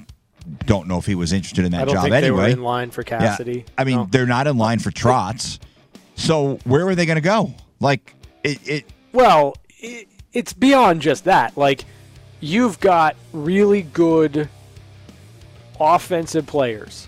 don't 0.66 0.90
know 0.90 0.98
if 0.98 1.06
he 1.06 1.16
was 1.16 1.32
interested 1.32 1.64
in 1.64 1.72
that 1.72 1.84
I 1.84 1.86
don't 1.86 1.94
job 1.96 2.04
think 2.04 2.16
anyway. 2.16 2.36
they 2.38 2.42
were 2.42 2.50
in 2.50 2.64
line 2.64 2.92
for 2.92 3.04
Cassidy. 3.04 3.60
Yeah. 3.60 3.74
I 3.78 3.84
mean, 3.86 3.96
No. 3.96 4.08
they're 4.12 4.26
not 4.26 4.46
in 4.46 4.58
line 4.58 4.80
for 4.80 4.92
Trotz. 4.92 5.60
So 6.16 6.60
where 6.66 6.86
were 6.86 6.96
they 6.96 7.06
going 7.06 7.16
to 7.16 7.22
go? 7.22 7.54
Like 7.80 8.14
it, 8.44 8.60
it 8.68 8.86
Well, 9.14 9.56
it, 9.80 10.10
it's 10.34 10.52
beyond 10.52 11.02
just 11.02 11.24
that. 11.24 11.56
Like, 11.58 11.86
you've 12.42 12.80
got 12.82 13.16
really 13.32 13.84
good 13.84 14.50
offensive 15.80 16.46
players 16.46 17.08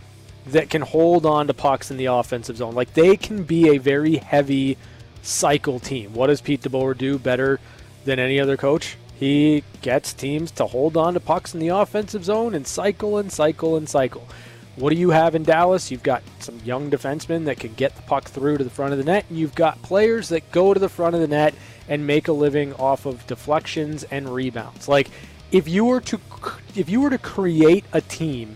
that 0.51 0.69
can 0.69 0.81
hold 0.81 1.25
on 1.25 1.47
to 1.47 1.53
pucks 1.53 1.91
in 1.91 1.97
the 1.97 2.05
offensive 2.05 2.57
zone. 2.57 2.75
Like, 2.75 2.93
they 2.93 3.17
can 3.17 3.43
be 3.43 3.69
a 3.69 3.77
very 3.77 4.17
heavy 4.17 4.77
cycle 5.21 5.79
team. 5.79 6.13
What 6.13 6.27
does 6.27 6.41
Pete 6.41 6.61
DeBoer 6.61 6.97
do 6.97 7.17
better 7.19 7.59
than 8.05 8.19
any 8.19 8.39
other 8.39 8.57
coach? 8.57 8.97
He 9.19 9.63
gets 9.81 10.13
teams 10.13 10.51
to 10.51 10.65
hold 10.65 10.95
on 10.95 11.13
to 11.13 11.19
pucks 11.19 11.53
in 11.53 11.59
the 11.59 11.67
offensive 11.69 12.23
zone 12.23 12.55
and 12.55 12.65
cycle 12.65 13.17
and 13.17 13.31
cycle 13.31 13.75
and 13.75 13.89
cycle. 13.89 14.27
What 14.77 14.93
do 14.93 14.95
you 14.95 15.09
have 15.09 15.35
in 15.35 15.43
Dallas? 15.43 15.91
You've 15.91 16.03
got 16.03 16.23
some 16.39 16.59
young 16.63 16.89
defensemen 16.89 17.43
that 17.45 17.59
can 17.59 17.73
get 17.73 17.95
the 17.97 18.01
puck 18.03 18.29
through 18.29 18.59
to 18.59 18.63
the 18.63 18.69
front 18.69 18.93
of 18.93 18.97
the 18.97 19.03
net, 19.03 19.25
and 19.27 19.37
you've 19.37 19.55
got 19.55 19.81
players 19.81 20.29
that 20.29 20.49
go 20.51 20.73
to 20.73 20.79
the 20.79 20.87
front 20.87 21.15
of 21.15 21.21
the 21.21 21.27
net 21.27 21.53
and 21.89 22.07
make 22.07 22.29
a 22.29 22.31
living 22.31 22.73
off 22.75 23.05
of 23.05 23.27
deflections 23.27 24.05
and 24.05 24.33
rebounds. 24.33 24.87
Like 24.87 25.09
if 25.51 25.67
you 25.67 25.85
were 25.85 25.99
to 26.01 26.19
if 26.75 26.89
you 26.89 27.01
were 27.01 27.09
to 27.09 27.17
create 27.17 27.83
a 27.91 27.99
team 27.99 28.55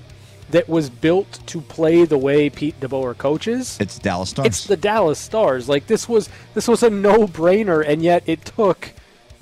that 0.51 0.67
was 0.69 0.89
built 0.89 1.39
to 1.47 1.61
play 1.61 2.05
the 2.05 2.17
way 2.17 2.49
Pete 2.49 2.79
DeBoer 2.79 3.17
coaches, 3.17 3.77
it's 3.79 3.97
Dallas 3.99 4.29
Stars. 4.31 4.45
it's 4.47 4.65
the 4.65 4.77
Dallas 4.77 5.19
Stars. 5.19 5.67
Like 5.69 5.87
this 5.87 6.07
was 6.07 6.29
this 6.53 6.67
was 6.67 6.83
a 6.83 6.89
no-brainer, 6.89 7.83
and 7.87 8.01
yet 8.01 8.23
it 8.27 8.45
took 8.45 8.91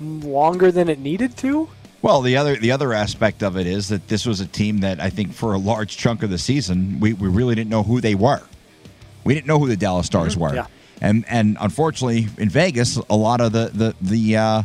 longer 0.00 0.72
than 0.72 0.88
it 0.88 0.98
needed 0.98 1.36
to. 1.38 1.68
Well, 2.00 2.20
the 2.22 2.36
other 2.36 2.56
the 2.56 2.72
other 2.72 2.92
aspect 2.92 3.42
of 3.42 3.56
it 3.56 3.66
is 3.66 3.88
that 3.88 4.08
this 4.08 4.26
was 4.26 4.40
a 4.40 4.46
team 4.46 4.78
that 4.78 5.00
I 5.00 5.10
think 5.10 5.32
for 5.32 5.52
a 5.52 5.58
large 5.58 5.96
chunk 5.96 6.22
of 6.22 6.30
the 6.30 6.38
season 6.38 6.98
we, 6.98 7.12
we 7.12 7.28
really 7.28 7.54
didn't 7.54 7.70
know 7.70 7.82
who 7.84 8.00
they 8.00 8.14
were. 8.14 8.42
We 9.24 9.34
didn't 9.34 9.46
know 9.46 9.58
who 9.60 9.68
the 9.68 9.76
Dallas 9.76 10.06
Stars 10.06 10.36
were, 10.36 10.48
Mm-hmm. 10.48 10.56
yeah. 10.56 10.66
and 11.00 11.24
and 11.28 11.56
unfortunately 11.60 12.26
in 12.38 12.48
Vegas, 12.48 12.96
a 12.96 13.16
lot 13.16 13.40
of 13.40 13.52
the 13.52 13.70
the 13.72 13.94
the, 14.00 14.36
uh, 14.36 14.62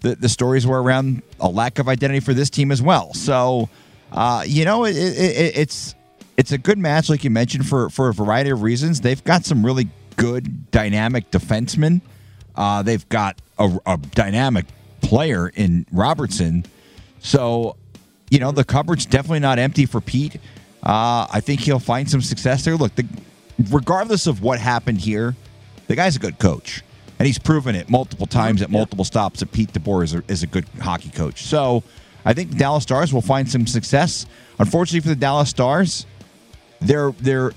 the 0.00 0.16
the 0.16 0.28
stories 0.28 0.66
were 0.66 0.82
around 0.82 1.22
a 1.38 1.48
lack 1.48 1.78
of 1.78 1.88
identity 1.88 2.18
for 2.18 2.34
this 2.34 2.50
team 2.50 2.72
as 2.72 2.82
well. 2.82 3.14
So, 3.14 3.68
uh, 4.12 4.44
you 4.46 4.64
know, 4.64 4.84
it, 4.84 4.96
it, 4.96 5.18
it, 5.18 5.58
it's 5.58 5.94
it's 6.36 6.52
a 6.52 6.58
good 6.58 6.78
match, 6.78 7.08
like 7.08 7.24
you 7.24 7.30
mentioned, 7.30 7.66
for 7.66 7.90
for 7.90 8.08
a 8.08 8.14
variety 8.14 8.50
of 8.50 8.62
reasons. 8.62 9.00
They've 9.00 9.22
got 9.24 9.44
some 9.44 9.64
really 9.64 9.88
good 10.16 10.70
dynamic 10.70 11.30
defensemen. 11.30 12.00
Uh, 12.54 12.82
they've 12.82 13.08
got 13.08 13.40
a, 13.58 13.78
a 13.86 13.96
dynamic 13.96 14.66
player 15.00 15.48
in 15.48 15.86
Robertson. 15.92 16.64
So, 17.20 17.76
you 18.30 18.38
know, 18.38 18.52
the 18.52 18.64
cupboard's 18.64 19.06
definitely 19.06 19.40
not 19.40 19.58
empty 19.58 19.86
for 19.86 20.00
Pete. 20.00 20.36
Uh, 20.82 21.26
I 21.32 21.40
think 21.40 21.60
he'll 21.60 21.78
find 21.78 22.10
some 22.10 22.20
success 22.20 22.64
there. 22.64 22.76
Look, 22.76 22.94
the, 22.94 23.06
regardless 23.70 24.26
of 24.26 24.42
what 24.42 24.58
happened 24.58 24.98
here, 24.98 25.34
the 25.86 25.96
guy's 25.96 26.16
a 26.16 26.18
good 26.18 26.38
coach. 26.38 26.82
And 27.18 27.26
he's 27.26 27.38
proven 27.38 27.76
it 27.76 27.88
multiple 27.88 28.26
times 28.26 28.62
at 28.62 28.70
multiple 28.70 29.04
stops 29.04 29.40
that 29.40 29.52
Pete 29.52 29.72
DeBoer 29.72 30.02
is 30.02 30.14
a, 30.14 30.22
is 30.28 30.42
a 30.42 30.46
good 30.46 30.66
hockey 30.80 31.10
coach. 31.10 31.42
So 31.44 31.84
I 32.24 32.34
think 32.34 32.50
the 32.50 32.56
Dallas 32.56 32.82
Stars 32.82 33.12
will 33.12 33.22
find 33.22 33.50
some 33.50 33.66
success. 33.66 34.26
Unfortunately 34.58 35.00
for 35.00 35.08
the 35.08 35.16
Dallas 35.16 35.50
Stars, 35.50 36.06
they're 36.80 37.12
they're 37.12 37.52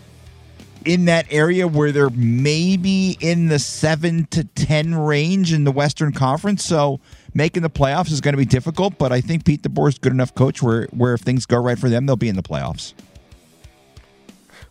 in 0.85 1.05
that 1.05 1.25
area 1.31 1.67
where 1.67 1.91
they're 1.91 2.11
maybe 2.11 3.17
in 3.19 3.47
the 3.47 3.59
seven 3.59 4.27
to 4.27 4.43
ten 4.43 4.95
range 4.95 5.51
in 5.51 5.63
the 5.63 5.71
Western 5.71 6.11
Conference. 6.11 6.63
So 6.63 6.99
making 7.33 7.63
the 7.63 7.69
playoffs 7.69 8.11
is 8.11 8.21
going 8.21 8.33
to 8.33 8.37
be 8.37 8.45
difficult, 8.45 8.97
but 8.97 9.11
I 9.11 9.21
think 9.21 9.45
Pete 9.45 9.63
DeBoer 9.63 9.89
is 9.89 9.97
a 9.97 9.99
good 9.99 10.13
enough 10.13 10.33
coach 10.35 10.61
where 10.61 10.85
where 10.87 11.13
if 11.13 11.21
things 11.21 11.45
go 11.45 11.57
right 11.57 11.77
for 11.77 11.89
them, 11.89 12.05
they'll 12.05 12.15
be 12.15 12.29
in 12.29 12.35
the 12.35 12.43
playoffs. 12.43 12.93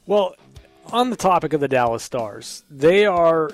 Well, 0.07 0.37
on 0.93 1.11
the 1.11 1.17
topic 1.17 1.53
of 1.53 1.61
the 1.61 1.69
Dallas 1.69 2.03
Stars, 2.03 2.63
they 2.71 3.07
are 3.07 3.51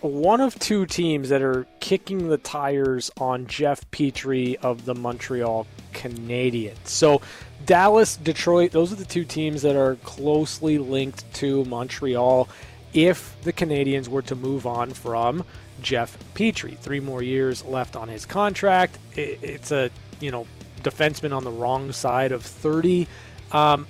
one 0.00 0.40
of 0.40 0.58
two 0.58 0.86
teams 0.86 1.28
that 1.28 1.42
are 1.42 1.66
kicking 1.80 2.28
the 2.28 2.38
tires 2.38 3.10
on 3.18 3.46
Jeff 3.46 3.88
Petry 3.90 4.56
of 4.56 4.84
the 4.84 4.94
Montreal 4.94 5.66
Canadiens. 5.92 6.86
So, 6.86 7.20
Dallas, 7.66 8.16
Detroit, 8.16 8.72
those 8.72 8.92
are 8.92 8.96
the 8.96 9.04
two 9.04 9.24
teams 9.24 9.62
that 9.62 9.76
are 9.76 9.96
closely 9.96 10.78
linked 10.78 11.32
to 11.34 11.64
Montreal 11.66 12.48
if 12.92 13.36
the 13.42 13.52
Canadiens 13.52 14.08
were 14.08 14.22
to 14.22 14.34
move 14.34 14.66
on 14.66 14.90
from 14.90 15.44
Jeff 15.82 16.16
Petry. 16.34 16.76
Three 16.76 17.00
more 17.00 17.22
years 17.22 17.64
left 17.64 17.96
on 17.96 18.08
his 18.08 18.26
contract. 18.26 18.98
It's 19.14 19.70
a, 19.70 19.90
you 20.20 20.30
know, 20.30 20.46
defenseman 20.82 21.36
on 21.36 21.44
the 21.44 21.50
wrong 21.50 21.92
side 21.92 22.32
of 22.32 22.42
30. 22.42 23.06
Um, 23.52 23.86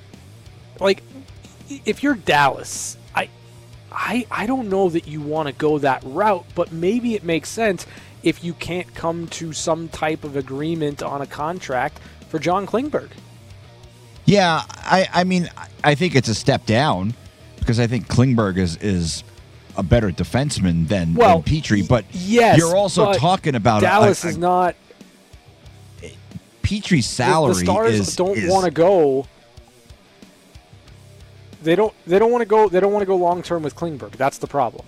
like, 0.81 1.03
if 1.85 2.03
you're 2.03 2.15
Dallas, 2.15 2.97
I 3.93 4.27
I 4.31 4.47
don't 4.47 4.69
know 4.69 4.89
that 4.89 5.07
you 5.09 5.21
want 5.21 5.49
to 5.49 5.53
go 5.53 5.79
that 5.79 6.03
route, 6.05 6.45
but 6.55 6.73
maybe 6.73 7.15
it 7.15 7.25
makes 7.25 7.49
sense 7.49 7.87
if 8.23 8.45
you 8.45 8.53
can't 8.55 8.95
come 8.95 9.27
to 9.29 9.53
some 9.53 9.89
type 9.89 10.25
of 10.25 10.37
agreement 10.37 11.03
on 11.03 11.21
a 11.23 11.27
contract 11.27 11.99
for 12.29 12.39
John 12.39 12.67
Klingberg. 12.67 13.11
Yeah, 14.27 14.63
I, 14.69 15.09
I 15.13 15.25
mean, 15.25 15.51
I 15.83 15.95
think 15.95 16.15
it's 16.15 16.29
a 16.29 16.35
step 16.35 16.67
down 16.67 17.15
because 17.59 17.81
I 17.81 17.87
think 17.87 18.07
Klingberg 18.07 18.59
is 18.59 18.77
is 18.77 19.25
a 19.77 19.83
better 19.83 20.11
defenseman 20.11 20.89
than, 20.89 21.15
Well, 21.15 21.41
than 21.41 21.55
Petry. 21.55 21.89
But 21.89 22.05
Yes, 22.13 22.59
you're 22.59 22.77
also 22.77 23.13
talking 23.15 23.55
about 23.55 23.79
a- 23.79 23.87
Dallas 23.87 24.25
a- 24.25 24.29
is 24.29 24.39
not. 24.39 24.77
Petry's 26.63 27.07
salary. 27.07 27.55
the 27.55 27.61
Stars 27.61 27.95
is, 27.95 28.17
don't 28.17 28.47
want 28.49 28.65
to 28.67 28.71
go. 28.71 29.27
They 31.63 31.77
don't. 31.77 31.95
They 32.07 32.19
don't 32.19 32.33
want 32.33 32.43
to 32.43 32.47
go. 32.47 32.69
They 32.69 32.81
don't 32.81 32.93
want 32.93 33.03
to 33.03 33.07
go 33.07 33.17
long 33.17 33.43
term 33.43 33.63
with 33.63 33.77
Klingberg. 33.77 34.13
That's 34.13 34.39
the 34.39 34.47
problem. 34.47 34.87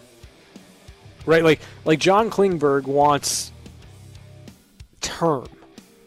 Right, 1.27 1.45
like 1.45 1.61
like 1.85 1.99
John 1.99 2.31
Klingberg 2.31 2.85
wants 2.85 3.53
term. 5.01 5.49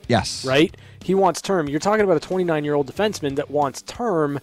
Yes, 0.07 0.43
right? 0.45 0.75
He 1.03 1.13
wants 1.13 1.41
term. 1.41 1.69
You're 1.69 1.79
talking 1.79 2.03
about 2.03 2.17
a 2.17 2.19
29 2.19 2.63
year 2.63 2.73
old 2.73 2.91
defenseman 2.91 3.35
that 3.35 3.49
wants 3.51 3.83
term. 3.83 4.39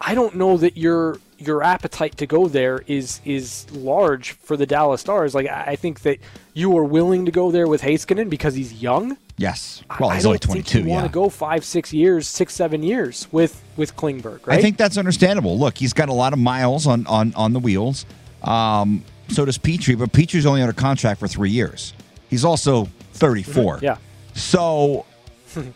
I 0.00 0.14
don't 0.14 0.36
know 0.36 0.56
that 0.58 0.76
your 0.76 1.18
your 1.38 1.62
appetite 1.62 2.16
to 2.18 2.26
go 2.26 2.48
there 2.48 2.82
is 2.86 3.20
is 3.24 3.70
large 3.72 4.32
for 4.32 4.56
the 4.56 4.66
Dallas 4.66 5.00
Stars. 5.00 5.34
Like 5.34 5.48
I 5.48 5.76
think 5.76 6.00
that 6.00 6.18
you 6.54 6.76
are 6.76 6.84
willing 6.84 7.24
to 7.26 7.32
go 7.32 7.50
there 7.50 7.66
with 7.66 7.82
Heiskanen 7.82 8.28
because 8.28 8.54
he's 8.54 8.74
young. 8.82 9.16
Yes. 9.38 9.82
Well, 10.00 10.10
he's 10.10 10.24
only 10.24 10.38
think 10.38 10.66
22. 10.66 10.80
you 10.80 10.88
want 10.88 11.06
to 11.06 11.12
go 11.12 11.28
five, 11.28 11.64
six 11.64 11.92
years, 11.92 12.26
six, 12.26 12.54
seven 12.54 12.82
years 12.82 13.28
with 13.30 13.62
with 13.76 13.94
Klingberg, 13.96 14.46
right? 14.46 14.58
I 14.58 14.62
think 14.62 14.78
that's 14.78 14.96
understandable. 14.96 15.58
Look, 15.58 15.76
he's 15.76 15.92
got 15.92 16.08
a 16.08 16.14
lot 16.14 16.32
of 16.32 16.38
miles 16.38 16.86
on 16.86 17.06
on 17.06 17.34
on 17.34 17.52
the 17.52 17.60
wheels. 17.60 18.06
Um, 18.42 19.04
so 19.28 19.44
does 19.44 19.58
Petry, 19.58 19.98
but 19.98 20.12
Petry's 20.12 20.46
only 20.46 20.62
under 20.62 20.72
contract 20.72 21.20
for 21.20 21.28
three 21.28 21.50
years. 21.50 21.92
He's 22.30 22.44
also 22.44 22.88
34. 23.12 23.76
Mm-hmm. 23.76 23.84
Yeah. 23.84 23.96
So 24.34 25.04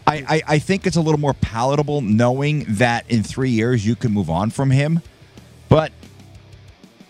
I, 0.06 0.16
I, 0.28 0.42
I 0.46 0.58
think 0.58 0.86
it's 0.86 0.96
a 0.96 1.00
little 1.00 1.20
more 1.20 1.34
palatable 1.34 2.00
knowing 2.00 2.64
that 2.68 3.10
in 3.10 3.22
three 3.22 3.50
years 3.50 3.86
you 3.86 3.96
can 3.96 4.12
move 4.12 4.30
on 4.30 4.50
from 4.50 4.70
him. 4.70 5.00
But 5.68 5.92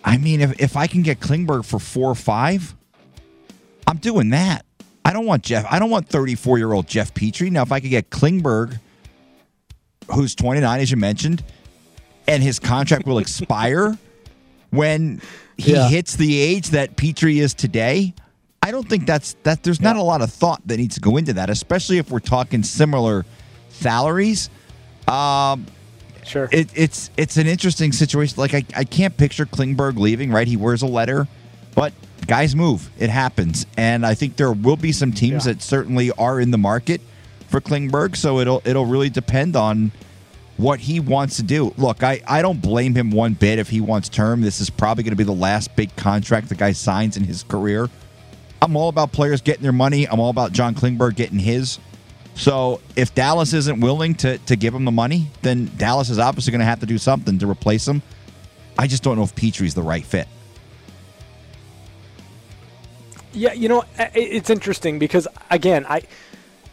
I 0.04 0.16
mean, 0.16 0.40
if, 0.40 0.60
if 0.60 0.76
I 0.76 0.86
can 0.86 1.02
get 1.02 1.20
Klingberg 1.20 1.64
for 1.64 1.78
four 1.78 2.10
or 2.10 2.14
five, 2.14 2.74
I'm 3.86 3.98
doing 3.98 4.30
that. 4.30 4.64
I 5.10 5.12
don't 5.12 5.26
want 5.26 5.42
Jeff. 5.42 5.66
I 5.68 5.80
don't 5.80 5.90
want 5.90 6.08
34 6.08 6.58
year 6.58 6.72
old 6.72 6.86
Jeff 6.86 7.12
Petry. 7.12 7.50
Now, 7.50 7.62
if 7.62 7.72
I 7.72 7.80
could 7.80 7.90
get 7.90 8.10
Klingberg, 8.10 8.78
who's 10.14 10.36
29, 10.36 10.78
as 10.80 10.88
you 10.88 10.96
mentioned, 10.96 11.42
and 12.28 12.44
his 12.44 12.60
contract 12.60 13.06
will 13.06 13.18
expire 13.18 13.98
when 14.70 15.20
he 15.56 15.72
Yeah. 15.72 15.88
hits 15.88 16.14
the 16.14 16.38
age 16.38 16.68
that 16.70 16.96
Petry 16.96 17.40
is 17.42 17.54
today. 17.54 18.14
I 18.62 18.70
don't 18.70 18.88
think 18.88 19.04
that's 19.04 19.34
that. 19.42 19.64
There's 19.64 19.80
not 19.80 19.96
a 19.96 20.02
lot 20.02 20.22
of 20.22 20.30
thought 20.32 20.62
that 20.68 20.76
needs 20.76 20.94
to 20.94 21.00
go 21.00 21.16
into 21.16 21.32
that, 21.32 21.50
especially 21.50 21.98
if 21.98 22.08
we're 22.08 22.20
talking 22.20 22.62
similar 22.62 23.26
salaries. 23.70 24.48
Um, 25.08 25.66
sure. 26.24 26.48
it, 26.52 26.68
it's 26.76 27.10
it's 27.16 27.36
an 27.36 27.48
interesting 27.48 27.90
situation. 27.90 28.36
Like 28.38 28.54
I, 28.54 28.62
I 28.76 28.84
can't 28.84 29.16
picture 29.16 29.44
Klingberg 29.44 29.98
leaving. 29.98 30.30
Right, 30.30 30.46
he 30.46 30.56
wears 30.56 30.82
a 30.82 30.86
letter, 30.86 31.26
but 31.74 31.92
guys 32.30 32.54
move. 32.54 32.88
It 32.96 33.10
happens, 33.10 33.66
and 33.76 34.06
I 34.06 34.14
think 34.14 34.36
there 34.36 34.52
will 34.52 34.76
be 34.76 34.92
some 34.92 35.10
teams 35.12 35.44
Yeah. 35.46 35.54
that 35.54 35.62
certainly 35.62 36.12
are 36.12 36.40
in 36.40 36.52
the 36.52 36.58
market 36.58 37.00
for 37.48 37.60
Klingberg. 37.60 38.14
So 38.16 38.38
it'll 38.38 38.62
it'll 38.64 38.86
really 38.86 39.10
depend 39.10 39.56
on 39.56 39.90
what 40.56 40.78
he 40.78 41.00
wants 41.00 41.36
to 41.36 41.42
do. 41.42 41.74
Look, 41.76 42.04
I, 42.04 42.20
I 42.28 42.40
don't 42.40 42.62
blame 42.62 42.94
him 42.94 43.10
one 43.10 43.32
bit 43.34 43.58
if 43.58 43.68
he 43.68 43.80
wants 43.80 44.08
term. 44.08 44.42
This 44.42 44.60
is 44.60 44.70
probably 44.70 45.02
going 45.02 45.10
to 45.12 45.16
be 45.16 45.24
the 45.24 45.32
last 45.32 45.74
big 45.74 45.94
contract 45.96 46.48
the 46.48 46.54
guy 46.54 46.70
signs 46.72 47.16
in 47.16 47.24
his 47.24 47.42
career. 47.42 47.88
I'm 48.62 48.76
all 48.76 48.90
about 48.90 49.10
players 49.10 49.40
getting 49.40 49.62
their 49.62 49.72
money. 49.72 50.06
I'm 50.06 50.20
all 50.20 50.30
about 50.30 50.52
John 50.52 50.74
Klingberg 50.74 51.16
getting 51.16 51.38
his. 51.40 51.78
So 52.34 52.80
if 52.94 53.12
Dallas 53.14 53.54
isn't 53.54 53.80
willing 53.80 54.14
to, 54.16 54.38
to 54.38 54.54
give 54.54 54.72
him 54.74 54.84
the 54.84 54.92
money, 54.92 55.30
then 55.42 55.70
Dallas 55.78 56.10
is 56.10 56.18
obviously 56.18 56.52
going 56.52 56.60
to 56.60 56.66
have 56.66 56.80
to 56.80 56.86
do 56.86 56.98
something 56.98 57.38
to 57.38 57.50
replace 57.50 57.88
him. 57.88 58.02
I 58.78 58.86
just 58.86 59.02
don't 59.02 59.16
know 59.16 59.24
if 59.24 59.34
Petry's 59.34 59.74
the 59.74 59.82
right 59.82 60.04
fit. 60.04 60.28
Yeah, 63.32 63.52
you 63.52 63.68
know, 63.68 63.84
it's 63.98 64.50
interesting 64.50 64.98
because 64.98 65.28
again, 65.50 65.86
I 65.88 66.02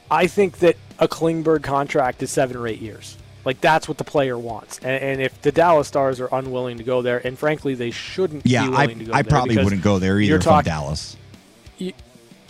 I 0.09 0.27
think 0.27 0.59
that 0.59 0.75
a 0.99 1.07
Klingberg 1.07 1.63
contract 1.63 2.23
is 2.23 2.31
seven 2.31 2.57
or 2.57 2.67
eight 2.67 2.81
years. 2.81 3.17
Like 3.45 3.61
that's 3.61 3.87
what 3.87 3.97
the 3.97 4.03
player 4.03 4.37
wants, 4.37 4.79
and, 4.79 5.01
and 5.03 5.21
if 5.21 5.41
the 5.41 5.51
Dallas 5.53 5.87
Stars 5.87 6.19
are 6.19 6.27
unwilling 6.33 6.77
to 6.79 6.83
go 6.83 7.01
there, 7.01 7.25
and 7.25 7.37
frankly 7.39 7.75
they 7.75 7.91
shouldn't 7.91 8.45
Yeah, 8.45 8.69
be 8.69 8.75
I, 8.75 8.87
to 8.87 9.05
go 9.05 9.13
I 9.13 9.23
probably 9.23 9.57
wouldn't 9.63 9.83
go 9.83 9.99
there 9.99 10.19
either 10.19 10.27
you're 10.27 10.37
if 10.39 10.47
I'm 10.47 10.55
talk- 10.55 10.65
Dallas. 10.65 11.15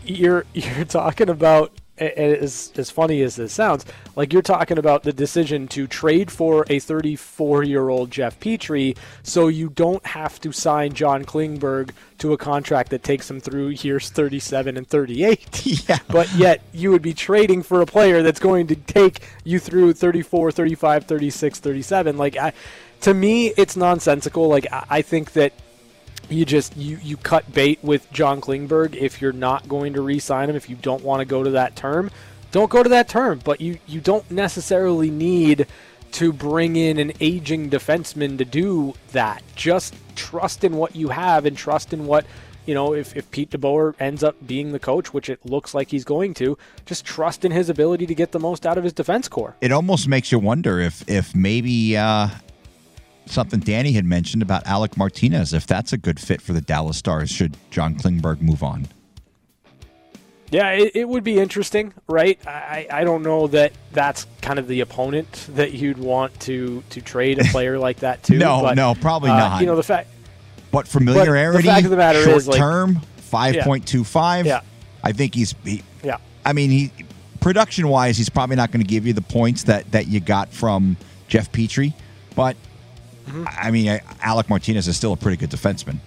you're 0.05 0.45
you're 0.53 0.85
talking 0.85 1.29
about 1.29 1.71
as 1.99 2.71
as 2.77 2.91
funny 2.91 3.21
as 3.21 3.35
this 3.35 3.53
sounds, 3.53 3.85
like 4.15 4.33
you're 4.33 4.41
talking 4.41 4.77
about 4.77 5.03
the 5.03 5.13
decision 5.13 5.67
to 5.69 5.87
trade 5.87 6.31
for 6.31 6.65
a 6.69 6.79
34 6.79 7.63
year 7.63 7.89
old 7.89 8.11
Jeff 8.11 8.39
Petry, 8.39 8.97
so 9.23 9.47
you 9.47 9.69
don't 9.69 10.05
have 10.05 10.39
to 10.41 10.51
sign 10.51 10.93
John 10.93 11.25
Klingberg 11.25 11.91
to 12.19 12.33
a 12.33 12.37
contract 12.37 12.89
that 12.89 13.03
takes 13.03 13.29
him 13.29 13.39
through 13.39 13.69
years 13.69 14.09
37 14.09 14.77
and 14.77 14.87
38. 14.87 15.63
Yeah. 15.87 15.99
But 16.07 16.33
yet 16.35 16.61
you 16.73 16.91
would 16.91 17.01
be 17.01 17.13
trading 17.13 17.61
for 17.61 17.81
a 17.81 17.85
player 17.85 18.23
that's 18.23 18.39
going 18.39 18.67
to 18.67 18.75
take 18.75 19.21
you 19.43 19.59
through 19.59 19.93
34, 19.93 20.51
35, 20.51 21.05
36, 21.05 21.59
37. 21.59 22.17
Like 22.17 22.35
I, 22.35 22.53
to 23.01 23.13
me, 23.13 23.47
it's 23.57 23.77
nonsensical. 23.77 24.47
Like 24.47 24.65
I, 24.71 24.85
I 24.89 25.01
think 25.01 25.33
that 25.33 25.53
you 26.29 26.45
just 26.45 26.75
you 26.75 26.99
you 27.01 27.17
cut 27.17 27.51
bait 27.53 27.79
with 27.83 28.11
John 28.11 28.41
Klingberg 28.41 28.95
if 28.95 29.21
you're 29.21 29.31
not 29.31 29.67
going 29.67 29.93
to 29.93 30.01
re-sign 30.01 30.49
him 30.49 30.55
if 30.55 30.69
you 30.69 30.75
don't 30.75 31.03
want 31.03 31.21
to 31.21 31.25
go 31.25 31.43
to 31.43 31.51
that 31.51 31.75
term. 31.75 32.11
Don't 32.51 32.69
go 32.69 32.83
to 32.83 32.89
that 32.89 33.09
term 33.09 33.41
but 33.43 33.61
you 33.61 33.79
you 33.87 34.01
don't 34.01 34.29
necessarily 34.31 35.09
need 35.09 35.67
to 36.13 36.31
bring 36.31 36.75
in 36.75 36.99
an 36.99 37.13
aging 37.19 37.69
defenseman 37.69 38.37
to 38.37 38.45
do 38.45 38.93
that. 39.11 39.43
Just 39.55 39.95
trust 40.15 40.63
in 40.63 40.75
what 40.75 40.95
you 40.95 41.09
have 41.09 41.45
and 41.45 41.55
trust 41.55 41.93
in 41.93 42.05
what 42.05 42.25
you 42.65 42.73
know 42.73 42.93
if, 42.93 43.15
if 43.15 43.29
Pete 43.31 43.51
DeBoer 43.51 43.95
ends 43.99 44.23
up 44.23 44.35
being 44.45 44.71
the 44.71 44.79
coach 44.79 45.13
which 45.13 45.29
it 45.29 45.39
looks 45.45 45.73
like 45.73 45.91
he's 45.91 46.03
going 46.03 46.33
to 46.35 46.57
just 46.85 47.05
trust 47.05 47.45
in 47.45 47.51
his 47.51 47.69
ability 47.69 48.05
to 48.07 48.15
get 48.15 48.31
the 48.31 48.39
most 48.39 48.65
out 48.65 48.77
of 48.77 48.83
his 48.83 48.93
defense 48.93 49.27
core 49.27 49.55
It 49.61 49.71
almost 49.71 50.07
makes 50.07 50.31
you 50.31 50.39
wonder 50.39 50.79
if 50.79 51.07
if 51.07 51.35
maybe 51.35 51.95
uh, 51.95 52.29
something 53.29 53.59
Danny 53.59 53.93
had 53.93 54.05
mentioned 54.05 54.41
about 54.41 54.65
Alec 54.67 54.97
Martinez, 54.97 55.53
if 55.53 55.67
that's 55.67 55.93
a 55.93 55.97
good 55.97 56.19
fit 56.19 56.41
for 56.41 56.53
the 56.53 56.61
Dallas 56.61 56.97
Stars, 56.97 57.29
should 57.29 57.57
John 57.71 57.95
Klingberg 57.95 58.41
move 58.41 58.63
on? 58.63 58.87
Yeah, 60.49 60.71
it, 60.71 60.95
it 60.95 61.09
would 61.09 61.23
be 61.23 61.39
interesting, 61.39 61.93
right? 62.07 62.39
I, 62.47 62.87
I 62.89 63.03
don't 63.03 63.21
know 63.21 63.47
that 63.47 63.73
that's 63.91 64.25
kind 64.41 64.59
of 64.59 64.67
the 64.67 64.79
opponent 64.79 65.47
that 65.55 65.73
you'd 65.73 65.97
want 65.97 66.39
to 66.41 66.83
to 66.91 67.01
trade 67.01 67.39
a 67.39 67.43
player 67.51 67.77
like 67.77 67.99
that 67.99 68.23
to. 68.23 68.37
No, 68.37 68.61
but, 68.61 68.75
no, 68.75 68.95
probably 68.95 69.29
uh, 69.29 69.37
not. 69.37 69.61
You 69.61 69.67
know 69.67 69.75
the 69.75 69.83
fact. 69.83 70.09
But 70.71 70.87
familiarity, 70.87 71.63
The 71.63 71.69
fact 71.69 71.85
of 71.85 71.91
the 71.91 71.97
matter 71.97 72.23
short 72.23 72.37
is, 72.37 72.47
like- 72.47 72.57
term, 72.57 73.01
five 73.17 73.57
point 73.63 73.87
two 73.87 74.03
five. 74.03 74.45
Yeah. 74.45 74.61
I 75.03 75.11
think 75.11 75.35
he's. 75.35 75.53
He, 75.63 75.83
Yeah, 76.03 76.17
I 76.45 76.53
mean, 76.53 76.69
he 76.69 76.91
production 77.39 77.87
wise, 77.87 78.17
he's 78.17 78.29
probably 78.29 78.55
not 78.55 78.71
going 78.71 78.81
to 78.83 78.87
give 78.87 79.05
you 79.05 79.13
the 79.13 79.21
points 79.21 79.63
that 79.63 79.91
that 79.91 80.07
you 80.07 80.19
got 80.19 80.49
from 80.49 80.97
Jeff 81.27 81.51
Petry. 81.51 81.93
But 82.35 82.55
Mm-hmm. 83.27 83.45
I 83.47 83.71
mean, 83.71 83.99
Alec 84.21 84.49
Martinez 84.49 84.87
is 84.87 84.97
still 84.97 85.13
a 85.13 85.17
pretty 85.17 85.37
good 85.37 85.51
defenseman. 85.51 85.99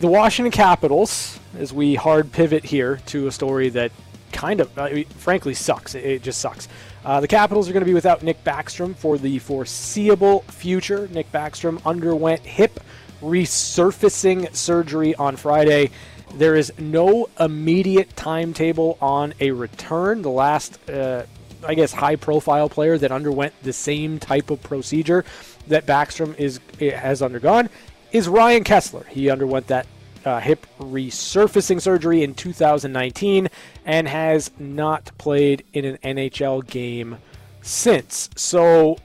the 0.00 0.06
Washington 0.06 0.52
Capitals, 0.52 1.38
as 1.58 1.72
we 1.72 1.94
hard 1.94 2.30
pivot 2.30 2.64
here 2.64 3.00
to 3.06 3.26
a 3.26 3.32
story 3.32 3.68
that 3.70 3.90
kind 4.32 4.60
of, 4.60 4.78
I 4.78 4.92
mean, 4.92 5.04
frankly, 5.06 5.54
sucks. 5.54 5.94
It, 5.94 6.22
just 6.22 6.40
sucks. 6.40 6.68
Uh, 7.04 7.20
the 7.20 7.28
Capitals 7.28 7.68
are 7.68 7.72
going 7.72 7.82
to 7.82 7.86
be 7.86 7.94
without 7.94 8.22
Nick 8.22 8.42
Backstrom 8.44 8.94
for 8.94 9.18
the 9.18 9.38
foreseeable 9.38 10.42
future. 10.42 11.08
Nick 11.08 11.32
Backstrom 11.32 11.84
underwent 11.84 12.42
hip 12.42 12.80
resurfacing 13.20 14.54
surgery 14.54 15.14
on 15.16 15.36
Friday. 15.36 15.90
There 16.34 16.54
is 16.54 16.72
no 16.78 17.28
immediate 17.40 18.14
timetable 18.14 18.98
on 19.00 19.34
a 19.40 19.50
return. 19.50 20.22
The 20.22 20.30
last, 20.30 20.78
uh, 20.88 21.24
I 21.66 21.74
guess, 21.74 21.92
high-profile 21.92 22.68
player 22.68 22.98
that 22.98 23.12
underwent 23.12 23.54
the 23.62 23.72
same 23.72 24.18
type 24.18 24.50
of 24.50 24.62
procedure 24.62 25.24
that 25.66 25.86
Backstrom 25.86 26.36
is 26.38 26.60
has 26.80 27.22
undergone 27.22 27.68
is 28.12 28.28
Ryan 28.28 28.64
Kesler. 28.64 29.06
He 29.06 29.28
underwent 29.30 29.66
that 29.68 29.86
uh, 30.24 30.40
hip 30.40 30.66
resurfacing 30.78 31.80
surgery 31.80 32.22
in 32.22 32.34
2019 32.34 33.48
and 33.84 34.08
has 34.08 34.50
not 34.58 35.10
played 35.18 35.64
in 35.72 35.84
an 35.84 35.98
NHL 35.98 36.66
game 36.66 37.18
since. 37.62 38.30
So 38.36 38.98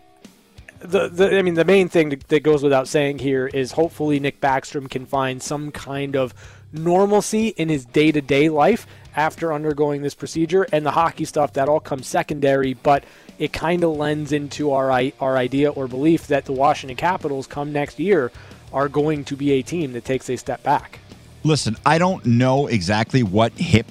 the, 0.80 1.10
the 1.10 1.38
I 1.38 1.42
mean 1.42 1.54
the 1.54 1.66
main 1.66 1.90
thing 1.90 2.22
that 2.28 2.44
goes 2.44 2.64
without 2.64 2.88
saying 2.88 3.20
here 3.20 3.48
is 3.48 3.74
hopefully 3.74 4.20
Nick 4.20 4.42
Backstrom 4.42 4.90
can 4.90 5.06
find 5.06 5.42
some 5.42 5.72
kind 5.72 6.16
of 6.16 6.34
normalcy 6.72 7.50
in 7.50 7.70
his 7.70 7.86
day-to-day 7.86 8.50
life 8.50 8.88
after 9.16 9.54
undergoing 9.54 10.02
this 10.02 10.16
procedure 10.16 10.66
and 10.72 10.86
the 10.86 10.92
hockey 10.92 11.26
stuff 11.26 11.54
that 11.54 11.70
all 11.70 11.80
comes 11.80 12.08
secondary 12.08 12.74
but 12.74 13.04
it 13.40 13.52
kind 13.52 13.84
of 13.84 13.92
lends 13.92 14.32
into 14.32 14.72
our 14.72 14.92
our 15.20 15.38
idea 15.38 15.72
or 15.72 15.88
belief 15.88 16.28
that 16.28 16.46
the 16.46 16.52
Washington 16.52 16.96
Capitals 16.96 17.48
come 17.48 17.72
next 17.72 18.00
year 18.00 18.32
are 18.72 18.90
going 18.90 19.24
to 19.26 19.36
be 19.36 19.52
a 19.52 19.62
team 19.62 19.94
that 19.94 20.06
takes 20.06 20.30
a 20.30 20.36
step 20.36 20.64
back. 20.64 21.00
Listen, 21.44 21.78
I 21.86 21.98
don't 21.98 22.26
know 22.26 22.68
exactly 22.68 23.22
what 23.22 23.52
hip 23.54 23.88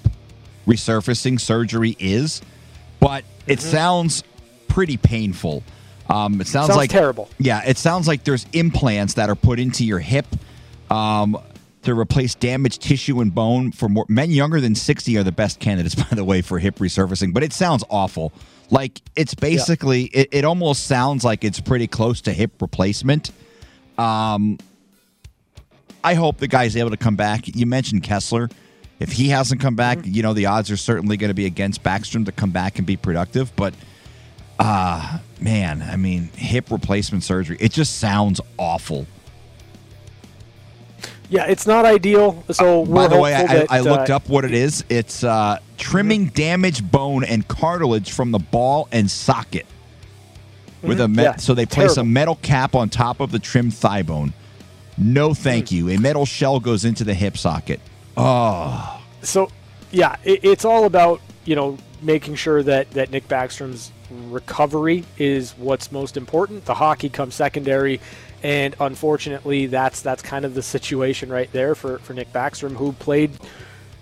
resurfacing 0.66 1.40
surgery 1.40 1.96
is, 1.98 2.42
but 2.98 3.24
it 3.46 3.60
sounds 3.60 4.24
pretty 4.68 4.96
painful. 4.96 5.62
Um, 6.08 6.40
it 6.40 6.46
sounds, 6.46 6.70
Mm-hmm. 6.70 6.72
Sounds 6.72 6.76
like 6.76 6.90
terrible. 6.90 7.28
Yeah, 7.38 7.62
it 7.66 7.78
sounds 7.78 8.08
like 8.08 8.24
there's 8.24 8.46
implants 8.52 9.14
that 9.14 9.28
are 9.28 9.34
put 9.34 9.58
into 9.58 9.84
your 9.84 9.98
hip 9.98 10.26
um, 10.90 11.38
to 11.82 11.98
replace 11.98 12.34
damaged 12.34 12.80
tissue 12.82 13.20
and 13.20 13.34
bone. 13.34 13.72
For 13.72 13.88
more 13.88 14.06
men 14.08 14.30
younger 14.30 14.60
than 14.60 14.74
60 14.74 15.16
are 15.18 15.22
the 15.22 15.32
best 15.32 15.60
candidates, 15.60 15.94
by 16.10 16.14
the 16.14 16.24
way, 16.24 16.42
for 16.42 16.58
hip 16.58 16.76
resurfacing. 16.76 17.32
But 17.34 17.42
it 17.42 17.52
sounds 17.52 17.84
awful. 17.90 18.32
Like 18.70 19.00
it's 19.16 19.34
basically, 19.34 20.04
it, 20.04 20.28
it 20.32 20.44
almost 20.44 20.86
sounds 20.86 21.24
like 21.24 21.44
it's 21.44 21.60
pretty 21.60 21.86
close 21.86 22.20
to 22.22 22.32
hip 22.32 22.60
replacement. 22.62 23.30
Um, 23.98 24.58
I 26.04 26.14
hope 26.14 26.38
the 26.38 26.48
guy's 26.48 26.76
able 26.76 26.90
to 26.90 26.96
come 26.96 27.16
back. 27.16 27.46
You 27.54 27.66
mentioned 27.66 28.02
Kesler. 28.02 28.50
If 28.98 29.12
he 29.12 29.28
hasn't 29.28 29.60
come 29.60 29.74
back, 29.76 29.98
Mm-hmm. 29.98 30.14
you 30.14 30.22
know, 30.22 30.32
the 30.32 30.46
odds 30.46 30.70
are 30.70 30.76
certainly 30.76 31.16
going 31.16 31.28
to 31.28 31.34
be 31.34 31.46
against 31.46 31.82
Backstrom 31.82 32.24
to 32.26 32.32
come 32.32 32.50
back 32.50 32.78
and 32.78 32.86
be 32.86 32.96
productive. 32.96 33.54
But 33.56 33.74
Uh, 34.58 35.18
man, 35.40 35.82
I 35.82 35.96
mean, 35.96 36.28
hip 36.36 36.70
replacement 36.70 37.24
surgery. 37.24 37.56
It 37.60 37.72
just 37.72 37.98
sounds 37.98 38.40
awful. 38.58 39.06
Yeah, 41.32 41.46
it's 41.46 41.66
not 41.66 41.86
ideal. 41.86 42.44
So 42.50 42.84
By 42.84 43.08
the 43.08 43.18
way, 43.18 43.34
I, 43.34 43.46
that, 43.46 43.72
I 43.72 43.80
looked 43.80 44.10
uh, 44.10 44.16
up 44.16 44.28
what 44.28 44.44
it 44.44 44.52
is. 44.52 44.84
It's 44.90 45.24
uh, 45.24 45.58
trimming 45.78 46.26
damaged 46.26 46.92
bone 46.92 47.24
and 47.24 47.48
cartilage 47.48 48.12
from 48.12 48.32
the 48.32 48.38
ball 48.38 48.86
and 48.92 49.10
socket. 49.10 49.64
With 50.82 51.00
a 51.00 51.04
Mm-hmm. 51.04 51.20
Yeah, 51.20 51.36
so 51.36 51.54
they 51.54 51.64
place 51.64 51.96
a 51.96 52.04
metal 52.04 52.36
cap 52.42 52.74
on 52.74 52.90
top 52.90 53.20
of 53.20 53.30
the 53.32 53.38
trimmed 53.38 53.72
thigh 53.72 54.02
bone. 54.02 54.34
No, 54.98 55.32
thank 55.32 55.68
Mm. 55.68 55.72
you. 55.72 55.88
A 55.90 55.96
metal 55.98 56.26
shell 56.26 56.60
goes 56.60 56.84
into 56.84 57.02
the 57.02 57.14
hip 57.14 57.38
socket. 57.38 57.80
Oh, 58.16 59.00
So, 59.22 59.48
yeah, 59.90 60.16
it, 60.24 60.40
it's 60.44 60.64
all 60.66 60.84
about 60.84 61.20
you 61.46 61.56
know 61.56 61.78
making 62.02 62.34
sure 62.34 62.62
that 62.62 62.90
that 62.90 63.10
Nick 63.10 63.26
Backstrom's 63.28 63.90
recovery 64.28 65.04
is 65.18 65.52
what's 65.52 65.90
most 65.92 66.16
important. 66.18 66.66
The 66.66 66.74
hockey 66.74 67.08
comes 67.08 67.34
secondary, 67.34 68.00
and 68.42 68.74
unfortunately, 68.80 69.66
that's 69.66 70.02
that's 70.02 70.22
kind 70.22 70.44
of 70.44 70.54
the 70.54 70.62
situation 70.62 71.30
right 71.30 71.50
there 71.52 71.74
for 71.74 71.98
for 71.98 72.14
Nick 72.14 72.32
Backstrom, 72.32 72.76
who 72.76 72.92
played 72.92 73.30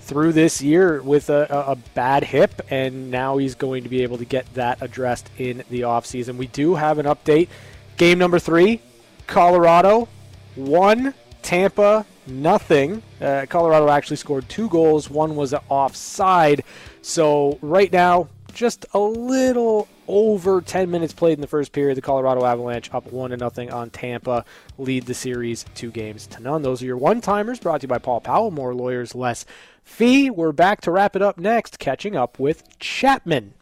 through 0.01 0.33
this 0.33 0.61
year 0.61 1.03
with 1.03 1.31
a, 1.31 1.47
a 1.51 1.77
bad 1.95 2.25
hip, 2.25 2.61
and 2.71 3.11
now 3.11 3.37
he's 3.37 3.55
going 3.55 3.85
to 3.85 3.89
be 3.89 4.03
able 4.03 4.19
to 4.19 4.25
get 4.25 4.53
that 4.55 4.83
addressed 4.83 5.31
in 5.39 5.63
the 5.71 5.83
offseason. 5.83 6.37
We 6.37 6.49
do 6.49 6.75
have 6.75 6.99
an 6.99 7.07
update. 7.07 7.49
Game 7.97 8.19
number 8.19 8.39
three, 8.39 8.81
Colorado 9.27 10.09
one, 10.57 11.15
Tampa 11.43 12.07
nothing. 12.27 13.03
Uh, 13.21 13.47
Colorado 13.49 13.89
actually 13.89 14.17
scored 14.17 14.49
two 14.49 14.69
goals. 14.69 15.11
One 15.11 15.37
was 15.37 15.55
offside. 15.69 16.65
So 17.03 17.59
right 17.61 17.93
now, 17.93 18.29
just 18.51 18.87
a 18.93 18.99
little 18.99 19.89
over 20.09 20.61
10 20.61 20.91
minutes 20.91 21.13
played 21.13 21.35
in 21.35 21.41
the 21.41 21.47
first 21.47 21.73
period. 21.73 21.97
The 21.97 22.03
Colorado 22.03 22.45
Avalanche 22.45 22.93
up 22.93 23.13
one 23.13 23.31
to 23.31 23.37
nothing 23.37 23.73
on 23.73 23.91
Tampa, 23.91 24.45
lead 24.79 25.07
the 25.07 25.15
series 25.15 25.65
two 25.75 25.91
games 25.91 26.27
to 26.29 26.43
none. 26.43 26.63
Those 26.63 26.83
are 26.83 26.87
your 26.87 26.97
one 26.97 27.21
timers. 27.21 27.61
Brought 27.61 27.81
to 27.81 27.85
you 27.85 27.89
by 27.89 27.99
Paul 27.99 28.21
Powell. 28.21 28.51
More 28.51 28.75
lawyers, 28.75 29.15
less 29.15 29.45
fee. 29.85 30.31
We're 30.31 30.53
back 30.53 30.81
to 30.83 30.91
wrap 30.91 31.17
it 31.17 31.23
up 31.23 31.39
next. 31.39 31.79
Catching 31.79 32.17
up 32.17 32.39
with 32.39 32.79
Chapman. 32.79 33.55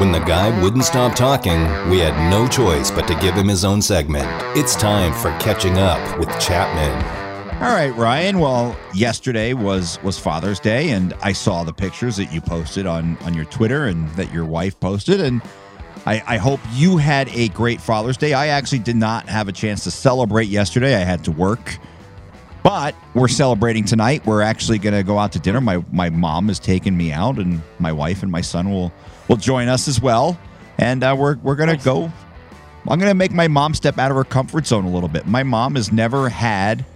When 0.00 0.12
the 0.12 0.20
guy 0.20 0.58
wouldn't 0.62 0.84
stop 0.84 1.14
talking, 1.14 1.60
we 1.90 1.98
had 1.98 2.30
no 2.30 2.48
choice 2.48 2.90
but 2.90 3.06
to 3.06 3.14
give 3.16 3.34
him 3.34 3.48
his 3.48 3.66
own 3.66 3.82
segment. 3.82 4.26
It's 4.56 4.74
time 4.74 5.12
for 5.12 5.30
Catching 5.38 5.76
Up 5.76 6.18
with 6.18 6.30
Chapman. 6.40 7.19
All 7.60 7.74
right, 7.74 7.94
Ryan. 7.94 8.38
Well, 8.38 8.74
yesterday 8.94 9.52
was 9.52 10.02
was 10.02 10.18
Father's 10.18 10.58
Day, 10.58 10.90
and 10.90 11.12
I 11.20 11.32
saw 11.32 11.62
the 11.62 11.74
pictures 11.74 12.16
that 12.16 12.32
you 12.32 12.40
posted 12.40 12.86
on 12.86 13.18
on 13.18 13.34
your 13.34 13.44
Twitter 13.44 13.86
and 13.86 14.08
that 14.12 14.32
your 14.32 14.46
wife 14.46 14.80
posted, 14.80 15.20
and 15.20 15.42
I, 16.06 16.22
I 16.26 16.36
hope 16.38 16.58
you 16.72 16.96
had 16.96 17.28
a 17.28 17.48
great 17.48 17.78
Father's 17.78 18.16
Day. 18.16 18.32
I 18.32 18.46
actually 18.46 18.78
did 18.78 18.96
not 18.96 19.28
have 19.28 19.46
a 19.46 19.52
chance 19.52 19.84
to 19.84 19.90
celebrate 19.90 20.48
yesterday. 20.48 20.96
I 20.96 21.00
had 21.00 21.22
to 21.24 21.32
work. 21.32 21.76
But 22.62 22.94
we're 23.12 23.28
celebrating 23.28 23.84
tonight. 23.84 24.24
We're 24.24 24.42
actually 24.42 24.78
going 24.78 24.94
to 24.94 25.02
go 25.02 25.18
out 25.18 25.32
to 25.32 25.38
dinner. 25.38 25.60
My 25.60 25.84
my 25.92 26.08
mom 26.08 26.48
is 26.48 26.58
taking 26.58 26.96
me 26.96 27.12
out, 27.12 27.38
and 27.38 27.60
my 27.78 27.92
wife 27.92 28.22
and 28.22 28.32
my 28.32 28.40
son 28.40 28.70
will 28.70 28.90
will 29.28 29.36
join 29.36 29.68
us 29.68 29.86
as 29.86 30.00
well. 30.00 30.38
And 30.78 31.04
uh, 31.04 31.14
we're 31.18 31.36
we're 31.36 31.56
going 31.56 31.76
to 31.76 31.84
go. 31.84 32.10
I'm 32.88 32.98
going 32.98 33.10
to 33.10 33.14
make 33.14 33.32
my 33.32 33.48
mom 33.48 33.74
step 33.74 33.98
out 33.98 34.10
of 34.10 34.16
her 34.16 34.24
comfort 34.24 34.66
zone 34.66 34.86
a 34.86 34.90
little 34.90 35.10
bit. 35.10 35.26
My 35.26 35.42
mom 35.42 35.74
has 35.74 35.92
never 35.92 36.30
had 36.30 36.86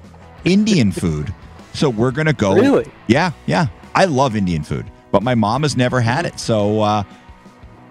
Indian 0.45 0.93
food, 0.93 1.33
so 1.73 1.89
we're 1.91 2.11
going 2.11 2.27
to 2.27 2.33
go. 2.33 2.55
Really? 2.55 2.91
Yeah, 3.07 3.33
yeah. 3.47 3.67
I 3.95 4.05
love 4.07 4.37
Indian 4.37 4.63
food, 4.63 4.91
but 5.11 5.23
my 5.23 5.35
mom 5.35 5.63
has 5.63 5.77
never 5.77 6.01
had 6.01 6.27
it. 6.27 6.39
So 6.39 6.81
uh, 6.81 7.05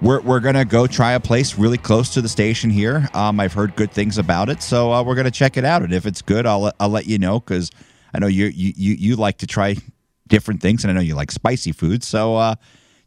we're, 0.01 0.21
we're 0.21 0.39
going 0.39 0.55
to 0.55 0.65
go 0.65 0.85
try 0.85 1.13
a 1.13 1.19
place 1.19 1.57
really 1.57 1.77
close 1.77 2.13
to 2.13 2.21
the 2.21 2.29
station 2.29 2.69
here. 2.69 3.09
Um, 3.13 3.39
I've 3.39 3.53
heard 3.53 3.75
good 3.75 3.91
things 3.91 4.17
about 4.17 4.49
it, 4.49 4.61
so 4.61 4.91
uh, 4.91 5.03
we're 5.03 5.15
going 5.15 5.25
to 5.25 5.31
check 5.31 5.57
it 5.57 5.65
out. 5.65 5.81
And 5.81 5.93
if 5.93 6.05
it's 6.05 6.21
good, 6.21 6.45
I'll, 6.45 6.71
I'll 6.79 6.89
let 6.89 7.07
you 7.07 7.17
know 7.17 7.39
because 7.39 7.71
I 8.13 8.19
know 8.19 8.27
you, 8.27 8.45
you 8.45 8.73
you 8.75 8.93
you 8.93 9.15
like 9.15 9.39
to 9.39 9.47
try 9.47 9.75
different 10.27 10.61
things, 10.61 10.83
and 10.83 10.91
I 10.91 10.93
know 10.93 11.01
you 11.01 11.15
like 11.15 11.31
spicy 11.31 11.71
food. 11.71 12.03
So 12.03 12.35
uh, 12.35 12.55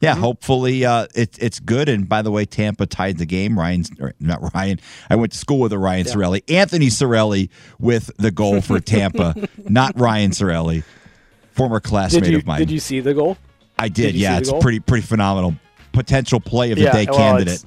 yeah, 0.00 0.14
hopefully 0.14 0.84
uh, 0.84 1.06
it, 1.14 1.36
it's 1.40 1.58
good. 1.60 1.88
And 1.88 2.08
by 2.08 2.22
the 2.22 2.30
way, 2.30 2.44
Tampa 2.44 2.86
tied 2.86 3.18
the 3.18 3.26
game. 3.26 3.58
Ryan's 3.58 3.90
or 4.00 4.12
not 4.20 4.52
Ryan. 4.54 4.78
I 5.10 5.16
went 5.16 5.32
to 5.32 5.38
school 5.38 5.58
with 5.60 5.72
a 5.72 5.78
Ryan 5.78 6.06
Sorelli, 6.06 6.42
Anthony 6.48 6.86
Cirelli 6.88 7.48
with 7.78 8.10
the 8.18 8.30
goal 8.30 8.60
for 8.60 8.78
Tampa, 8.94 9.34
not 9.68 9.98
Ryan 9.98 10.32
Sorelli, 10.32 10.82
former 11.52 11.80
classmate 11.80 12.24
Did 12.24 12.32
you 12.32 12.38
of 12.38 12.46
mine. 12.46 12.58
did 12.58 12.70
you 12.70 12.80
see 12.80 13.00
the 13.00 13.14
goal? 13.14 13.36
I 13.78 13.88
Did 13.88 14.12
did. 14.12 14.14
yeah, 14.16 14.38
it's 14.38 14.52
pretty 14.60 14.80
pretty 14.80 15.06
phenomenal. 15.06 15.54
Potential 15.92 16.40
play 16.40 16.72
of 16.72 16.78
the 16.78 16.84
Yeah, 16.84 16.92
day 16.92 17.06
well, 17.08 17.16
candidate. 17.18 17.54
it's- 17.54 17.64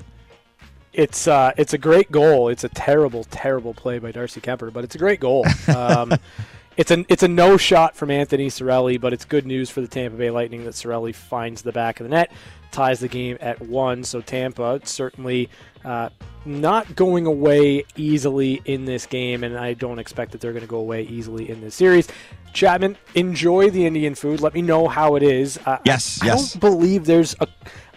It's 0.93 1.27
uh, 1.27 1.51
it's 1.57 1.73
a 1.73 1.77
great 1.77 2.11
goal. 2.11 2.49
It's 2.49 2.63
a 2.63 2.69
terrible, 2.69 3.23
terrible 3.25 3.73
play 3.73 3.99
by 3.99 4.11
Darcy 4.11 4.41
Kuemper, 4.41 4.73
but 4.73 4.83
it's 4.83 4.95
a 4.95 4.97
great 4.97 5.19
goal. 5.19 5.45
Um, 5.67 6.13
it's 6.79 6.91
a 6.91 7.05
it's 7.09 7.23
a 7.23 7.27
no 7.27 7.57
shot 7.57 7.93
from 7.93 8.09
Anthony 8.09 8.47
Cirelli, 8.47 8.99
but 8.99 9.11
it's 9.11 9.25
good 9.25 9.45
news 9.45 9.69
for 9.69 9.81
the 9.81 9.87
Tampa 9.87 10.15
Bay 10.15 10.29
Lightning 10.29 10.63
that 10.63 10.75
Cirelli 10.75 11.13
finds 11.13 11.61
the 11.61 11.73
back 11.73 11.99
of 11.99 12.05
the 12.05 12.09
net, 12.09 12.31
ties 12.71 13.01
the 13.01 13.09
game 13.09 13.37
at 13.41 13.59
one. 13.61 14.01
So 14.05 14.21
Tampa 14.21 14.79
certainly 14.85 15.49
uh, 15.83 16.07
not 16.45 16.95
going 16.95 17.25
away 17.25 17.83
easily 17.97 18.61
in 18.63 18.85
this 18.85 19.05
game, 19.05 19.43
and 19.43 19.57
I 19.57 19.73
don't 19.73 19.99
expect 19.99 20.31
that 20.31 20.39
they're 20.39 20.53
going 20.53 20.63
to 20.63 20.69
go 20.69 20.77
away 20.77 21.03
easily 21.03 21.49
in 21.49 21.59
this 21.59 21.75
series. 21.75 22.07
Chapman, 22.53 22.97
enjoy 23.13 23.69
the 23.71 23.85
Indian 23.85 24.15
food. 24.15 24.39
Let 24.39 24.53
me 24.53 24.61
know 24.61 24.87
how 24.87 25.15
it 25.15 25.21
is. 25.21 25.59
Uh, 25.65 25.79
Yes, 25.83 26.19
I, 26.21 26.27
yes. 26.27 26.55
I 26.55 26.59
don't 26.59 26.61
believe 26.61 27.03
there's 27.03 27.35
a. 27.41 27.47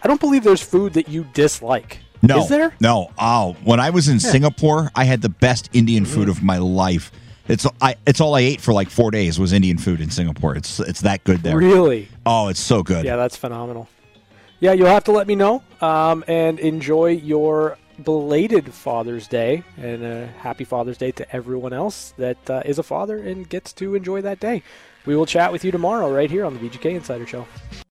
I 0.03 0.09
don't 0.09 0.19
believe 0.19 0.43
there's 0.43 0.61
food 0.61 0.91
that 0.95 1.07
you 1.07 1.25
dislike. 1.33 1.99
No, 2.21 2.39
Is 2.39 2.49
there? 2.49 2.73
No. 2.81 3.11
Oh, 3.17 3.55
when 3.63 3.79
I 3.79 3.91
was 3.91 4.09
in 4.09 4.19
Singapore, 4.19 4.91
I 4.93 5.05
had 5.05 5.21
the 5.21 5.29
best 5.29 5.69
Indian 5.71 6.05
food 6.05 6.27
of 6.27 6.43
my 6.43 6.57
life. 6.57 7.13
It's 7.47 7.67
I. 7.81 7.95
It's 8.07 8.21
all 8.21 8.35
I 8.35 8.41
ate 8.41 8.61
for 8.61 8.73
like 8.73 8.89
four 8.89 9.11
days 9.11 9.39
was 9.39 9.51
Indian 9.51 9.77
food 9.77 9.99
in 9.99 10.09
Singapore. 10.09 10.55
It's 10.55 10.79
it's 10.79 11.01
that 11.01 11.23
good 11.23 11.39
there. 11.43 11.57
Really? 11.57 12.07
Oh, 12.25 12.47
it's 12.47 12.59
so 12.59 12.83
good. 12.83 13.05
Yeah, 13.05 13.17
that's 13.17 13.35
phenomenal. 13.35 13.89
Yeah, 14.59 14.71
you'll 14.71 14.87
have 14.87 15.03
to 15.05 15.11
let 15.11 15.27
me 15.27 15.35
know 15.35 15.61
um, 15.81 16.23
and 16.25 16.57
enjoy 16.57 17.07
your 17.07 17.77
belated 18.01 18.73
Father's 18.73 19.27
Day 19.27 19.63
and 19.77 20.03
a 20.03 20.27
happy 20.27 20.63
Father's 20.63 20.97
Day 20.97 21.11
to 21.11 21.35
everyone 21.35 21.73
else 21.73 22.13
that 22.17 22.49
uh, 22.49 22.61
is 22.65 22.79
a 22.79 22.83
father 22.83 23.17
and 23.17 23.47
gets 23.47 23.73
to 23.73 23.93
enjoy 23.93 24.21
that 24.21 24.39
day. 24.39 24.63
We 25.05 25.17
will 25.17 25.25
chat 25.25 25.51
with 25.51 25.65
you 25.65 25.71
tomorrow 25.71 26.09
right 26.13 26.31
here 26.31 26.45
on 26.45 26.53
the 26.53 26.59
VGK 26.59 26.95
Insider 26.95 27.27
Show. 27.27 27.45